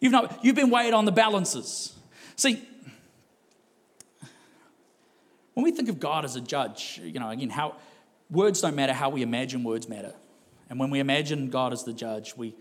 You've 0.00 0.12
not 0.12 0.44
you've 0.44 0.54
been 0.54 0.70
weighed 0.70 0.94
on 0.94 1.04
the 1.04 1.12
balances. 1.12 1.94
See, 2.36 2.62
when 5.54 5.64
we 5.64 5.72
think 5.72 5.88
of 5.88 5.98
God 5.98 6.24
as 6.24 6.36
a 6.36 6.40
judge, 6.40 7.00
you 7.02 7.18
know, 7.18 7.30
again, 7.30 7.50
how 7.50 7.76
words 8.30 8.60
don't 8.60 8.76
matter, 8.76 8.92
how 8.92 9.10
we 9.10 9.22
imagine 9.22 9.64
words 9.64 9.88
matter. 9.88 10.14
And 10.68 10.78
when 10.78 10.90
we 10.90 11.00
imagine 11.00 11.48
God 11.48 11.72
as 11.72 11.84
the 11.84 11.92
judge, 11.92 12.36
we 12.36 12.54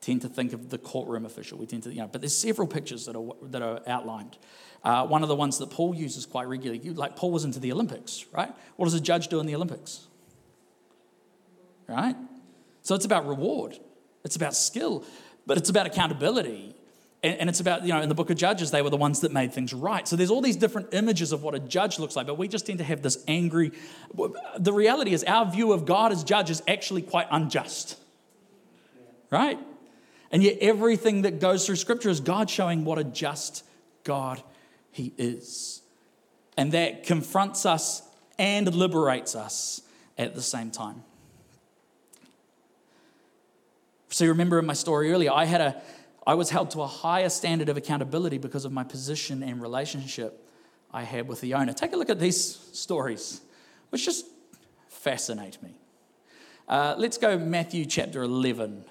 tend 0.00 0.22
to 0.22 0.28
think 0.28 0.52
of 0.52 0.70
the 0.70 0.78
courtroom 0.78 1.26
official. 1.26 1.58
We 1.58 1.66
tend 1.66 1.82
to, 1.82 1.90
you 1.90 2.00
know, 2.00 2.08
but 2.08 2.22
there's 2.22 2.36
several 2.36 2.66
pictures 2.66 3.06
that 3.06 3.16
are 3.16 3.34
that 3.50 3.62
are 3.62 3.80
outlined. 3.86 4.38
Uh, 4.82 5.06
one 5.06 5.22
of 5.22 5.28
the 5.28 5.36
ones 5.36 5.58
that 5.58 5.70
Paul 5.70 5.94
uses 5.94 6.24
quite 6.24 6.48
regularly, 6.48 6.80
like 6.90 7.16
Paul 7.16 7.32
was 7.32 7.44
into 7.44 7.60
the 7.60 7.70
Olympics, 7.70 8.24
right? 8.32 8.50
What 8.76 8.86
does 8.86 8.94
a 8.94 9.00
judge 9.00 9.28
do 9.28 9.38
in 9.40 9.46
the 9.46 9.54
Olympics? 9.54 10.06
right? 11.90 12.16
So 12.82 12.94
it's 12.94 13.04
about 13.04 13.26
reward, 13.26 13.78
it's 14.24 14.36
about 14.36 14.54
skill, 14.54 15.04
but 15.46 15.58
it's 15.58 15.68
about 15.68 15.86
accountability. 15.86 16.74
And, 17.22 17.50
it's 17.50 17.60
about, 17.60 17.82
you 17.82 17.92
know, 17.92 18.00
in 18.00 18.08
the 18.08 18.14
book 18.14 18.30
of 18.30 18.38
Judges, 18.38 18.70
they 18.70 18.80
were 18.80 18.88
the 18.88 18.96
ones 18.96 19.20
that 19.20 19.30
made 19.30 19.52
things 19.52 19.74
right. 19.74 20.08
So 20.08 20.16
there's 20.16 20.30
all 20.30 20.40
these 20.40 20.56
different 20.56 20.94
images 20.94 21.32
of 21.32 21.42
what 21.42 21.54
a 21.54 21.58
judge 21.58 21.98
looks 21.98 22.16
like, 22.16 22.26
but 22.26 22.38
we 22.38 22.48
just 22.48 22.64
tend 22.64 22.78
to 22.78 22.84
have 22.84 23.02
this 23.02 23.22
angry. 23.28 23.72
The 24.58 24.72
reality 24.72 25.12
is, 25.12 25.22
our 25.24 25.50
view 25.50 25.72
of 25.72 25.84
God 25.84 26.12
as 26.12 26.24
judge 26.24 26.48
is 26.48 26.62
actually 26.66 27.02
quite 27.02 27.26
unjust, 27.30 27.98
right? 29.30 29.58
And 30.30 30.42
yet, 30.42 30.58
everything 30.62 31.22
that 31.22 31.40
goes 31.40 31.66
through 31.66 31.76
Scripture 31.76 32.08
is 32.08 32.20
God 32.20 32.48
showing 32.48 32.86
what 32.86 32.98
a 32.98 33.04
just 33.04 33.64
God 34.02 34.42
He 34.90 35.12
is. 35.18 35.82
And 36.56 36.72
that 36.72 37.04
confronts 37.04 37.66
us 37.66 38.00
and 38.38 38.74
liberates 38.74 39.34
us 39.34 39.82
at 40.16 40.34
the 40.34 40.42
same 40.42 40.70
time. 40.70 41.04
So 44.08 44.24
you 44.24 44.30
remember 44.30 44.58
in 44.58 44.66
my 44.66 44.72
story 44.72 45.12
earlier, 45.12 45.30
I 45.32 45.44
had 45.44 45.60
a 45.60 45.82
I 46.30 46.34
was 46.34 46.48
held 46.48 46.70
to 46.70 46.82
a 46.82 46.86
higher 46.86 47.28
standard 47.28 47.68
of 47.68 47.76
accountability 47.76 48.38
because 48.38 48.64
of 48.64 48.70
my 48.70 48.84
position 48.84 49.42
and 49.42 49.60
relationship 49.60 50.46
I 50.92 51.02
had 51.02 51.26
with 51.26 51.40
the 51.40 51.54
owner. 51.54 51.72
Take 51.72 51.92
a 51.92 51.96
look 51.96 52.08
at 52.08 52.20
these 52.20 52.40
stories, 52.72 53.40
which 53.88 54.04
just 54.04 54.26
fascinate 54.88 55.60
me. 55.60 55.74
Uh, 56.68 56.94
let's 56.96 57.18
go 57.18 57.36
Matthew 57.36 57.84
chapter 57.84 58.22
11, 58.22 58.84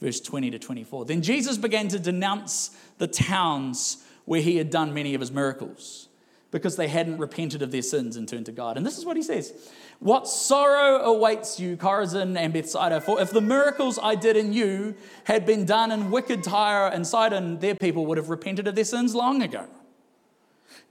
verse 0.00 0.18
20 0.18 0.50
to 0.50 0.58
24. 0.58 1.04
Then 1.04 1.22
Jesus 1.22 1.56
began 1.56 1.86
to 1.86 2.00
denounce 2.00 2.76
the 2.98 3.06
towns 3.06 4.04
where 4.24 4.40
he 4.40 4.56
had 4.56 4.70
done 4.70 4.92
many 4.92 5.14
of 5.14 5.20
his 5.20 5.30
miracles 5.30 6.08
because 6.54 6.76
they 6.76 6.86
hadn't 6.86 7.18
repented 7.18 7.62
of 7.62 7.72
their 7.72 7.82
sins 7.82 8.14
and 8.14 8.28
turned 8.28 8.46
to 8.46 8.52
God. 8.52 8.76
And 8.76 8.86
this 8.86 8.96
is 8.96 9.04
what 9.04 9.16
he 9.16 9.24
says 9.24 9.52
what 9.98 10.28
sorrow 10.28 11.00
awaits 11.00 11.58
you, 11.58 11.76
Chorazin 11.76 12.38
and 12.38 12.52
Bethsaida, 12.52 13.00
for 13.00 13.20
if 13.20 13.32
the 13.32 13.40
miracles 13.40 13.98
I 14.00 14.14
did 14.14 14.36
in 14.36 14.52
you 14.52 14.94
had 15.24 15.46
been 15.46 15.64
done 15.64 15.90
in 15.90 16.12
wicked 16.12 16.44
Tyre 16.44 16.86
and 16.86 17.04
Sidon, 17.04 17.58
their 17.58 17.74
people 17.74 18.06
would 18.06 18.18
have 18.18 18.28
repented 18.28 18.68
of 18.68 18.76
their 18.76 18.84
sins 18.84 19.16
long 19.16 19.42
ago. 19.42 19.66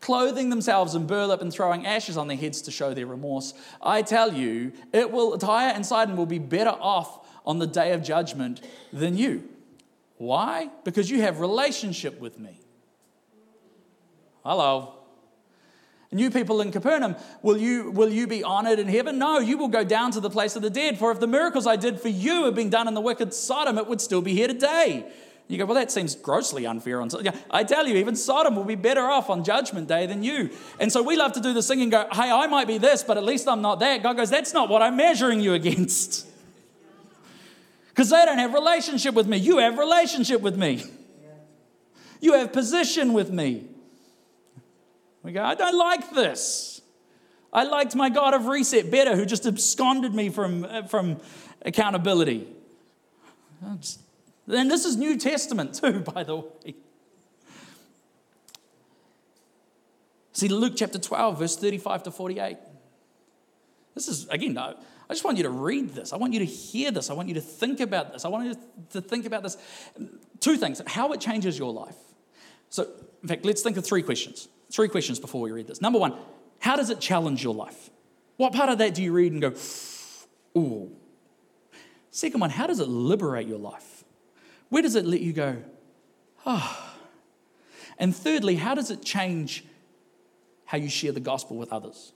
Clothing 0.02 0.50
themselves 0.50 0.96
in 0.96 1.08
burlap 1.08 1.42
and 1.42 1.52
throwing 1.54 1.86
ashes 1.86 2.18
on 2.18 2.28
their 2.28 2.36
heads 2.36 2.62
to 2.64 2.72
show 2.72 2.94
their 2.94 3.08
remorse. 3.08 3.54
I 3.82 4.02
tell 4.02 4.34
you, 4.34 4.74
it 4.92 5.12
will 5.12 5.38
Tyre 5.38 5.72
and 5.74 5.86
Sidon 5.86 6.18
will 6.18 6.26
be 6.26 6.40
better 6.40 6.76
off 6.78 7.26
on 7.46 7.60
the 7.60 7.68
day 7.68 7.94
of 7.94 8.04
judgment 8.04 8.60
than 8.92 9.16
you. 9.16 9.48
Why? 10.18 10.72
Because 10.84 11.10
you 11.10 11.22
have 11.22 11.40
relationship 11.40 12.20
with 12.20 12.38
me. 12.38 12.60
Hello. 14.44 15.03
You 16.20 16.30
people 16.30 16.62
in 16.62 16.72
Capernaum, 16.72 17.16
will 17.42 17.58
you, 17.58 17.92
will 17.92 18.10
you 18.10 18.28
be 18.28 18.44
honored 18.44 18.80
in 18.80 18.88
heaven? 18.88 19.18
No, 19.18 19.40
you 19.40 19.58
will 19.58 19.68
go 19.68 19.84
down 19.84 20.12
to 20.12 20.20
the 20.20 20.30
place 20.30 20.56
of 20.56 20.62
the 20.62 20.70
dead. 20.70 20.98
For 20.98 21.12
if 21.12 21.20
the 21.20 21.28
miracles 21.28 21.68
I 21.68 21.76
did 21.76 22.00
for 22.00 22.10
you 22.10 22.46
had 22.46 22.56
been 22.56 22.70
done 22.70 22.88
in 22.88 22.94
the 22.94 23.02
wicked 23.02 23.34
Sodom, 23.34 23.78
it 23.78 23.88
would 23.88 24.02
still 24.02 24.22
be 24.22 24.34
here 24.34 24.48
today. 24.48 25.06
You 25.48 25.58
go, 25.58 25.66
well, 25.66 25.76
that 25.76 25.92
seems 25.92 26.16
grossly 26.16 26.66
unfair. 26.66 27.02
On 27.02 27.10
I 27.52 27.64
tell 27.64 27.88
you, 27.88 27.98
even 27.98 28.16
Sodom 28.16 28.56
will 28.56 28.64
be 28.64 28.76
better 28.76 29.02
off 29.02 29.30
on 29.30 29.44
Judgment 29.44 29.88
Day 29.88 30.06
than 30.06 30.24
you. 30.24 30.50
And 30.80 30.92
so 30.92 31.04
we 31.04 31.18
love 31.18 31.34
to 31.34 31.42
do 31.42 31.54
this 31.54 31.68
thing 31.68 31.82
and 31.82 31.92
go, 31.92 32.08
hey, 32.12 32.32
I 32.32 32.48
might 32.48 32.68
be 32.68 32.78
this, 32.78 33.04
but 33.04 33.18
at 33.18 33.24
least 33.24 33.48
I'm 33.48 33.62
not 33.62 33.80
that. 33.80 34.02
God 34.02 34.18
goes, 34.18 34.30
that's 34.30 34.54
not 34.54 34.70
what 34.70 34.82
I'm 34.82 34.96
measuring 34.96 35.40
you 35.40 35.54
against. 35.54 36.28
Because 37.90 38.10
they 38.10 38.26
don't 38.26 38.40
have 38.40 38.56
relationship 38.56 39.14
with 39.14 39.28
me. 39.28 39.38
You 39.38 39.60
have 39.60 39.78
relationship 39.78 40.42
with 40.42 40.58
me. 40.58 40.84
You 42.22 42.34
have 42.34 42.52
position 42.52 43.14
with 43.14 43.30
me. 43.30 43.68
We 45.24 45.32
go, 45.32 45.42
I 45.42 45.56
don't 45.56 45.78
like 45.78 46.12
this. 46.12 46.82
I 47.52 47.64
liked 47.64 47.96
my 47.96 48.10
God 48.10 48.34
of 48.34 48.48
reset 48.48 48.92
better, 48.92 49.16
who 49.16 49.26
just 49.26 49.46
absconded 49.46 50.14
me 50.14 50.30
from, 50.30 50.66
uh, 50.66 50.84
from 50.84 51.22
accountability. 51.62 52.48
And 53.62 54.70
this 54.70 54.86
is 54.86 54.98
New 54.98 55.18
Testament 55.18 55.76
too, 55.82 56.00
by 56.00 56.24
the 56.24 56.38
way. 56.38 56.76
See, 60.34 60.48
Luke 60.48 60.74
chapter 60.76 60.98
12, 60.98 61.40
verse 61.40 61.56
35 61.56 62.04
to 62.04 62.12
48. 62.12 62.58
This 63.94 64.08
is, 64.08 64.28
again, 64.30 64.58
I 64.58 64.74
just 65.10 65.24
want 65.24 65.38
you 65.38 65.44
to 65.44 65.52
read 65.52 65.90
this. 65.90 66.12
I 66.12 66.18
want 66.18 66.34
you 66.34 66.40
to 66.40 66.46
hear 66.46 66.90
this. 66.90 67.12
I 67.12 67.14
want 67.14 67.28
you 67.28 67.36
to 67.36 67.42
think 67.42 67.80
about 67.80 68.12
this. 68.12 68.26
I 68.26 68.30
want 68.30 68.48
you 68.48 68.56
to 68.92 69.02
think 69.02 69.28
about 69.28 69.44
this. 69.44 69.58
Two 70.40 70.58
things 70.58 70.82
how 70.88 71.14
it 71.14 71.22
changes 71.22 71.58
your 71.58 71.72
life. 71.72 71.96
So, 72.70 72.88
in 73.22 73.30
fact, 73.30 73.46
let's 73.46 73.62
think 73.62 73.78
of 73.78 73.86
three 73.86 74.02
questions. 74.02 74.48
Three 74.74 74.88
questions 74.88 75.20
before 75.20 75.40
we 75.42 75.52
read 75.52 75.68
this. 75.68 75.82
Number 75.82 76.00
one, 76.00 76.16
how 76.58 76.76
does 76.76 76.90
it 76.90 77.00
challenge 77.00 77.44
your 77.44 77.54
life? 77.54 77.92
What 78.38 78.54
part 78.54 78.70
of 78.70 78.80
that 78.80 78.96
do 78.96 79.04
you 79.04 79.14
read 79.14 79.32
and 79.32 79.40
go, 79.40 79.54
ooh? 80.58 80.92
Second 82.10 82.40
one, 82.42 82.50
how 82.50 82.66
does 82.66 82.80
it 82.80 82.88
liberate 82.88 83.48
your 83.48 83.60
life? 83.60 84.04
Where 84.70 84.82
does 84.82 84.96
it 84.96 85.06
let 85.06 85.22
you 85.22 85.32
go, 85.32 85.58
ah? 86.44 86.96
Oh. 86.96 87.00
And 88.00 88.16
thirdly, 88.16 88.56
how 88.56 88.74
does 88.74 88.90
it 88.90 89.04
change 89.04 89.64
how 90.66 90.80
you 90.80 90.90
share 90.90 91.12
the 91.12 91.20
gospel 91.20 91.56
with 91.56 91.72
others? 91.72 92.12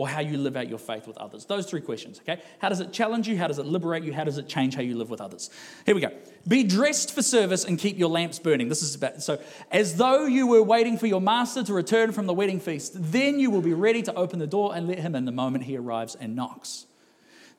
Or 0.00 0.08
how 0.08 0.20
you 0.20 0.38
live 0.38 0.56
out 0.56 0.66
your 0.66 0.78
faith 0.78 1.06
with 1.06 1.18
others? 1.18 1.44
Those 1.44 1.66
three 1.66 1.82
questions, 1.82 2.20
okay? 2.20 2.40
How 2.58 2.70
does 2.70 2.80
it 2.80 2.90
challenge 2.90 3.28
you? 3.28 3.36
How 3.36 3.48
does 3.48 3.58
it 3.58 3.66
liberate 3.66 4.02
you? 4.02 4.14
How 4.14 4.24
does 4.24 4.38
it 4.38 4.48
change 4.48 4.74
how 4.74 4.80
you 4.80 4.96
live 4.96 5.10
with 5.10 5.20
others? 5.20 5.50
Here 5.84 5.94
we 5.94 6.00
go. 6.00 6.08
Be 6.48 6.64
dressed 6.64 7.14
for 7.14 7.20
service 7.20 7.66
and 7.66 7.78
keep 7.78 7.98
your 7.98 8.08
lamps 8.08 8.38
burning. 8.38 8.70
This 8.70 8.80
is 8.80 8.94
about, 8.94 9.22
so 9.22 9.38
as 9.70 9.96
though 9.96 10.24
you 10.24 10.46
were 10.46 10.62
waiting 10.62 10.96
for 10.96 11.06
your 11.06 11.20
master 11.20 11.62
to 11.64 11.74
return 11.74 12.12
from 12.12 12.24
the 12.24 12.32
wedding 12.32 12.60
feast, 12.60 12.92
then 12.94 13.38
you 13.38 13.50
will 13.50 13.60
be 13.60 13.74
ready 13.74 14.00
to 14.00 14.14
open 14.14 14.38
the 14.38 14.46
door 14.46 14.74
and 14.74 14.88
let 14.88 15.00
him 15.00 15.14
in 15.14 15.26
the 15.26 15.32
moment 15.32 15.64
he 15.64 15.76
arrives 15.76 16.14
and 16.14 16.34
knocks. 16.34 16.86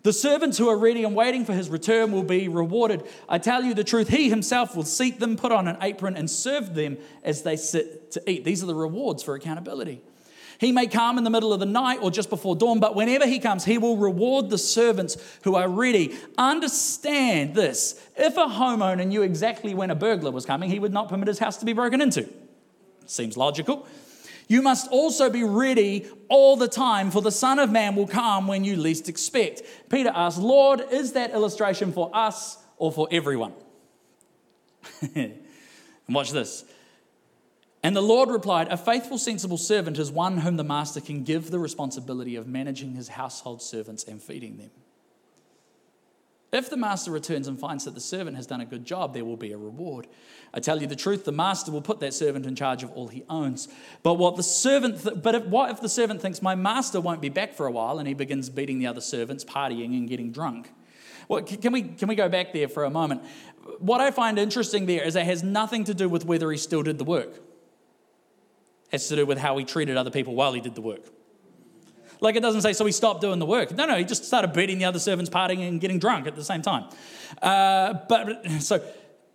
The 0.01 0.11
servants 0.11 0.57
who 0.57 0.67
are 0.67 0.77
ready 0.79 1.03
and 1.03 1.15
waiting 1.15 1.45
for 1.45 1.53
his 1.53 1.69
return 1.69 2.11
will 2.11 2.23
be 2.23 2.47
rewarded. 2.47 3.03
I 3.29 3.37
tell 3.37 3.63
you 3.63 3.75
the 3.75 3.83
truth, 3.83 4.07
he 4.07 4.31
himself 4.31 4.75
will 4.75 4.81
seat 4.81 5.19
them, 5.19 5.37
put 5.37 5.51
on 5.51 5.67
an 5.67 5.77
apron, 5.79 6.17
and 6.17 6.27
serve 6.27 6.73
them 6.73 6.97
as 7.23 7.43
they 7.43 7.55
sit 7.55 8.09
to 8.13 8.23
eat. 8.27 8.43
These 8.43 8.63
are 8.63 8.65
the 8.65 8.73
rewards 8.73 9.21
for 9.21 9.35
accountability. 9.35 10.01
He 10.61 10.71
may 10.71 10.85
come 10.85 11.17
in 11.17 11.23
the 11.23 11.31
middle 11.31 11.53
of 11.53 11.59
the 11.59 11.65
night 11.65 12.03
or 12.03 12.11
just 12.11 12.29
before 12.29 12.55
dawn, 12.55 12.79
but 12.79 12.95
whenever 12.95 13.25
he 13.25 13.39
comes, 13.39 13.65
he 13.65 13.79
will 13.79 13.97
reward 13.97 14.51
the 14.51 14.59
servants 14.59 15.17
who 15.43 15.55
are 15.55 15.67
ready. 15.67 16.15
Understand 16.37 17.55
this 17.55 17.99
if 18.15 18.37
a 18.37 18.41
homeowner 18.41 19.07
knew 19.07 19.23
exactly 19.23 19.73
when 19.73 19.89
a 19.89 19.95
burglar 19.95 20.29
was 20.29 20.45
coming, 20.45 20.69
he 20.69 20.77
would 20.77 20.93
not 20.93 21.09
permit 21.09 21.27
his 21.27 21.39
house 21.39 21.57
to 21.57 21.65
be 21.65 21.73
broken 21.73 21.99
into. 21.99 22.29
Seems 23.07 23.37
logical. 23.37 23.87
You 24.47 24.61
must 24.61 24.87
also 24.91 25.31
be 25.31 25.43
ready 25.43 26.07
all 26.29 26.55
the 26.55 26.67
time, 26.67 27.09
for 27.09 27.23
the 27.23 27.31
Son 27.31 27.57
of 27.57 27.71
Man 27.71 27.95
will 27.95 28.05
come 28.05 28.47
when 28.47 28.63
you 28.63 28.75
least 28.75 29.09
expect. 29.09 29.63
Peter 29.89 30.11
asked, 30.13 30.37
Lord, 30.37 30.85
is 30.91 31.13
that 31.13 31.31
illustration 31.31 31.91
for 31.91 32.11
us 32.13 32.59
or 32.77 32.91
for 32.91 33.07
everyone? 33.09 33.53
and 35.15 35.33
watch 36.07 36.29
this. 36.29 36.65
And 37.83 37.95
the 37.95 38.01
Lord 38.01 38.29
replied, 38.29 38.67
A 38.67 38.77
faithful, 38.77 39.17
sensible 39.17 39.57
servant 39.57 39.97
is 39.97 40.11
one 40.11 40.39
whom 40.39 40.57
the 40.57 40.63
master 40.63 41.01
can 41.01 41.23
give 41.23 41.49
the 41.49 41.59
responsibility 41.59 42.35
of 42.35 42.47
managing 42.47 42.93
his 42.93 43.09
household 43.09 43.61
servants 43.61 44.03
and 44.03 44.21
feeding 44.21 44.57
them. 44.57 44.69
If 46.51 46.69
the 46.69 46.77
master 46.77 47.11
returns 47.11 47.47
and 47.47 47.57
finds 47.57 47.85
that 47.85 47.95
the 47.95 48.01
servant 48.01 48.35
has 48.35 48.45
done 48.45 48.59
a 48.59 48.65
good 48.65 48.83
job, 48.83 49.13
there 49.13 49.23
will 49.23 49.37
be 49.37 49.53
a 49.53 49.57
reward. 49.57 50.05
I 50.53 50.59
tell 50.59 50.81
you 50.81 50.85
the 50.85 50.97
truth, 50.97 51.23
the 51.23 51.31
master 51.31 51.71
will 51.71 51.81
put 51.81 52.01
that 52.01 52.13
servant 52.13 52.45
in 52.45 52.55
charge 52.55 52.83
of 52.83 52.91
all 52.91 53.07
he 53.07 53.23
owns. 53.29 53.69
But 54.03 54.15
what 54.15 54.35
the 54.35 54.43
servant 54.43 55.01
th- 55.01 55.23
but 55.23 55.33
if, 55.33 55.45
what 55.45 55.71
if 55.71 55.79
the 55.79 55.87
servant 55.87 56.21
thinks 56.21 56.41
my 56.41 56.55
master 56.55 56.99
won't 56.99 57.21
be 57.21 57.29
back 57.29 57.53
for 57.53 57.67
a 57.67 57.71
while 57.71 57.99
and 57.99 58.07
he 58.07 58.13
begins 58.13 58.49
beating 58.49 58.79
the 58.79 58.87
other 58.87 58.99
servants, 58.99 59.45
partying 59.45 59.97
and 59.97 60.09
getting 60.09 60.33
drunk? 60.33 60.69
Well, 61.29 61.41
can 61.41 61.71
we 61.71 61.83
can 61.83 62.09
we 62.09 62.15
go 62.15 62.27
back 62.27 62.51
there 62.51 62.67
for 62.67 62.83
a 62.83 62.89
moment? 62.89 63.23
What 63.79 64.01
I 64.01 64.11
find 64.11 64.37
interesting 64.37 64.87
there 64.87 65.03
is 65.03 65.15
it 65.15 65.25
has 65.25 65.43
nothing 65.43 65.85
to 65.85 65.93
do 65.93 66.09
with 66.09 66.25
whether 66.25 66.51
he 66.51 66.57
still 66.57 66.83
did 66.83 66.97
the 66.97 67.05
work 67.05 67.39
has 68.91 69.07
to 69.07 69.15
do 69.15 69.25
with 69.25 69.37
how 69.37 69.57
he 69.57 69.65
treated 69.65 69.97
other 69.97 70.11
people 70.11 70.35
while 70.35 70.53
he 70.53 70.61
did 70.61 70.75
the 70.75 70.81
work. 70.81 71.01
Like 72.19 72.35
it 72.35 72.41
doesn't 72.41 72.61
say, 72.61 72.73
so 72.73 72.85
he 72.85 72.91
stopped 72.91 73.21
doing 73.21 73.39
the 73.39 73.45
work. 73.47 73.75
No, 73.75 73.87
no, 73.87 73.97
he 73.97 74.03
just 74.03 74.25
started 74.25 74.53
beating 74.53 74.77
the 74.77 74.85
other 74.85 74.99
servants, 74.99 75.29
partying 75.29 75.67
and 75.67 75.81
getting 75.81 75.97
drunk 75.97 76.27
at 76.27 76.35
the 76.35 76.43
same 76.43 76.61
time. 76.61 76.85
Uh, 77.41 77.95
but 78.07 78.47
so, 78.59 78.83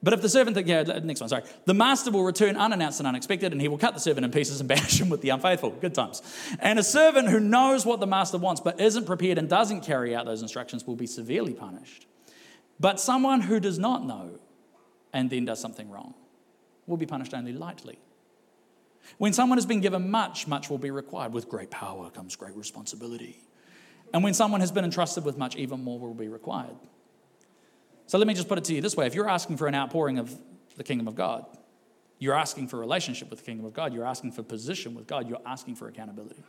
but 0.02 0.12
if 0.12 0.22
the 0.22 0.28
servant, 0.28 0.64
yeah, 0.66 0.82
next 0.82 1.20
one, 1.20 1.28
sorry. 1.28 1.42
The 1.64 1.74
master 1.74 2.12
will 2.12 2.22
return 2.22 2.56
unannounced 2.56 3.00
and 3.00 3.08
unexpected, 3.08 3.50
and 3.50 3.60
he 3.60 3.66
will 3.66 3.78
cut 3.78 3.94
the 3.94 4.00
servant 4.00 4.24
in 4.24 4.30
pieces 4.30 4.60
and 4.60 4.68
banish 4.74 5.00
him 5.00 5.08
with 5.08 5.20
the 5.20 5.30
unfaithful. 5.30 5.70
Good 5.70 5.94
times. 5.94 6.22
And 6.60 6.78
a 6.78 6.84
servant 6.84 7.28
who 7.28 7.40
knows 7.40 7.84
what 7.84 7.98
the 7.98 8.06
master 8.06 8.38
wants 8.38 8.60
but 8.60 8.80
isn't 8.80 9.04
prepared 9.04 9.36
and 9.36 9.48
doesn't 9.48 9.80
carry 9.80 10.14
out 10.14 10.24
those 10.24 10.42
instructions 10.42 10.86
will 10.86 10.94
be 10.94 11.08
severely 11.08 11.54
punished. 11.54 12.06
But 12.78 13.00
someone 13.00 13.40
who 13.40 13.58
does 13.58 13.80
not 13.80 14.04
know 14.04 14.38
and 15.12 15.28
then 15.28 15.46
does 15.46 15.58
something 15.58 15.90
wrong 15.90 16.14
will 16.86 16.98
be 16.98 17.06
punished 17.06 17.34
only 17.34 17.52
lightly. 17.52 17.98
When 19.18 19.32
someone 19.32 19.58
has 19.58 19.66
been 19.66 19.80
given 19.80 20.10
much, 20.10 20.46
much 20.46 20.68
will 20.68 20.78
be 20.78 20.90
required. 20.90 21.32
With 21.32 21.48
great 21.48 21.70
power 21.70 22.10
comes 22.10 22.36
great 22.36 22.54
responsibility. 22.54 23.38
And 24.12 24.22
when 24.22 24.34
someone 24.34 24.60
has 24.60 24.70
been 24.70 24.84
entrusted 24.84 25.24
with 25.24 25.36
much, 25.36 25.56
even 25.56 25.82
more 25.82 25.98
will 25.98 26.14
be 26.14 26.28
required. 26.28 26.76
So 28.06 28.18
let 28.18 28.26
me 28.26 28.34
just 28.34 28.48
put 28.48 28.58
it 28.58 28.64
to 28.64 28.74
you 28.74 28.80
this 28.80 28.96
way 28.96 29.06
if 29.06 29.14
you're 29.14 29.28
asking 29.28 29.56
for 29.56 29.66
an 29.66 29.74
outpouring 29.74 30.18
of 30.18 30.36
the 30.76 30.84
kingdom 30.84 31.08
of 31.08 31.14
God, 31.14 31.44
you're 32.18 32.34
asking 32.34 32.68
for 32.68 32.76
a 32.76 32.80
relationship 32.80 33.30
with 33.30 33.40
the 33.40 33.44
kingdom 33.44 33.66
of 33.66 33.72
God, 33.72 33.92
you're 33.92 34.06
asking 34.06 34.32
for 34.32 34.42
position 34.42 34.94
with 34.94 35.06
God, 35.06 35.28
you're 35.28 35.40
asking 35.44 35.74
for 35.74 35.88
accountability. 35.88 36.42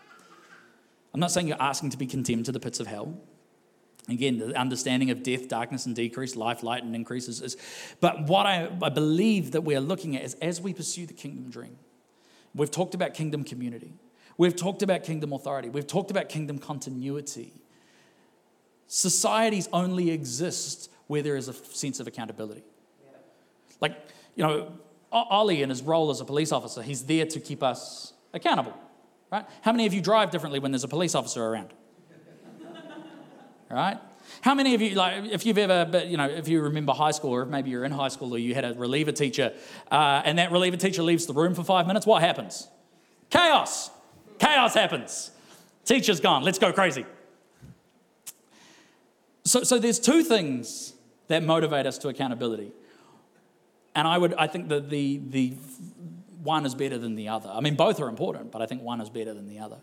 I'm 1.13 1.19
not 1.19 1.31
saying 1.31 1.47
you're 1.47 1.61
asking 1.61 1.91
to 1.91 1.97
be 1.97 2.05
condemned 2.05 2.45
to 2.45 2.51
the 2.51 2.59
pits 2.59 2.79
of 2.79 2.87
hell. 2.87 3.19
Again, 4.09 4.37
the 4.37 4.57
understanding 4.57 5.09
of 5.09 5.23
death, 5.23 5.49
darkness, 5.49 5.85
and 5.85 5.95
decrease, 5.95 6.35
life, 6.35 6.63
light, 6.63 6.83
and 6.83 6.95
increases 6.95 7.41
is. 7.41 7.57
But 7.99 8.27
what 8.27 8.45
I, 8.45 8.69
I 8.81 8.89
believe 8.89 9.51
that 9.51 9.61
we 9.61 9.75
are 9.75 9.81
looking 9.81 10.15
at 10.15 10.23
is 10.23 10.35
as 10.35 10.61
we 10.61 10.73
pursue 10.73 11.05
the 11.05 11.13
kingdom 11.13 11.49
dream, 11.49 11.77
We've 12.57 12.71
talked 12.71 12.95
about 12.95 13.13
kingdom 13.13 13.43
community. 13.43 13.93
We've 14.37 14.55
talked 14.55 14.81
about 14.81 15.03
kingdom 15.03 15.31
authority. 15.31 15.69
We've 15.69 15.87
talked 15.87 16.11
about 16.11 16.27
kingdom 16.27 16.57
continuity. 16.57 17.53
Societies 18.87 19.69
only 19.71 20.11
exist 20.11 20.89
where 21.07 21.21
there 21.21 21.35
is 21.35 21.47
a 21.47 21.53
sense 21.53 21.99
of 21.99 22.07
accountability. 22.07 22.63
Like, 23.79 23.95
you 24.35 24.43
know, 24.43 24.71
Ollie 25.11 25.61
in 25.61 25.69
his 25.69 25.81
role 25.81 26.09
as 26.09 26.19
a 26.19 26.25
police 26.25 26.51
officer, 26.51 26.81
he's 26.81 27.03
there 27.03 27.25
to 27.25 27.39
keep 27.39 27.63
us 27.63 28.13
accountable, 28.33 28.73
right? 29.31 29.45
How 29.61 29.71
many 29.71 29.85
of 29.85 29.93
you 29.93 30.01
drive 30.01 30.31
differently 30.31 30.59
when 30.59 30.71
there's 30.71 30.83
a 30.83 30.87
police 30.87 31.15
officer 31.15 31.45
around? 31.45 31.73
right? 33.69 33.99
How 34.41 34.53
many 34.53 34.75
of 34.75 34.81
you, 34.81 34.95
like, 34.95 35.25
if 35.25 35.45
you've 35.45 35.57
ever, 35.57 36.03
you 36.05 36.17
know, 36.17 36.27
if 36.27 36.47
you 36.47 36.61
remember 36.61 36.93
high 36.93 37.11
school, 37.11 37.31
or 37.31 37.45
maybe 37.45 37.69
you're 37.69 37.85
in 37.85 37.91
high 37.91 38.07
school, 38.07 38.33
or 38.33 38.37
you 38.37 38.53
had 38.53 38.65
a 38.65 38.73
reliever 38.73 39.11
teacher, 39.11 39.53
uh, 39.91 40.21
and 40.25 40.37
that 40.39 40.51
reliever 40.51 40.77
teacher 40.77 41.03
leaves 41.03 41.25
the 41.25 41.33
room 41.33 41.53
for 41.53 41.63
five 41.63 41.87
minutes, 41.87 42.05
what 42.05 42.21
happens? 42.21 42.67
Chaos. 43.29 43.89
Chaos 44.39 44.73
happens. 44.73 45.31
Teacher's 45.85 46.19
gone. 46.19 46.43
Let's 46.43 46.59
go 46.59 46.71
crazy. 46.71 47.05
So, 49.43 49.63
so 49.63 49.79
there's 49.79 49.99
two 49.99 50.23
things 50.23 50.93
that 51.27 51.43
motivate 51.43 51.85
us 51.85 51.97
to 51.99 52.09
accountability. 52.09 52.71
And 53.95 54.07
I 54.07 54.17
would, 54.17 54.33
I 54.35 54.47
think 54.47 54.69
that 54.69 54.89
the, 54.89 55.21
the 55.29 55.53
one 56.43 56.65
is 56.65 56.75
better 56.75 56.97
than 56.97 57.15
the 57.15 57.29
other. 57.29 57.49
I 57.49 57.61
mean, 57.61 57.75
both 57.75 57.99
are 57.99 58.09
important, 58.09 58.51
but 58.51 58.61
I 58.61 58.65
think 58.65 58.81
one 58.81 59.01
is 59.01 59.09
better 59.09 59.33
than 59.33 59.47
the 59.47 59.59
other. 59.59 59.77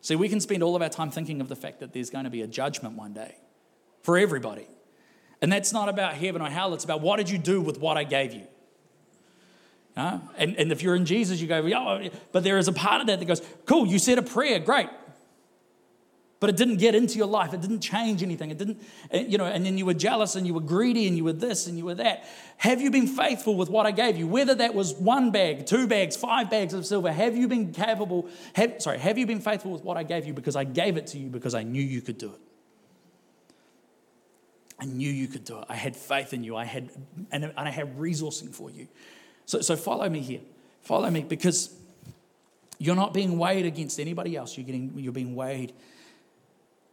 See, 0.00 0.16
we 0.16 0.28
can 0.28 0.40
spend 0.40 0.62
all 0.62 0.76
of 0.76 0.82
our 0.82 0.90
time 0.90 1.10
thinking 1.10 1.40
of 1.40 1.48
the 1.48 1.56
fact 1.56 1.80
that 1.80 1.92
there's 1.92 2.10
going 2.10 2.24
to 2.24 2.30
be 2.30 2.42
a 2.42 2.46
judgment 2.46 2.96
one 2.96 3.14
day 3.14 3.36
for 4.04 4.16
everybody. 4.16 4.68
And 5.42 5.52
that's 5.52 5.72
not 5.72 5.88
about 5.88 6.14
heaven 6.14 6.40
or 6.40 6.48
hell, 6.48 6.72
it's 6.74 6.84
about 6.84 7.00
what 7.00 7.16
did 7.16 7.28
you 7.28 7.38
do 7.38 7.60
with 7.60 7.80
what 7.80 7.96
I 7.96 8.04
gave 8.04 8.32
you? 8.32 8.46
Uh, 9.96 10.18
and, 10.36 10.56
and 10.56 10.72
if 10.72 10.82
you're 10.82 10.94
in 10.94 11.06
Jesus, 11.06 11.40
you 11.40 11.46
go, 11.46 11.58
oh, 11.58 12.08
but 12.32 12.44
there 12.44 12.58
is 12.58 12.68
a 12.68 12.72
part 12.72 13.00
of 13.00 13.06
that 13.08 13.18
that 13.18 13.24
goes, 13.24 13.42
cool, 13.64 13.86
you 13.86 13.98
said 13.98 14.18
a 14.18 14.22
prayer, 14.22 14.58
great. 14.58 14.88
But 16.40 16.50
it 16.50 16.56
didn't 16.56 16.76
get 16.76 16.94
into 16.94 17.16
your 17.16 17.28
life. 17.28 17.54
It 17.54 17.62
didn't 17.62 17.80
change 17.80 18.22
anything. 18.22 18.50
It 18.50 18.58
didn't, 18.58 18.82
eh, 19.10 19.24
you 19.26 19.38
know, 19.38 19.46
and 19.46 19.64
then 19.64 19.78
you 19.78 19.86
were 19.86 19.94
jealous 19.94 20.34
and 20.34 20.46
you 20.46 20.52
were 20.52 20.60
greedy 20.60 21.06
and 21.06 21.16
you 21.16 21.24
were 21.24 21.32
this 21.32 21.66
and 21.66 21.78
you 21.78 21.86
were 21.86 21.94
that. 21.94 22.24
Have 22.58 22.82
you 22.82 22.90
been 22.90 23.06
faithful 23.06 23.54
with 23.54 23.70
what 23.70 23.86
I 23.86 23.92
gave 23.92 24.18
you? 24.18 24.26
Whether 24.26 24.54
that 24.56 24.74
was 24.74 24.92
one 24.94 25.30
bag, 25.30 25.64
two 25.64 25.86
bags, 25.86 26.16
five 26.16 26.50
bags 26.50 26.74
of 26.74 26.84
silver, 26.84 27.10
have 27.10 27.36
you 27.36 27.48
been 27.48 27.72
capable, 27.72 28.28
have, 28.54 28.82
sorry, 28.82 28.98
have 28.98 29.16
you 29.16 29.26
been 29.26 29.40
faithful 29.40 29.70
with 29.70 29.84
what 29.84 29.96
I 29.96 30.02
gave 30.02 30.26
you 30.26 30.34
because 30.34 30.56
I 30.56 30.64
gave 30.64 30.98
it 30.98 31.06
to 31.08 31.18
you 31.18 31.28
because 31.28 31.54
I 31.54 31.62
knew 31.62 31.82
you 31.82 32.02
could 32.02 32.18
do 32.18 32.32
it? 32.32 32.40
I 34.78 34.86
knew 34.86 35.10
you 35.10 35.28
could 35.28 35.44
do 35.44 35.58
it. 35.58 35.66
I 35.68 35.76
had 35.76 35.96
faith 35.96 36.32
in 36.32 36.42
you. 36.42 36.56
I 36.56 36.64
had, 36.64 36.90
and, 37.30 37.44
and 37.44 37.52
I 37.56 37.70
had 37.70 37.98
resourcing 37.98 38.52
for 38.52 38.70
you. 38.70 38.88
So, 39.46 39.60
so 39.60 39.76
follow 39.76 40.08
me 40.08 40.20
here. 40.20 40.40
Follow 40.82 41.10
me 41.10 41.22
because 41.22 41.74
you're 42.78 42.96
not 42.96 43.14
being 43.14 43.38
weighed 43.38 43.66
against 43.66 44.00
anybody 44.00 44.36
else. 44.36 44.56
You're, 44.56 44.66
getting, 44.66 44.92
you're 44.96 45.12
being 45.12 45.34
weighed 45.34 45.72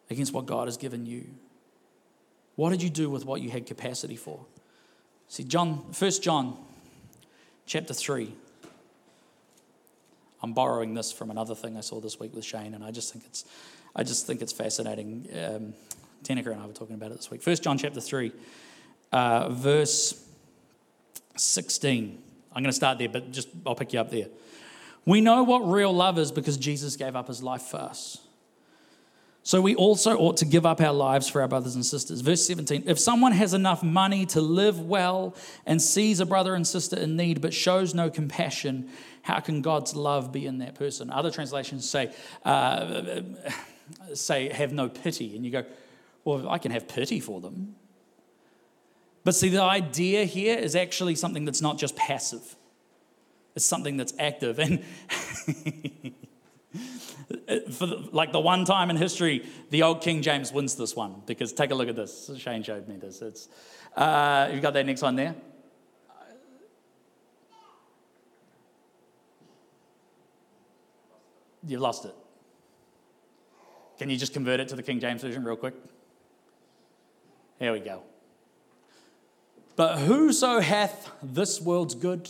against 0.10 0.34
what 0.34 0.46
God 0.46 0.68
has 0.68 0.78
given 0.78 1.06
you. 1.06 1.26
What 2.56 2.70
did 2.70 2.84
you 2.84 2.90
do 2.90 3.10
with 3.10 3.26
what 3.26 3.42
you 3.42 3.50
had 3.50 3.66
capacity 3.66 4.16
for? 4.16 4.46
See, 5.28 5.44
John, 5.44 5.86
1 5.98 6.12
John 6.22 6.58
chapter 7.66 7.94
3. 7.94 8.34
I'm 10.44 10.54
borrowing 10.54 10.94
this 10.94 11.12
from 11.12 11.32
another 11.32 11.56
thing 11.56 11.78
I 11.78 11.82
saw 11.82 12.00
this 12.00 12.20
week 12.20 12.36
with 12.36 12.44
Shane, 12.44 12.74
and 12.74 12.84
I 12.84 12.92
just 12.92 13.14
think 13.14 13.26
it's, 13.26 13.46
I 13.96 14.04
just 14.04 14.28
think 14.28 14.42
it's 14.42 14.52
fascinating. 14.52 15.28
Um, 15.34 15.74
Tenica 16.24 16.48
and 16.48 16.62
I 16.62 16.66
were 16.66 16.74
talking 16.74 16.96
about 16.96 17.12
it 17.12 17.18
this 17.18 17.32
week. 17.32 17.46
1 17.46 17.56
John 17.58 17.78
chapter 17.78 18.02
3, 18.02 18.32
uh, 19.12 19.50
verse 19.50 20.24
16. 21.36 22.22
I'm 22.54 22.64
going 22.64 22.70
to 22.70 22.76
start 22.76 22.98
there, 22.98 23.10
but 23.10 23.32
just 23.32 23.50
I'll 23.66 23.76
pick 23.76 23.94
you 23.94 24.00
up 24.00 24.12
there. 24.12 24.28
We 25.06 25.22
know 25.22 25.44
what 25.44 25.60
real 25.60 25.94
love 25.94 26.20
is 26.20 26.32
because 26.32 26.58
Jesus 26.58 26.96
gave 26.96 27.16
up 27.16 27.28
his 27.28 27.42
life 27.42 27.64
for 27.64 27.78
us. 27.78 28.20
So 29.44 29.60
we 29.60 29.74
also 29.74 30.18
ought 30.18 30.38
to 30.38 30.46
give 30.46 30.68
up 30.68 30.80
our 30.82 30.94
lives 30.94 31.28
for 31.28 31.42
our 31.42 31.48
brothers 31.48 31.74
and 31.74 31.84
sisters. 31.84 32.22
Verse 32.22 32.46
17 32.46 32.84
If 32.86 33.00
someone 33.00 33.32
has 33.32 33.56
enough 33.56 33.82
money 33.82 34.26
to 34.28 34.42
live 34.42 34.80
well 34.80 35.36
and 35.66 35.82
sees 35.82 36.20
a 36.20 36.26
brother 36.26 36.54
and 36.54 36.68
sister 36.68 36.98
in 36.98 37.16
need 37.16 37.42
but 37.42 37.54
shows 37.54 37.96
no 37.96 38.10
compassion, 38.12 38.90
how 39.24 39.40
can 39.40 39.62
God's 39.62 39.96
love 39.96 40.32
be 40.32 40.46
in 40.46 40.60
that 40.60 40.76
person? 40.76 41.10
Other 41.10 41.32
translations 41.32 41.90
say, 41.90 42.14
uh, 42.46 43.22
say 44.14 44.50
have 44.50 44.74
no 44.74 44.90
pity. 44.90 45.36
And 45.36 45.44
you 45.44 45.52
go, 45.52 45.66
well, 46.24 46.50
I 46.50 46.58
can 46.58 46.72
have 46.72 46.88
pity 46.88 47.20
for 47.20 47.42
them. 47.42 47.76
But 49.24 49.36
see, 49.36 49.50
the 49.50 49.62
idea 49.62 50.26
here 50.26 50.58
is 50.58 50.76
actually 50.76 51.16
something 51.16 51.46
that's 51.46 51.62
not 51.62 51.78
just 51.78 51.96
passive, 51.96 52.56
it's 53.56 53.66
something 53.66 53.98
that's 53.98 54.14
active. 54.18 54.60
And 54.60 54.80
for 57.74 57.86
the, 57.86 58.10
like 58.12 58.32
the 58.32 58.40
one 58.40 58.66
time 58.66 58.90
in 58.90 58.96
history, 58.96 59.46
the 59.70 59.84
old 59.84 60.02
King 60.02 60.22
James 60.22 60.52
wins 60.52 60.76
this 60.76 60.96
one 60.96 61.22
because 61.26 61.54
take 61.54 61.72
a 61.72 61.76
look 61.76 61.90
at 61.90 61.96
this. 61.96 62.32
Shane 62.38 62.64
showed 62.64 62.88
me 62.88 62.98
this. 62.98 63.22
It's 63.22 63.50
uh, 63.96 64.50
you 64.54 64.62
got 64.62 64.74
that 64.74 64.86
next 64.86 65.02
one 65.02 65.16
there. 65.16 65.36
You've 71.68 71.82
lost 71.82 72.06
it. 72.06 72.16
Can 74.00 74.10
you 74.10 74.18
just 74.18 74.34
convert 74.34 74.60
it 74.60 74.68
to 74.70 74.76
the 74.76 74.82
King 74.82 75.00
James 75.00 75.22
version 75.22 75.44
real 75.44 75.56
quick? 75.56 75.76
Here 77.62 77.72
we 77.72 77.80
go. 77.80 78.02
But 79.76 80.00
whoso 80.00 80.62
hath 80.62 81.12
this 81.22 81.62
world's 81.62 81.94
good 81.94 82.28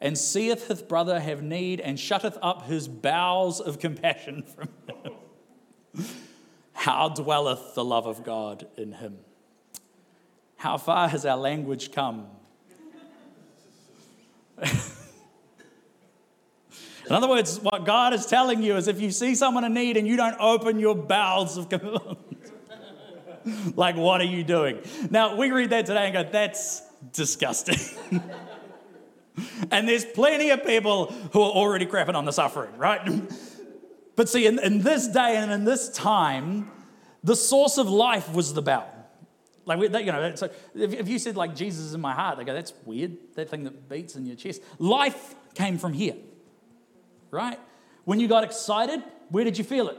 and 0.00 0.18
seeth 0.18 0.66
his 0.66 0.82
brother 0.82 1.20
have 1.20 1.40
need 1.40 1.78
and 1.78 2.00
shutteth 2.00 2.36
up 2.42 2.66
his 2.66 2.88
bowels 2.88 3.60
of 3.60 3.78
compassion 3.78 4.42
from 4.42 4.68
him, 4.88 6.04
how 6.72 7.10
dwelleth 7.10 7.76
the 7.76 7.84
love 7.84 8.06
of 8.06 8.24
God 8.24 8.66
in 8.76 8.94
him? 8.94 9.18
How 10.56 10.78
far 10.78 11.06
has 11.06 11.24
our 11.24 11.36
language 11.36 11.92
come? 11.92 12.26
In 17.06 17.16
other 17.16 17.28
words, 17.28 17.60
what 17.60 17.84
God 17.84 18.14
is 18.14 18.26
telling 18.26 18.64
you 18.64 18.76
is 18.76 18.88
if 18.88 19.00
you 19.00 19.12
see 19.12 19.36
someone 19.36 19.64
in 19.64 19.74
need 19.74 19.96
and 19.96 20.06
you 20.08 20.16
don't 20.16 20.36
open 20.38 20.80
your 20.80 20.94
bowels 20.94 21.56
of 21.56 21.68
compassion, 21.68 22.16
like, 23.76 23.96
what 23.96 24.20
are 24.20 24.24
you 24.24 24.44
doing? 24.44 24.80
Now, 25.10 25.36
we 25.36 25.50
read 25.50 25.70
that 25.70 25.86
today 25.86 26.06
and 26.06 26.12
go, 26.12 26.22
that's 26.30 26.82
disgusting. 27.12 27.78
and 29.70 29.88
there's 29.88 30.04
plenty 30.04 30.50
of 30.50 30.64
people 30.64 31.06
who 31.32 31.40
are 31.40 31.50
already 31.50 31.86
crapping 31.86 32.14
on 32.14 32.24
the 32.24 32.32
suffering, 32.32 32.76
right? 32.76 33.00
but 34.16 34.28
see, 34.28 34.46
in, 34.46 34.58
in 34.58 34.82
this 34.82 35.08
day 35.08 35.36
and 35.36 35.50
in 35.50 35.64
this 35.64 35.88
time, 35.90 36.70
the 37.22 37.36
source 37.36 37.78
of 37.78 37.88
life 37.88 38.32
was 38.32 38.54
the 38.54 38.62
bell. 38.62 38.88
Like, 39.66 39.80
you 39.80 40.12
know, 40.12 40.34
so 40.34 40.50
if, 40.74 40.92
if 40.94 41.08
you 41.08 41.18
said, 41.18 41.36
like, 41.36 41.54
Jesus 41.54 41.84
is 41.84 41.94
in 41.94 42.00
my 42.00 42.12
heart, 42.12 42.38
they 42.38 42.44
go, 42.44 42.52
that's 42.52 42.72
weird, 42.84 43.16
that 43.34 43.50
thing 43.50 43.64
that 43.64 43.88
beats 43.88 44.16
in 44.16 44.26
your 44.26 44.36
chest. 44.36 44.62
Life 44.78 45.34
came 45.54 45.78
from 45.78 45.92
here, 45.92 46.16
right? 47.30 47.58
When 48.04 48.18
you 48.18 48.26
got 48.26 48.42
excited, 48.42 49.02
where 49.28 49.44
did 49.44 49.58
you 49.58 49.64
feel 49.64 49.88
it? 49.88 49.98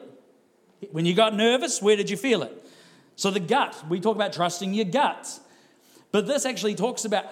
When 0.92 1.06
you 1.06 1.14
got 1.14 1.36
nervous, 1.36 1.82
where 1.82 1.96
did 1.96 2.10
you 2.10 2.18
feel 2.18 2.44
it? 2.44 2.61
So 3.22 3.30
the 3.30 3.40
gut, 3.40 3.76
we 3.88 4.00
talk 4.00 4.16
about 4.16 4.34
trusting 4.34 4.74
your 4.74 4.86
gut. 4.86 5.40
But 6.12 6.26
this 6.26 6.44
actually 6.44 6.74
talks 6.74 7.06
about 7.06 7.26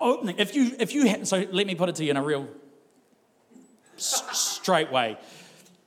opening. 0.00 0.36
If 0.38 0.56
you, 0.56 0.74
if 0.78 0.94
you, 0.94 1.06
ha- 1.06 1.24
so 1.24 1.44
let 1.52 1.66
me 1.66 1.74
put 1.74 1.90
it 1.90 1.96
to 1.96 2.04
you 2.04 2.12
in 2.12 2.16
a 2.16 2.22
real 2.22 2.48
s- 3.98 4.22
straight 4.32 4.90
way. 4.90 5.18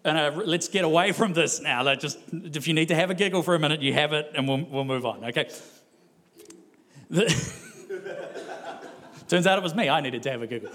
And 0.03 0.15
uh, 0.15 0.43
let's 0.45 0.67
get 0.67 0.85
away 0.85 1.11
from 1.11 1.33
this 1.33 1.59
now. 1.59 1.81
Let 1.81 1.99
just, 1.99 2.19
if 2.31 2.67
you 2.67 2.75
need 2.75 2.89
to 2.89 2.95
have 2.95 3.09
a 3.09 3.15
giggle 3.15 3.41
for 3.41 3.55
a 3.55 3.59
minute, 3.59 3.81
you 3.81 3.93
have 3.93 4.13
it, 4.13 4.31
and 4.35 4.47
we'll, 4.47 4.63
we'll 4.63 4.85
move 4.85 5.07
on. 5.07 5.25
Okay. 5.25 5.49
The, 7.09 7.25
turns 9.27 9.47
out 9.47 9.57
it 9.57 9.63
was 9.63 9.73
me. 9.73 9.89
I 9.89 10.01
needed 10.01 10.21
to 10.21 10.29
have 10.29 10.43
a 10.43 10.47
giggle. 10.47 10.69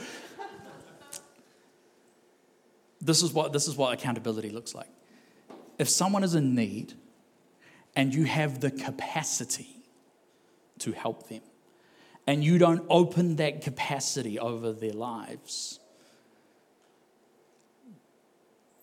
This 3.00 3.22
is 3.22 3.32
what 3.32 3.52
this 3.52 3.68
is 3.68 3.76
what 3.76 3.94
accountability 3.94 4.50
looks 4.50 4.74
like. 4.74 4.90
If 5.78 5.88
someone 5.88 6.24
is 6.24 6.34
in 6.34 6.56
need, 6.56 6.94
and 7.94 8.14
you 8.14 8.24
have 8.24 8.60
the 8.60 8.70
capacity 8.70 9.76
to 10.78 10.92
help 10.92 11.28
them, 11.28 11.42
and 12.26 12.42
you 12.42 12.58
don't 12.58 12.84
open 12.88 13.36
that 13.36 13.62
capacity 13.62 14.38
over 14.38 14.72
their 14.72 14.92
lives, 14.92 15.80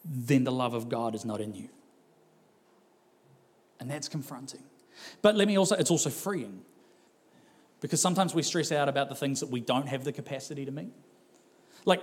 then 0.05 0.43
the 0.43 0.51
love 0.51 0.73
of 0.73 0.89
God 0.89 1.15
is 1.15 1.25
not 1.25 1.41
in 1.41 1.53
you. 1.53 1.69
And 3.79 3.89
that's 3.89 4.09
confronting. 4.09 4.63
But 5.21 5.35
let 5.35 5.47
me 5.47 5.57
also, 5.57 5.75
it's 5.75 5.91
also 5.91 6.09
freeing. 6.09 6.61
Because 7.81 8.01
sometimes 8.01 8.35
we 8.35 8.43
stress 8.43 8.71
out 8.71 8.89
about 8.89 9.07
the 9.09 9.15
things 9.15 9.39
that 9.39 9.49
we 9.49 9.61
don't 9.61 9.87
have 9.87 10.03
the 10.03 10.11
capacity 10.11 10.65
to 10.65 10.71
meet. 10.71 10.91
Like, 11.85 12.01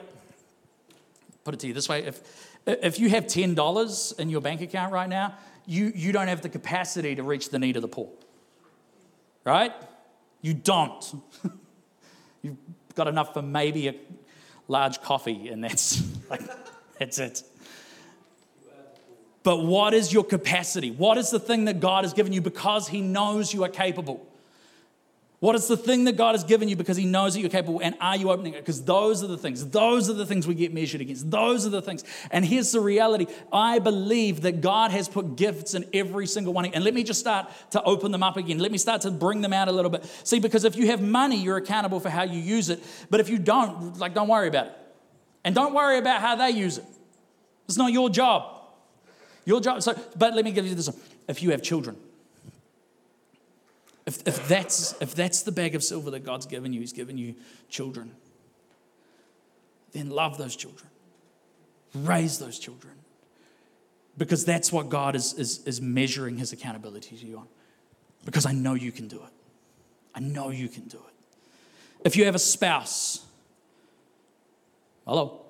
put 1.45 1.55
it 1.55 1.61
to 1.61 1.67
you 1.69 1.75
this 1.75 1.89
way 1.89 2.05
if, 2.05 2.21
if 2.67 2.99
you 2.99 3.11
have 3.11 3.25
$10 3.25 4.19
in 4.19 4.31
your 4.31 4.41
bank 4.41 4.63
account 4.63 4.93
right 4.93 5.09
now, 5.09 5.35
you, 5.67 5.93
you 5.95 6.13
don't 6.13 6.29
have 6.29 6.43
the 6.43 6.49
capacity 6.49 7.15
to 7.15 7.23
reach 7.23 7.51
the 7.51 7.59
need 7.59 7.77
of 7.77 7.83
the 7.83 7.89
poor. 7.89 8.09
Right? 9.45 9.73
You 10.41 10.55
don't. 10.55 11.23
You've 12.43 12.57
got 12.95 13.09
enough 13.09 13.35
for 13.35 13.43
maybe 13.43 13.89
a 13.89 13.95
large 14.69 15.03
coffee, 15.03 15.49
and 15.49 15.63
that's 15.63 16.03
like, 16.31 16.43
that's 16.99 17.19
it. 17.19 17.43
But 19.43 19.65
what 19.65 19.95
is 19.95 20.13
your 20.13 20.25
capacity? 20.25 20.91
What 20.91 21.19
is 21.19 21.31
the 21.31 21.39
thing 21.39 21.67
that 21.67 21.79
God 21.79 22.05
has 22.05 22.13
given 22.13 22.33
you 22.33 22.41
because 22.41 22.89
He 22.89 23.01
knows 23.01 23.55
you 23.55 23.63
are 23.65 23.69
capable? 23.69 24.27
What 25.39 25.55
is 25.55 25.69
the 25.69 25.77
thing 25.77 26.05
that 26.05 26.17
God 26.17 26.35
has 26.35 26.45
given 26.45 26.67
you 26.69 26.77
because 26.77 26.97
He 26.97 27.05
knows 27.05 27.35
that 27.35 27.41
you're 27.41 27.51
capable? 27.51 27.81
And 27.83 27.95
are 28.01 28.17
you 28.17 28.31
opening 28.31 28.55
it? 28.55 28.61
Because 28.61 28.83
those 28.83 29.23
are 29.23 29.27
the 29.27 29.37
things. 29.37 29.67
Those 29.69 30.09
are 30.09 30.15
the 30.15 30.25
things 30.25 30.47
we 30.47 30.55
get 30.55 30.73
measured 30.73 31.03
against. 31.03 31.31
Those 31.31 31.67
are 31.67 31.71
the 31.71 31.83
things. 31.83 32.05
And 32.31 32.43
here's 32.43 32.73
the 32.73 32.81
reality 32.81 33.27
I 33.53 33.79
believe 33.79 34.43
that 34.43 34.63
God 34.63 34.93
has 34.93 35.09
put 35.09 35.37
gifts 35.37 35.75
in 35.75 35.85
every 35.93 36.27
single 36.27 36.55
one. 36.55 36.65
And 36.65 36.83
let 36.83 36.95
me 36.95 37.05
just 37.05 37.21
start 37.21 37.51
to 37.73 37.83
open 37.83 38.13
them 38.13 38.23
up 38.23 38.39
again. 38.39 38.59
Let 38.59 38.73
me 38.73 38.79
start 38.79 39.03
to 39.03 39.11
bring 39.11 39.43
them 39.43 39.53
out 39.53 39.69
a 39.69 39.73
little 39.73 39.91
bit. 39.91 40.07
See, 40.25 40.39
because 40.39 40.65
if 40.65 40.75
you 40.75 40.87
have 40.87 41.03
money, 41.03 41.37
you're 41.37 41.59
accountable 41.59 42.01
for 42.01 42.09
how 42.09 42.23
you 42.23 42.41
use 42.41 42.71
it. 42.71 42.83
But 43.11 43.21
if 43.21 43.29
you 43.29 43.39
don't, 43.39 43.99
like, 43.99 44.15
don't 44.15 44.29
worry 44.29 44.49
about 44.49 44.69
it. 44.69 44.73
And 45.45 45.55
don't 45.55 45.75
worry 45.75 45.99
about 45.99 46.23
how 46.23 46.37
they 46.37 46.51
use 46.51 46.79
it. 46.79 46.85
It's 47.67 47.77
not 47.77 47.93
your 47.93 48.09
job. 48.09 48.63
Your 49.45 49.61
job. 49.61 49.83
So, 49.83 49.95
but 50.17 50.35
let 50.35 50.47
me 50.47 50.51
give 50.51 50.67
you 50.67 50.75
this 50.75 50.89
one. 50.89 50.99
If 51.29 51.43
you 51.43 51.51
have 51.51 51.63
children, 51.63 51.97
if, 54.07 54.27
if, 54.27 54.47
that's, 54.49 54.95
if 55.01 55.15
that's 55.15 55.43
the 55.43 55.53
bag 55.53 55.75
of 55.75 55.83
silver 55.83 56.11
that 56.13 56.25
God's 56.25 56.47
given 56.47 56.73
you, 56.73 56.81
He's 56.81 56.93
given 56.93 57.19
you 57.19 57.35
children, 57.69 58.13
then 59.93 60.11
love 60.11 60.39
those 60.39 60.55
children, 60.55 60.89
raise 61.95 62.39
those 62.39 62.59
children, 62.59 62.95
because 64.17 64.45
that's 64.45 64.73
what 64.73 64.89
God 64.89 65.17
is, 65.17 65.35
is, 65.35 65.65
is 65.67 65.81
measuring 65.81 66.39
His 66.39 66.53
accountability 66.53 67.17
to 67.17 67.27
you 67.27 67.39
on. 67.39 67.49
Because 68.25 68.47
I 68.47 68.53
know 68.53 68.75
you 68.75 68.93
can 68.93 69.09
do 69.09 69.17
it. 69.17 69.33
I 70.15 70.21
know 70.21 70.51
you 70.51 70.69
can 70.69 70.85
do 70.85 70.97
it. 70.97 71.15
If 72.05 72.17
you 72.17 72.25
have 72.27 72.35
a 72.35 72.41
spouse, 72.41 73.25
hello. 75.07 75.43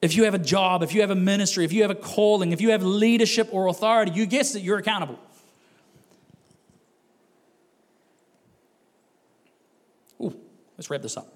If 0.00 0.16
you 0.16 0.24
have 0.24 0.34
a 0.34 0.38
job, 0.38 0.82
if 0.82 0.94
you 0.94 1.00
have 1.02 1.10
a 1.10 1.14
ministry, 1.14 1.64
if 1.64 1.72
you 1.72 1.82
have 1.82 1.90
a 1.90 1.94
calling, 1.94 2.52
if 2.52 2.60
you 2.60 2.70
have 2.70 2.82
leadership 2.82 3.48
or 3.52 3.68
authority, 3.68 4.12
you 4.12 4.26
guess 4.26 4.54
it, 4.54 4.62
you're 4.62 4.78
accountable. 4.78 5.18
Let's 10.76 10.90
wrap 10.90 11.02
this 11.02 11.16
up. 11.16 11.32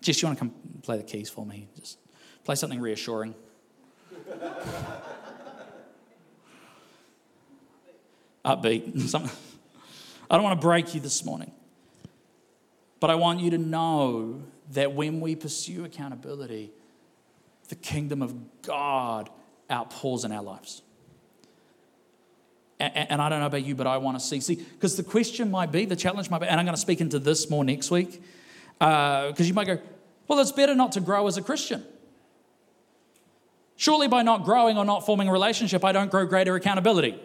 Jess, 0.00 0.20
you 0.22 0.28
want 0.28 0.38
to 0.38 0.44
come 0.44 0.54
play 0.82 0.96
the 0.96 1.02
keys 1.02 1.28
for 1.28 1.44
me? 1.44 1.68
Just 1.78 1.98
play 2.44 2.54
something 2.54 2.80
reassuring. 2.80 3.34
Upbeat. 8.44 9.00
Something. 9.08 9.30
I 10.30 10.36
don't 10.36 10.44
want 10.44 10.60
to 10.60 10.66
break 10.66 10.94
you 10.94 11.00
this 11.00 11.24
morning, 11.24 11.52
but 13.00 13.10
I 13.10 13.16
want 13.16 13.40
you 13.40 13.50
to 13.50 13.58
know 13.58 14.42
that 14.72 14.92
when 14.92 15.20
we 15.20 15.34
pursue 15.36 15.84
accountability, 15.84 16.70
the 17.68 17.74
kingdom 17.74 18.22
of 18.22 18.62
God 18.62 19.28
outpours 19.70 20.24
in 20.24 20.32
our 20.32 20.42
lives. 20.42 20.82
And 22.80 23.20
I 23.20 23.28
don't 23.28 23.40
know 23.40 23.46
about 23.46 23.62
you, 23.62 23.74
but 23.74 23.86
I 23.86 23.98
want 23.98 24.18
to 24.18 24.24
see. 24.24 24.40
See, 24.40 24.54
because 24.54 24.96
the 24.96 25.02
question 25.02 25.50
might 25.50 25.70
be, 25.70 25.84
the 25.84 25.94
challenge 25.94 26.30
might 26.30 26.38
be, 26.38 26.46
and 26.46 26.58
I'm 26.58 26.64
going 26.64 26.74
to 26.74 26.80
speak 26.80 27.02
into 27.02 27.18
this 27.18 27.50
more 27.50 27.62
next 27.62 27.90
week, 27.90 28.22
because 28.78 29.40
uh, 29.40 29.44
you 29.44 29.52
might 29.52 29.66
go, 29.66 29.78
well, 30.26 30.38
it's 30.38 30.50
better 30.50 30.74
not 30.74 30.92
to 30.92 31.00
grow 31.00 31.26
as 31.26 31.36
a 31.36 31.42
Christian. 31.42 31.84
Surely 33.76 34.08
by 34.08 34.22
not 34.22 34.44
growing 34.44 34.78
or 34.78 34.86
not 34.86 35.04
forming 35.04 35.28
a 35.28 35.32
relationship, 35.32 35.84
I 35.84 35.92
don't 35.92 36.10
grow 36.10 36.24
greater 36.24 36.54
accountability. 36.54 37.20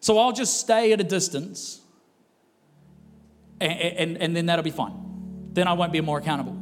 So 0.00 0.18
I'll 0.18 0.32
just 0.32 0.58
stay 0.58 0.92
at 0.94 1.00
a 1.00 1.04
distance, 1.04 1.82
and, 3.60 3.72
and, 3.72 4.16
and 4.22 4.36
then 4.36 4.46
that'll 4.46 4.64
be 4.64 4.70
fine. 4.70 4.94
Then 5.52 5.68
I 5.68 5.74
won't 5.74 5.92
be 5.92 6.00
more 6.00 6.16
accountable. 6.16 6.56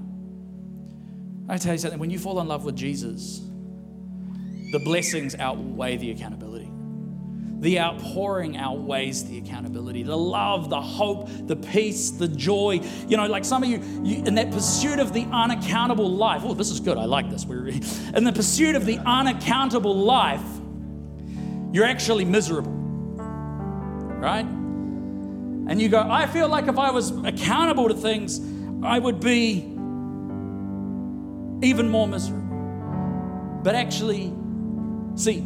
I 1.49 1.59
tell 1.59 1.75
you 1.75 1.79
something, 1.79 2.01
when 2.01 2.11
you 2.11 2.19
fall 2.19 2.41
in 2.41 2.49
love 2.49 2.65
with 2.65 2.75
Jesus, 2.75 3.41
the 4.73 4.81
blessings 4.85 5.37
outweigh 5.37 5.97
the 5.97 6.11
accountability. 6.11 6.71
The 7.61 7.79
outpouring 7.79 8.57
outweighs 8.57 9.25
the 9.25 9.37
accountability. 9.37 10.03
The 10.03 10.17
love, 10.17 10.71
the 10.71 10.81
hope, 10.81 11.29
the 11.47 11.57
peace, 11.57 12.11
the 12.11 12.27
joy. 12.27 12.81
You 13.07 13.19
know, 13.19 13.27
like 13.27 13.45
some 13.45 13.63
of 13.63 13.69
you, 13.69 13.83
you 14.03 14.25
in 14.25 14.35
that 14.37 14.51
pursuit 14.51 14.99
of 14.99 15.13
the 15.13 15.27
unaccountable 15.31 16.11
life. 16.11 16.41
Oh, 16.45 16.55
this 16.55 16.71
is 16.71 16.81
good. 16.81 16.97
I 16.97 17.05
like 17.05 17.31
this. 17.31 17.45
We're 17.45 17.69
in 18.15 18.25
the 18.25 18.33
pursuit 18.33 18.77
of 18.77 18.87
the 18.87 18.99
unaccountable 18.99 19.95
life. 19.95 20.43
You're 21.73 21.85
actually 21.85 22.25
miserable, 22.25 22.73
right? 22.73 24.47
And 25.71 25.81
you 25.81 25.89
go, 25.89 26.01
I 26.01 26.27
feel 26.27 26.49
like 26.49 26.67
if 26.67 26.79
I 26.79 26.91
was 26.91 27.11
accountable 27.25 27.89
to 27.89 27.95
things, 27.95 28.41
I 28.83 28.99
would 28.99 29.21
be 29.21 29.59
even 31.63 31.89
more 31.91 32.09
miserable. 32.09 32.41
But 33.63 33.75
actually, 33.75 34.33
see, 35.15 35.45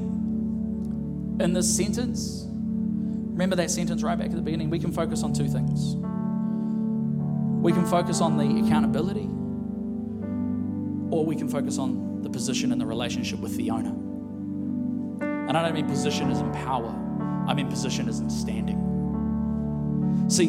in 1.41 1.53
this 1.53 1.77
sentence, 1.77 2.45
remember 2.47 3.57
that 3.57 3.71
sentence 3.71 4.03
right 4.03 4.17
back 4.17 4.31
at 4.31 4.37
the 4.37 4.43
beginning? 4.43 4.71
We 4.71 4.79
can 4.79 4.93
focus 4.93 5.23
on 5.23 5.33
two 5.33 5.49
things. 5.49 5.97
We 7.63 7.73
can 7.73 7.87
focus 7.87 8.21
on 8.21 8.37
the 8.37 8.67
accountability, 8.67 9.29
or 11.11 11.25
we 11.25 11.35
can 11.35 11.49
focus 11.49 11.79
on 11.79 12.23
the 12.23 12.31
position 12.31 12.73
and 12.73 12.81
the 12.81 12.87
relationship 12.87 13.41
with 13.41 13.57
the 13.57 13.71
owner. 13.71 13.95
And 15.49 15.57
I 15.57 15.63
don't 15.63 15.75
mean 15.75 15.87
position 15.87 16.31
as 16.31 16.41
in 16.41 16.53
power, 16.53 16.95
I 17.49 17.55
mean 17.55 17.69
position 17.69 18.09
as 18.09 18.21
in 18.21 18.31
standing. 18.31 18.81
See, 20.29 20.49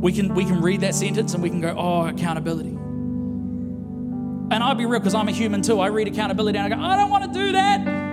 we 0.00 0.12
can, 0.12 0.34
we 0.34 0.44
can 0.44 0.62
read 0.62 0.80
that 0.80 0.94
sentence 0.94 1.34
and 1.34 1.42
we 1.42 1.50
can 1.50 1.60
go, 1.60 1.74
oh, 1.76 2.06
accountability. 2.06 2.70
And 4.52 4.54
I'll 4.54 4.74
be 4.74 4.86
real 4.86 4.98
because 4.98 5.14
I'm 5.14 5.28
a 5.28 5.32
human 5.32 5.62
too. 5.62 5.78
I 5.78 5.88
read 5.88 6.08
accountability 6.08 6.58
and 6.58 6.72
I 6.72 6.76
go, 6.76 6.82
I 6.82 6.96
don't 6.96 7.10
want 7.10 7.32
to 7.32 7.38
do 7.38 7.52
that. 7.52 8.09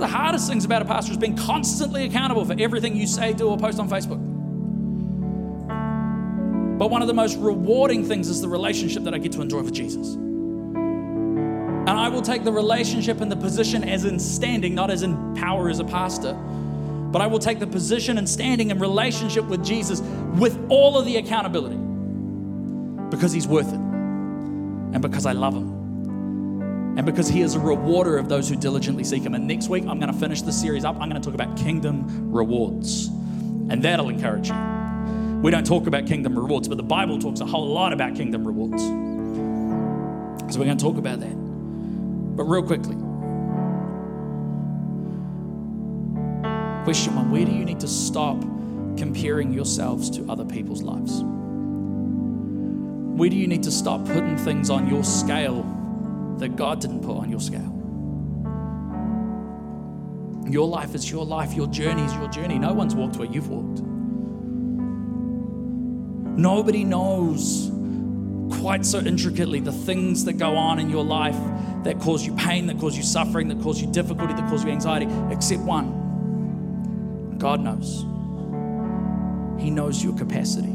The 0.00 0.06
hardest 0.06 0.48
things 0.48 0.64
about 0.64 0.80
a 0.80 0.86
pastor 0.86 1.12
is 1.12 1.18
being 1.18 1.36
constantly 1.36 2.06
accountable 2.06 2.46
for 2.46 2.56
everything 2.58 2.96
you 2.96 3.06
say, 3.06 3.34
do, 3.34 3.48
or 3.48 3.58
post 3.58 3.78
on 3.78 3.86
Facebook. 3.86 4.18
But 6.78 6.90
one 6.90 7.02
of 7.02 7.08
the 7.08 7.12
most 7.12 7.36
rewarding 7.36 8.06
things 8.06 8.30
is 8.30 8.40
the 8.40 8.48
relationship 8.48 9.04
that 9.04 9.12
I 9.12 9.18
get 9.18 9.32
to 9.32 9.42
enjoy 9.42 9.60
with 9.60 9.74
Jesus. 9.74 10.14
And 10.14 11.90
I 11.90 12.08
will 12.08 12.22
take 12.22 12.44
the 12.44 12.52
relationship 12.52 13.20
and 13.20 13.30
the 13.30 13.36
position 13.36 13.86
as 13.86 14.06
in 14.06 14.18
standing, 14.18 14.74
not 14.74 14.90
as 14.90 15.02
in 15.02 15.34
power 15.34 15.68
as 15.68 15.80
a 15.80 15.84
pastor. 15.84 16.32
But 16.32 17.20
I 17.20 17.26
will 17.26 17.38
take 17.38 17.58
the 17.58 17.66
position 17.66 18.16
and 18.16 18.26
standing 18.26 18.70
and 18.70 18.80
relationship 18.80 19.44
with 19.44 19.62
Jesus 19.62 20.00
with 20.36 20.58
all 20.70 20.96
of 20.96 21.04
the 21.04 21.18
accountability 21.18 21.76
because 23.10 23.32
he's 23.32 23.46
worth 23.46 23.68
it 23.68 23.74
and 23.80 25.02
because 25.02 25.26
I 25.26 25.32
love 25.32 25.54
him 25.54 25.79
and 26.96 27.06
because 27.06 27.28
he 27.28 27.40
is 27.40 27.54
a 27.54 27.60
rewarder 27.60 28.18
of 28.18 28.28
those 28.28 28.48
who 28.48 28.56
diligently 28.56 29.04
seek 29.04 29.22
him. 29.22 29.34
And 29.34 29.46
next 29.46 29.68
week, 29.68 29.84
I'm 29.86 30.00
going 30.00 30.12
to 30.12 30.18
finish 30.18 30.42
the 30.42 30.52
series 30.52 30.84
up. 30.84 30.96
I'm 31.00 31.08
going 31.08 31.20
to 31.20 31.24
talk 31.24 31.34
about 31.34 31.56
kingdom 31.56 32.32
rewards, 32.32 33.06
and 33.06 33.82
that'll 33.82 34.08
encourage 34.08 34.48
you. 34.48 34.56
We 35.40 35.50
don't 35.50 35.66
talk 35.66 35.86
about 35.86 36.06
kingdom 36.06 36.38
rewards, 36.38 36.68
but 36.68 36.76
the 36.76 36.82
Bible 36.82 37.18
talks 37.18 37.40
a 37.40 37.46
whole 37.46 37.68
lot 37.68 37.92
about 37.92 38.14
kingdom 38.14 38.46
rewards. 38.46 38.82
So 40.52 40.58
we're 40.58 40.66
going 40.66 40.76
to 40.76 40.84
talk 40.84 40.98
about 40.98 41.20
that. 41.20 41.34
But 42.36 42.44
real 42.44 42.62
quickly, 42.62 42.96
question 46.84 47.14
one 47.14 47.30
where 47.30 47.44
do 47.44 47.52
you 47.52 47.64
need 47.64 47.80
to 47.80 47.88
stop 47.88 48.40
comparing 48.98 49.52
yourselves 49.52 50.10
to 50.10 50.28
other 50.28 50.44
people's 50.44 50.82
lives? 50.82 51.22
Where 53.16 53.30
do 53.30 53.36
you 53.36 53.46
need 53.46 53.62
to 53.62 53.70
stop 53.70 54.04
putting 54.06 54.36
things 54.36 54.70
on 54.70 54.88
your 54.88 55.04
scale 55.04 55.62
that 56.40 56.56
God 56.56 56.80
didn't 56.80 57.00
put 57.00 57.16
on 57.16 57.30
your 57.30 57.40
scale? 57.40 57.76
Your 60.50 60.66
life 60.66 60.94
is 60.94 61.10
your 61.10 61.24
life, 61.24 61.54
your 61.54 61.68
journey 61.68 62.02
is 62.02 62.12
your 62.14 62.28
journey. 62.28 62.58
No 62.58 62.74
one's 62.74 62.94
walked 62.94 63.16
where 63.16 63.28
you've 63.28 63.48
walked. 63.48 63.80
Nobody 66.36 66.84
knows 66.84 67.70
quite 68.60 68.84
so 68.84 68.98
intricately 68.98 69.60
the 69.60 69.72
things 69.72 70.24
that 70.24 70.34
go 70.34 70.56
on 70.56 70.78
in 70.78 70.90
your 70.90 71.04
life 71.04 71.36
that 71.84 72.00
cause 72.00 72.26
you 72.26 72.34
pain, 72.34 72.66
that 72.66 72.78
cause 72.78 72.96
you 72.96 73.02
suffering, 73.02 73.48
that 73.48 73.60
cause 73.62 73.80
you 73.80 73.90
difficulty, 73.92 74.34
that 74.34 74.48
cause 74.50 74.64
you 74.64 74.70
anxiety, 74.70 75.06
except 75.30 75.62
one 75.62 76.00
God 77.38 77.60
knows. 77.60 78.04
He 79.62 79.70
knows 79.70 80.04
your 80.04 80.16
capacity. 80.16 80.69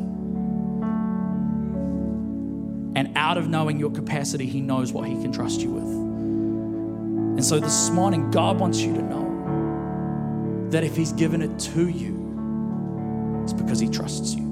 And 2.95 3.11
out 3.17 3.37
of 3.37 3.49
knowing 3.49 3.79
your 3.79 3.91
capacity, 3.91 4.45
He 4.45 4.61
knows 4.61 4.91
what 4.93 5.07
He 5.07 5.15
can 5.21 5.31
trust 5.31 5.61
you 5.61 5.71
with. 5.71 5.83
And 5.83 7.43
so 7.43 7.59
this 7.59 7.89
morning, 7.89 8.31
God 8.31 8.59
wants 8.59 8.79
you 8.79 8.93
to 8.93 9.01
know 9.01 10.69
that 10.71 10.83
if 10.83 10.95
He's 10.95 11.11
given 11.11 11.41
it 11.41 11.59
to 11.59 11.89
you, 11.89 13.41
it's 13.43 13.53
because 13.53 13.79
He 13.79 13.89
trusts 13.89 14.33
you. 14.33 14.43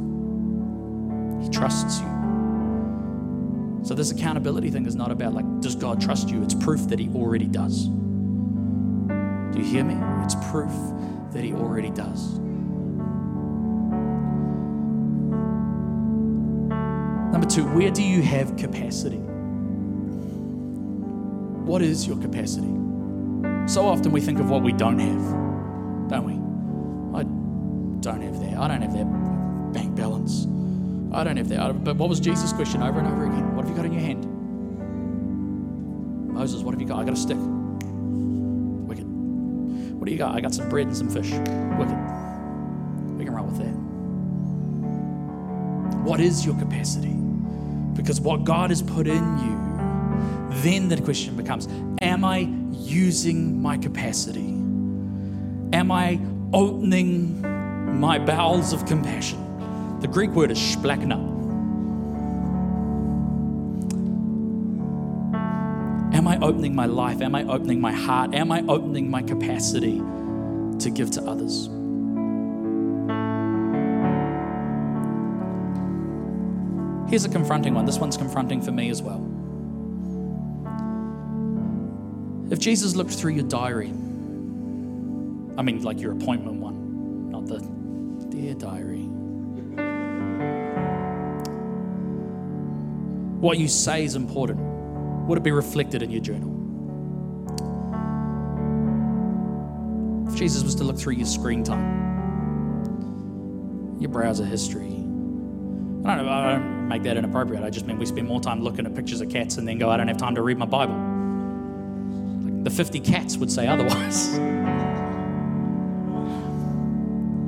He 1.42 1.50
trusts 1.50 2.00
you. 2.02 2.14
So, 3.84 3.94
this 3.94 4.12
accountability 4.12 4.70
thing 4.72 4.86
is 4.86 4.96
not 4.96 5.12
about 5.12 5.34
like, 5.34 5.46
does 5.62 5.76
God 5.76 6.02
trust 6.02 6.30
you? 6.30 6.42
It's 6.44 6.54
proof 6.54 6.88
that 6.88 7.00
He 7.00 7.10
already 7.10 7.48
does. 7.48 7.88
Do 7.88 9.60
you 9.60 9.66
hear 9.66 9.84
me? 9.84 9.96
It's 10.24 10.36
proof 10.52 10.72
that 11.32 11.44
He 11.44 11.54
already 11.54 11.90
does. 11.90 12.40
Number 17.44 17.56
two, 17.56 17.68
where 17.76 17.92
do 17.92 18.02
you 18.02 18.22
have 18.22 18.56
capacity? 18.56 19.18
What 21.68 21.82
is 21.82 22.08
your 22.08 22.16
capacity? 22.16 22.74
So 23.68 23.86
often 23.86 24.14
we 24.14 24.22
think 24.22 24.40
of 24.40 24.50
what 24.50 24.64
we 24.64 24.72
don't 24.72 24.98
have, 24.98 26.10
don't 26.10 26.24
we? 26.24 26.36
I 27.20 27.24
don't 28.00 28.22
have 28.22 28.40
that. 28.40 28.58
I 28.58 28.70
don't 28.70 28.82
have 28.82 28.94
that 28.94 29.74
bank 29.74 29.94
balance. 29.94 30.48
I 31.12 31.26
don't 31.26 31.36
have 31.36 31.50
that. 31.50 31.84
But 31.84 31.98
what 31.98 32.08
was 32.08 32.22
Jesus' 32.22 32.54
question 32.54 32.82
over 32.82 33.00
and 33.00 33.10
over 33.10 33.26
again? 33.26 33.54
What 33.58 33.66
have 33.66 33.72
you 33.72 33.76
got 33.76 33.88
in 33.88 33.92
your 33.92 34.04
hand? 34.04 34.24
Moses, 36.34 36.62
what 36.62 36.72
have 36.72 36.80
you 36.80 36.88
got? 36.88 37.02
I 37.02 37.04
got 37.04 37.12
a 37.12 37.18
stick. 37.18 37.36
Wicked. 37.38 39.04
What 40.00 40.06
do 40.06 40.14
you 40.14 40.18
got? 40.18 40.34
I 40.34 40.40
got 40.40 40.56
some 40.56 40.70
bread 40.70 40.88
and 40.88 40.96
some 40.96 41.10
fish. 41.10 41.32
Wicked. 41.32 41.98
We 43.18 43.26
can 43.26 43.34
run 43.34 43.48
with 43.48 43.58
that. 43.58 43.74
What 46.08 46.22
is 46.22 46.46
your 46.46 46.58
capacity? 46.58 47.23
Because 48.04 48.20
what 48.20 48.44
God 48.44 48.70
has 48.70 48.82
put 48.82 49.08
in 49.08 49.38
you, 49.40 50.52
then 50.62 50.90
the 50.90 51.00
question 51.00 51.38
becomes 51.38 51.70
Am 52.02 52.26
I 52.26 52.40
using 52.74 53.62
my 53.62 53.78
capacity? 53.78 54.50
Am 55.72 55.90
I 55.90 56.20
opening 56.52 57.42
my 57.98 58.20
bowels 58.20 58.74
of 58.74 58.86
compassion? 58.86 59.40
The 60.02 60.10
Greek 60.10 60.32
word 60.32 60.52
is 60.52 60.58
splachna. 60.60 61.32
Am 66.14 66.28
I 66.28 66.38
opening 66.40 66.76
my 66.76 66.88
life? 66.88 67.22
Am 67.22 67.34
I 67.34 67.46
opening 67.46 67.80
my 67.80 67.94
heart? 67.94 68.36
Am 68.36 68.52
I 68.52 68.66
opening 68.68 69.10
my 69.10 69.22
capacity 69.22 70.00
to 70.80 70.90
give 70.94 71.10
to 71.12 71.22
others? 71.24 71.70
Here's 77.14 77.26
a 77.26 77.30
confronting 77.30 77.76
one. 77.76 77.86
This 77.86 78.00
one's 78.00 78.18
confronting 78.18 78.60
for 78.60 78.72
me 78.72 78.90
as 78.90 79.04
well. 79.04 79.20
If 82.52 82.58
Jesus 82.58 82.96
looked 82.96 83.12
through 83.12 83.34
your 83.34 83.48
diary, 83.48 83.90
I 85.56 85.62
mean, 85.62 85.84
like 85.84 86.02
your 86.02 86.14
appointment 86.14 86.56
one, 86.60 87.30
not 87.30 87.46
the 87.46 87.60
dear 88.30 88.56
diary. 88.56 89.04
What 93.40 93.60
you 93.60 93.68
say 93.68 94.06
is 94.06 94.16
important. 94.16 94.60
Would 95.28 95.38
it 95.38 95.44
be 95.44 95.52
reflected 95.52 96.02
in 96.02 96.10
your 96.10 96.22
journal? 96.22 96.50
If 100.30 100.36
Jesus 100.36 100.64
was 100.64 100.74
to 100.74 100.84
look 100.84 100.98
through 100.98 101.14
your 101.14 101.28
screen 101.28 101.64
time, 101.64 102.02
your 104.00 104.10
browser 104.10 104.46
history, 104.46 104.96
I 106.06 106.16
don't 106.16 106.26
know, 106.26 106.32
I 106.32 106.54
don't 106.54 106.73
make 106.94 107.02
that 107.04 107.18
inappropriate. 107.18 107.64
I 107.64 107.72
just 107.72 107.88
mean 107.88 107.98
we 107.98 108.06
spend 108.06 108.28
more 108.28 108.40
time 108.40 108.62
looking 108.62 108.86
at 108.86 108.94
pictures 108.94 109.20
of 109.20 109.30
cats 109.30 109.58
and 109.58 109.68
then 109.68 109.80
go, 109.80 109.90
I 109.90 109.98
don't 109.98 110.08
have 110.08 110.18
time 110.18 110.36
to 110.36 110.44
read 110.44 110.60
my 110.60 110.68
Bible. 110.68 110.94
Like 110.94 112.64
the 112.66 112.70
50 112.70 113.00
cats 113.00 113.36
would 113.38 113.52
say 113.52 113.66
otherwise. 113.68 114.30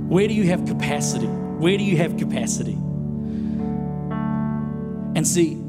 Where 0.09 0.27
do 0.27 0.33
you 0.33 0.45
have 0.45 0.65
capacity? 0.65 1.27
Where 1.27 1.77
do 1.77 1.83
you 1.83 1.97
have 1.97 2.17
capacity? 2.17 2.73
And 5.15 5.27
see, 5.27 5.61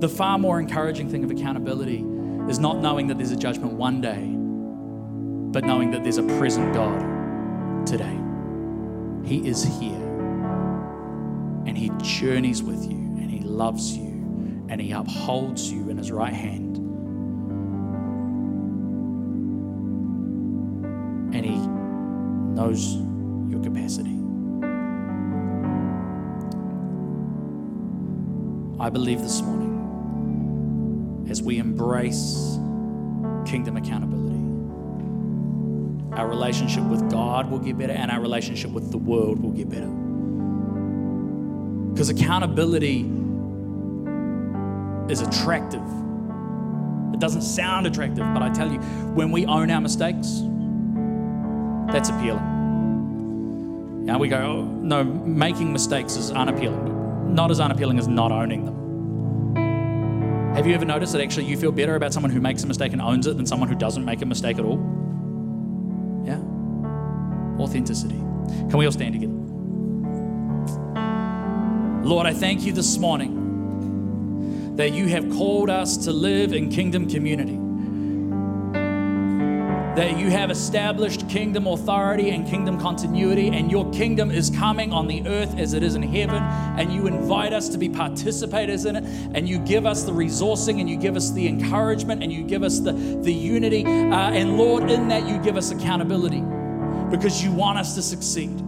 the 0.00 0.08
far 0.08 0.36
more 0.36 0.58
encouraging 0.58 1.08
thing 1.08 1.22
of 1.22 1.30
accountability 1.30 2.04
is 2.48 2.58
not 2.58 2.78
knowing 2.78 3.06
that 3.06 3.18
there's 3.18 3.30
a 3.30 3.36
judgment 3.36 3.74
one 3.74 4.00
day, 4.00 4.26
but 5.52 5.64
knowing 5.64 5.92
that 5.92 6.02
there's 6.02 6.18
a 6.18 6.24
present 6.38 6.74
God 6.74 7.86
today. 7.86 8.18
He 9.24 9.46
is 9.48 9.62
here 9.62 9.94
and 11.66 11.78
He 11.78 11.92
journeys 12.02 12.64
with 12.64 12.84
you 12.90 13.11
loves 13.52 13.96
you 13.96 14.66
and 14.68 14.80
He 14.80 14.92
upholds 14.92 15.70
you 15.70 15.90
in 15.90 15.98
His 15.98 16.10
right 16.10 16.32
hand. 16.32 16.78
And 21.34 21.44
He 21.44 21.56
knows 21.56 22.94
your 23.50 23.62
capacity. 23.62 24.18
I 28.80 28.90
believe 28.90 29.20
this 29.20 29.42
morning, 29.42 29.68
as 31.30 31.40
we 31.40 31.58
embrace 31.58 32.58
kingdom 33.46 33.76
accountability, 33.76 34.32
our 36.16 36.26
relationship 36.26 36.82
with 36.84 37.10
God 37.10 37.50
will 37.50 37.60
get 37.60 37.78
better 37.78 37.92
and 37.92 38.10
our 38.10 38.20
relationship 38.20 38.70
with 38.70 38.90
the 38.90 38.98
world 38.98 39.40
will 39.40 39.52
get 39.52 39.68
better. 39.70 39.88
Because 41.92 42.08
accountability 42.08 43.02
is 45.12 45.20
attractive. 45.20 45.82
It 47.12 47.20
doesn't 47.20 47.42
sound 47.42 47.86
attractive, 47.86 48.24
but 48.32 48.42
I 48.42 48.48
tell 48.50 48.72
you, 48.72 48.78
when 49.12 49.30
we 49.30 49.44
own 49.44 49.70
our 49.70 49.80
mistakes, 49.80 50.40
that's 51.92 52.08
appealing. 52.08 52.48
Now 54.06 54.18
we 54.18 54.28
go, 54.28 54.38
oh, 54.38 54.64
no, 54.64 55.04
making 55.04 55.72
mistakes 55.72 56.16
is 56.16 56.30
unappealing. 56.30 57.34
Not 57.34 57.50
as 57.50 57.60
unappealing 57.60 57.98
as 57.98 58.08
not 58.08 58.32
owning 58.32 58.64
them. 58.64 58.80
Have 60.54 60.66
you 60.66 60.74
ever 60.74 60.86
noticed 60.86 61.12
that 61.12 61.20
actually 61.22 61.44
you 61.44 61.56
feel 61.58 61.72
better 61.72 61.94
about 61.94 62.12
someone 62.12 62.32
who 62.32 62.40
makes 62.40 62.64
a 62.64 62.66
mistake 62.66 62.92
and 62.92 63.00
owns 63.00 63.26
it 63.26 63.36
than 63.36 63.46
someone 63.46 63.68
who 63.68 63.74
doesn't 63.74 64.04
make 64.04 64.22
a 64.22 64.26
mistake 64.26 64.58
at 64.58 64.64
all? 64.64 64.78
Yeah? 66.24 66.40
Authenticity. 67.62 68.16
Can 68.16 68.78
we 68.78 68.86
all 68.86 68.92
stand 68.92 69.12
together? 69.14 69.32
Lord, 72.06 72.26
I 72.26 72.32
thank 72.32 72.62
you 72.62 72.72
this 72.72 72.98
morning 72.98 73.41
that 74.76 74.92
you 74.92 75.06
have 75.08 75.28
called 75.30 75.68
us 75.68 75.96
to 75.98 76.12
live 76.12 76.52
in 76.52 76.70
kingdom 76.70 77.08
community. 77.08 77.58
That 79.96 80.18
you 80.18 80.30
have 80.30 80.50
established 80.50 81.28
kingdom 81.28 81.66
authority 81.66 82.30
and 82.30 82.48
kingdom 82.48 82.80
continuity, 82.80 83.48
and 83.48 83.70
your 83.70 83.90
kingdom 83.92 84.30
is 84.30 84.48
coming 84.48 84.90
on 84.90 85.06
the 85.06 85.26
earth 85.26 85.58
as 85.58 85.74
it 85.74 85.82
is 85.82 85.94
in 85.94 86.02
heaven. 86.02 86.42
And 86.42 86.90
you 86.90 87.06
invite 87.06 87.52
us 87.52 87.68
to 87.68 87.76
be 87.76 87.90
participators 87.90 88.86
in 88.86 88.96
it, 88.96 89.04
and 89.36 89.46
you 89.46 89.58
give 89.58 89.84
us 89.84 90.04
the 90.04 90.12
resourcing, 90.12 90.80
and 90.80 90.88
you 90.88 90.96
give 90.96 91.16
us 91.16 91.30
the 91.32 91.46
encouragement, 91.46 92.22
and 92.22 92.32
you 92.32 92.42
give 92.42 92.62
us 92.62 92.78
the, 92.78 92.92
the 92.92 93.32
unity. 93.32 93.84
Uh, 93.84 94.30
and 94.30 94.56
Lord, 94.56 94.90
in 94.90 95.08
that, 95.08 95.28
you 95.28 95.36
give 95.38 95.58
us 95.58 95.70
accountability 95.70 96.40
because 97.10 97.44
you 97.44 97.52
want 97.52 97.78
us 97.78 97.94
to 97.96 98.02
succeed. 98.02 98.58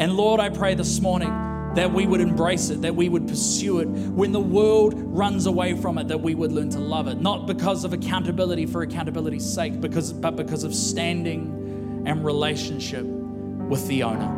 And 0.00 0.12
Lord, 0.16 0.38
I 0.38 0.50
pray 0.50 0.76
this 0.76 1.00
morning 1.00 1.47
that 1.78 1.92
we 1.92 2.08
would 2.08 2.20
embrace 2.20 2.70
it, 2.70 2.82
that 2.82 2.96
we 2.96 3.08
would 3.08 3.28
pursue 3.28 3.78
it. 3.78 3.86
When 3.86 4.32
the 4.32 4.40
world 4.40 4.94
runs 4.96 5.46
away 5.46 5.76
from 5.76 5.96
it, 5.96 6.08
that 6.08 6.20
we 6.20 6.34
would 6.34 6.50
learn 6.50 6.70
to 6.70 6.80
love 6.80 7.06
it, 7.06 7.20
not 7.20 7.46
because 7.46 7.84
of 7.84 7.92
accountability 7.92 8.66
for 8.66 8.82
accountability's 8.82 9.48
sake, 9.48 9.80
because, 9.80 10.12
but 10.12 10.34
because 10.34 10.64
of 10.64 10.74
standing 10.74 12.02
and 12.04 12.24
relationship 12.24 13.04
with 13.04 13.86
the 13.86 14.02
owner. 14.02 14.28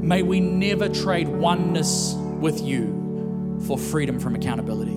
May 0.00 0.22
we 0.22 0.38
never 0.38 0.88
trade 0.88 1.26
oneness 1.26 2.14
with 2.14 2.62
you 2.62 3.58
for 3.66 3.76
freedom 3.76 4.20
from 4.20 4.36
accountability. 4.36 4.92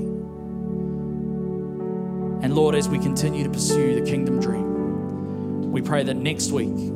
And 2.43 2.53
Lord, 2.53 2.75
as 2.75 2.87
we 2.87 2.99
continue 2.99 3.43
to 3.43 3.49
pursue 3.49 3.99
the 3.99 4.07
kingdom 4.07 4.39
dream, 4.39 5.71
we 5.71 5.81
pray 5.81 6.03
that 6.03 6.15
next 6.15 6.51
week 6.51 6.93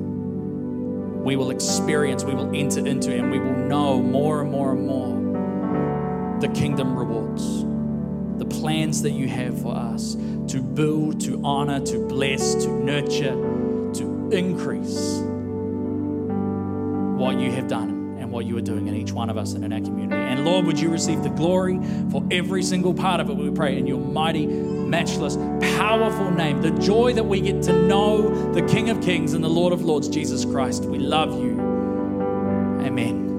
we 1.23 1.35
will 1.35 1.51
experience, 1.51 2.23
we 2.23 2.33
will 2.33 2.53
enter 2.55 2.85
into, 2.85 3.13
and 3.13 3.31
we 3.31 3.39
will 3.39 3.55
know 3.55 4.01
more 4.01 4.41
and 4.41 4.51
more 4.51 4.71
and 4.71 4.87
more 4.87 6.39
the 6.41 6.47
kingdom 6.49 6.97
rewards, 6.97 7.63
the 8.39 8.45
plans 8.45 9.03
that 9.03 9.11
you 9.11 9.27
have 9.27 9.61
for 9.61 9.75
us 9.75 10.15
to 10.47 10.61
build, 10.61 11.21
to 11.21 11.39
honor, 11.43 11.79
to 11.79 11.99
bless, 12.07 12.55
to 12.55 12.69
nurture, 12.83 13.35
to 13.93 14.29
increase 14.31 15.19
what 17.19 17.39
you 17.39 17.51
have 17.51 17.67
done 17.67 18.17
and 18.19 18.31
what 18.31 18.45
you 18.45 18.57
are 18.57 18.61
doing 18.61 18.87
in 18.87 18.95
each 18.95 19.11
one 19.11 19.29
of 19.29 19.37
us 19.37 19.53
and 19.53 19.63
in 19.63 19.71
our 19.71 19.79
community. 19.79 20.19
And 20.19 20.43
Lord, 20.43 20.65
would 20.65 20.79
you 20.79 20.89
receive 20.89 21.21
the 21.21 21.29
glory 21.29 21.79
for 22.09 22.25
every 22.31 22.63
single 22.63 22.95
part 22.95 23.19
of 23.19 23.29
it, 23.29 23.35
we 23.35 23.51
pray, 23.51 23.77
in 23.77 23.85
your 23.85 23.99
mighty, 23.99 24.47
matchless, 24.91 25.37
powerful 25.77 26.29
name. 26.29 26.61
The 26.61 26.71
joy 26.71 27.13
that 27.13 27.23
we 27.23 27.39
get 27.39 27.63
to 27.63 27.73
know 27.73 28.53
the 28.53 28.61
King 28.63 28.89
of 28.89 29.01
Kings 29.01 29.33
and 29.33 29.43
the 29.43 29.49
Lord 29.49 29.71
of 29.71 29.81
Lords, 29.83 30.09
Jesus 30.09 30.43
Christ. 30.43 30.83
We 30.83 30.99
love 30.99 31.41
you. 31.41 31.59
Amen. 32.81 33.31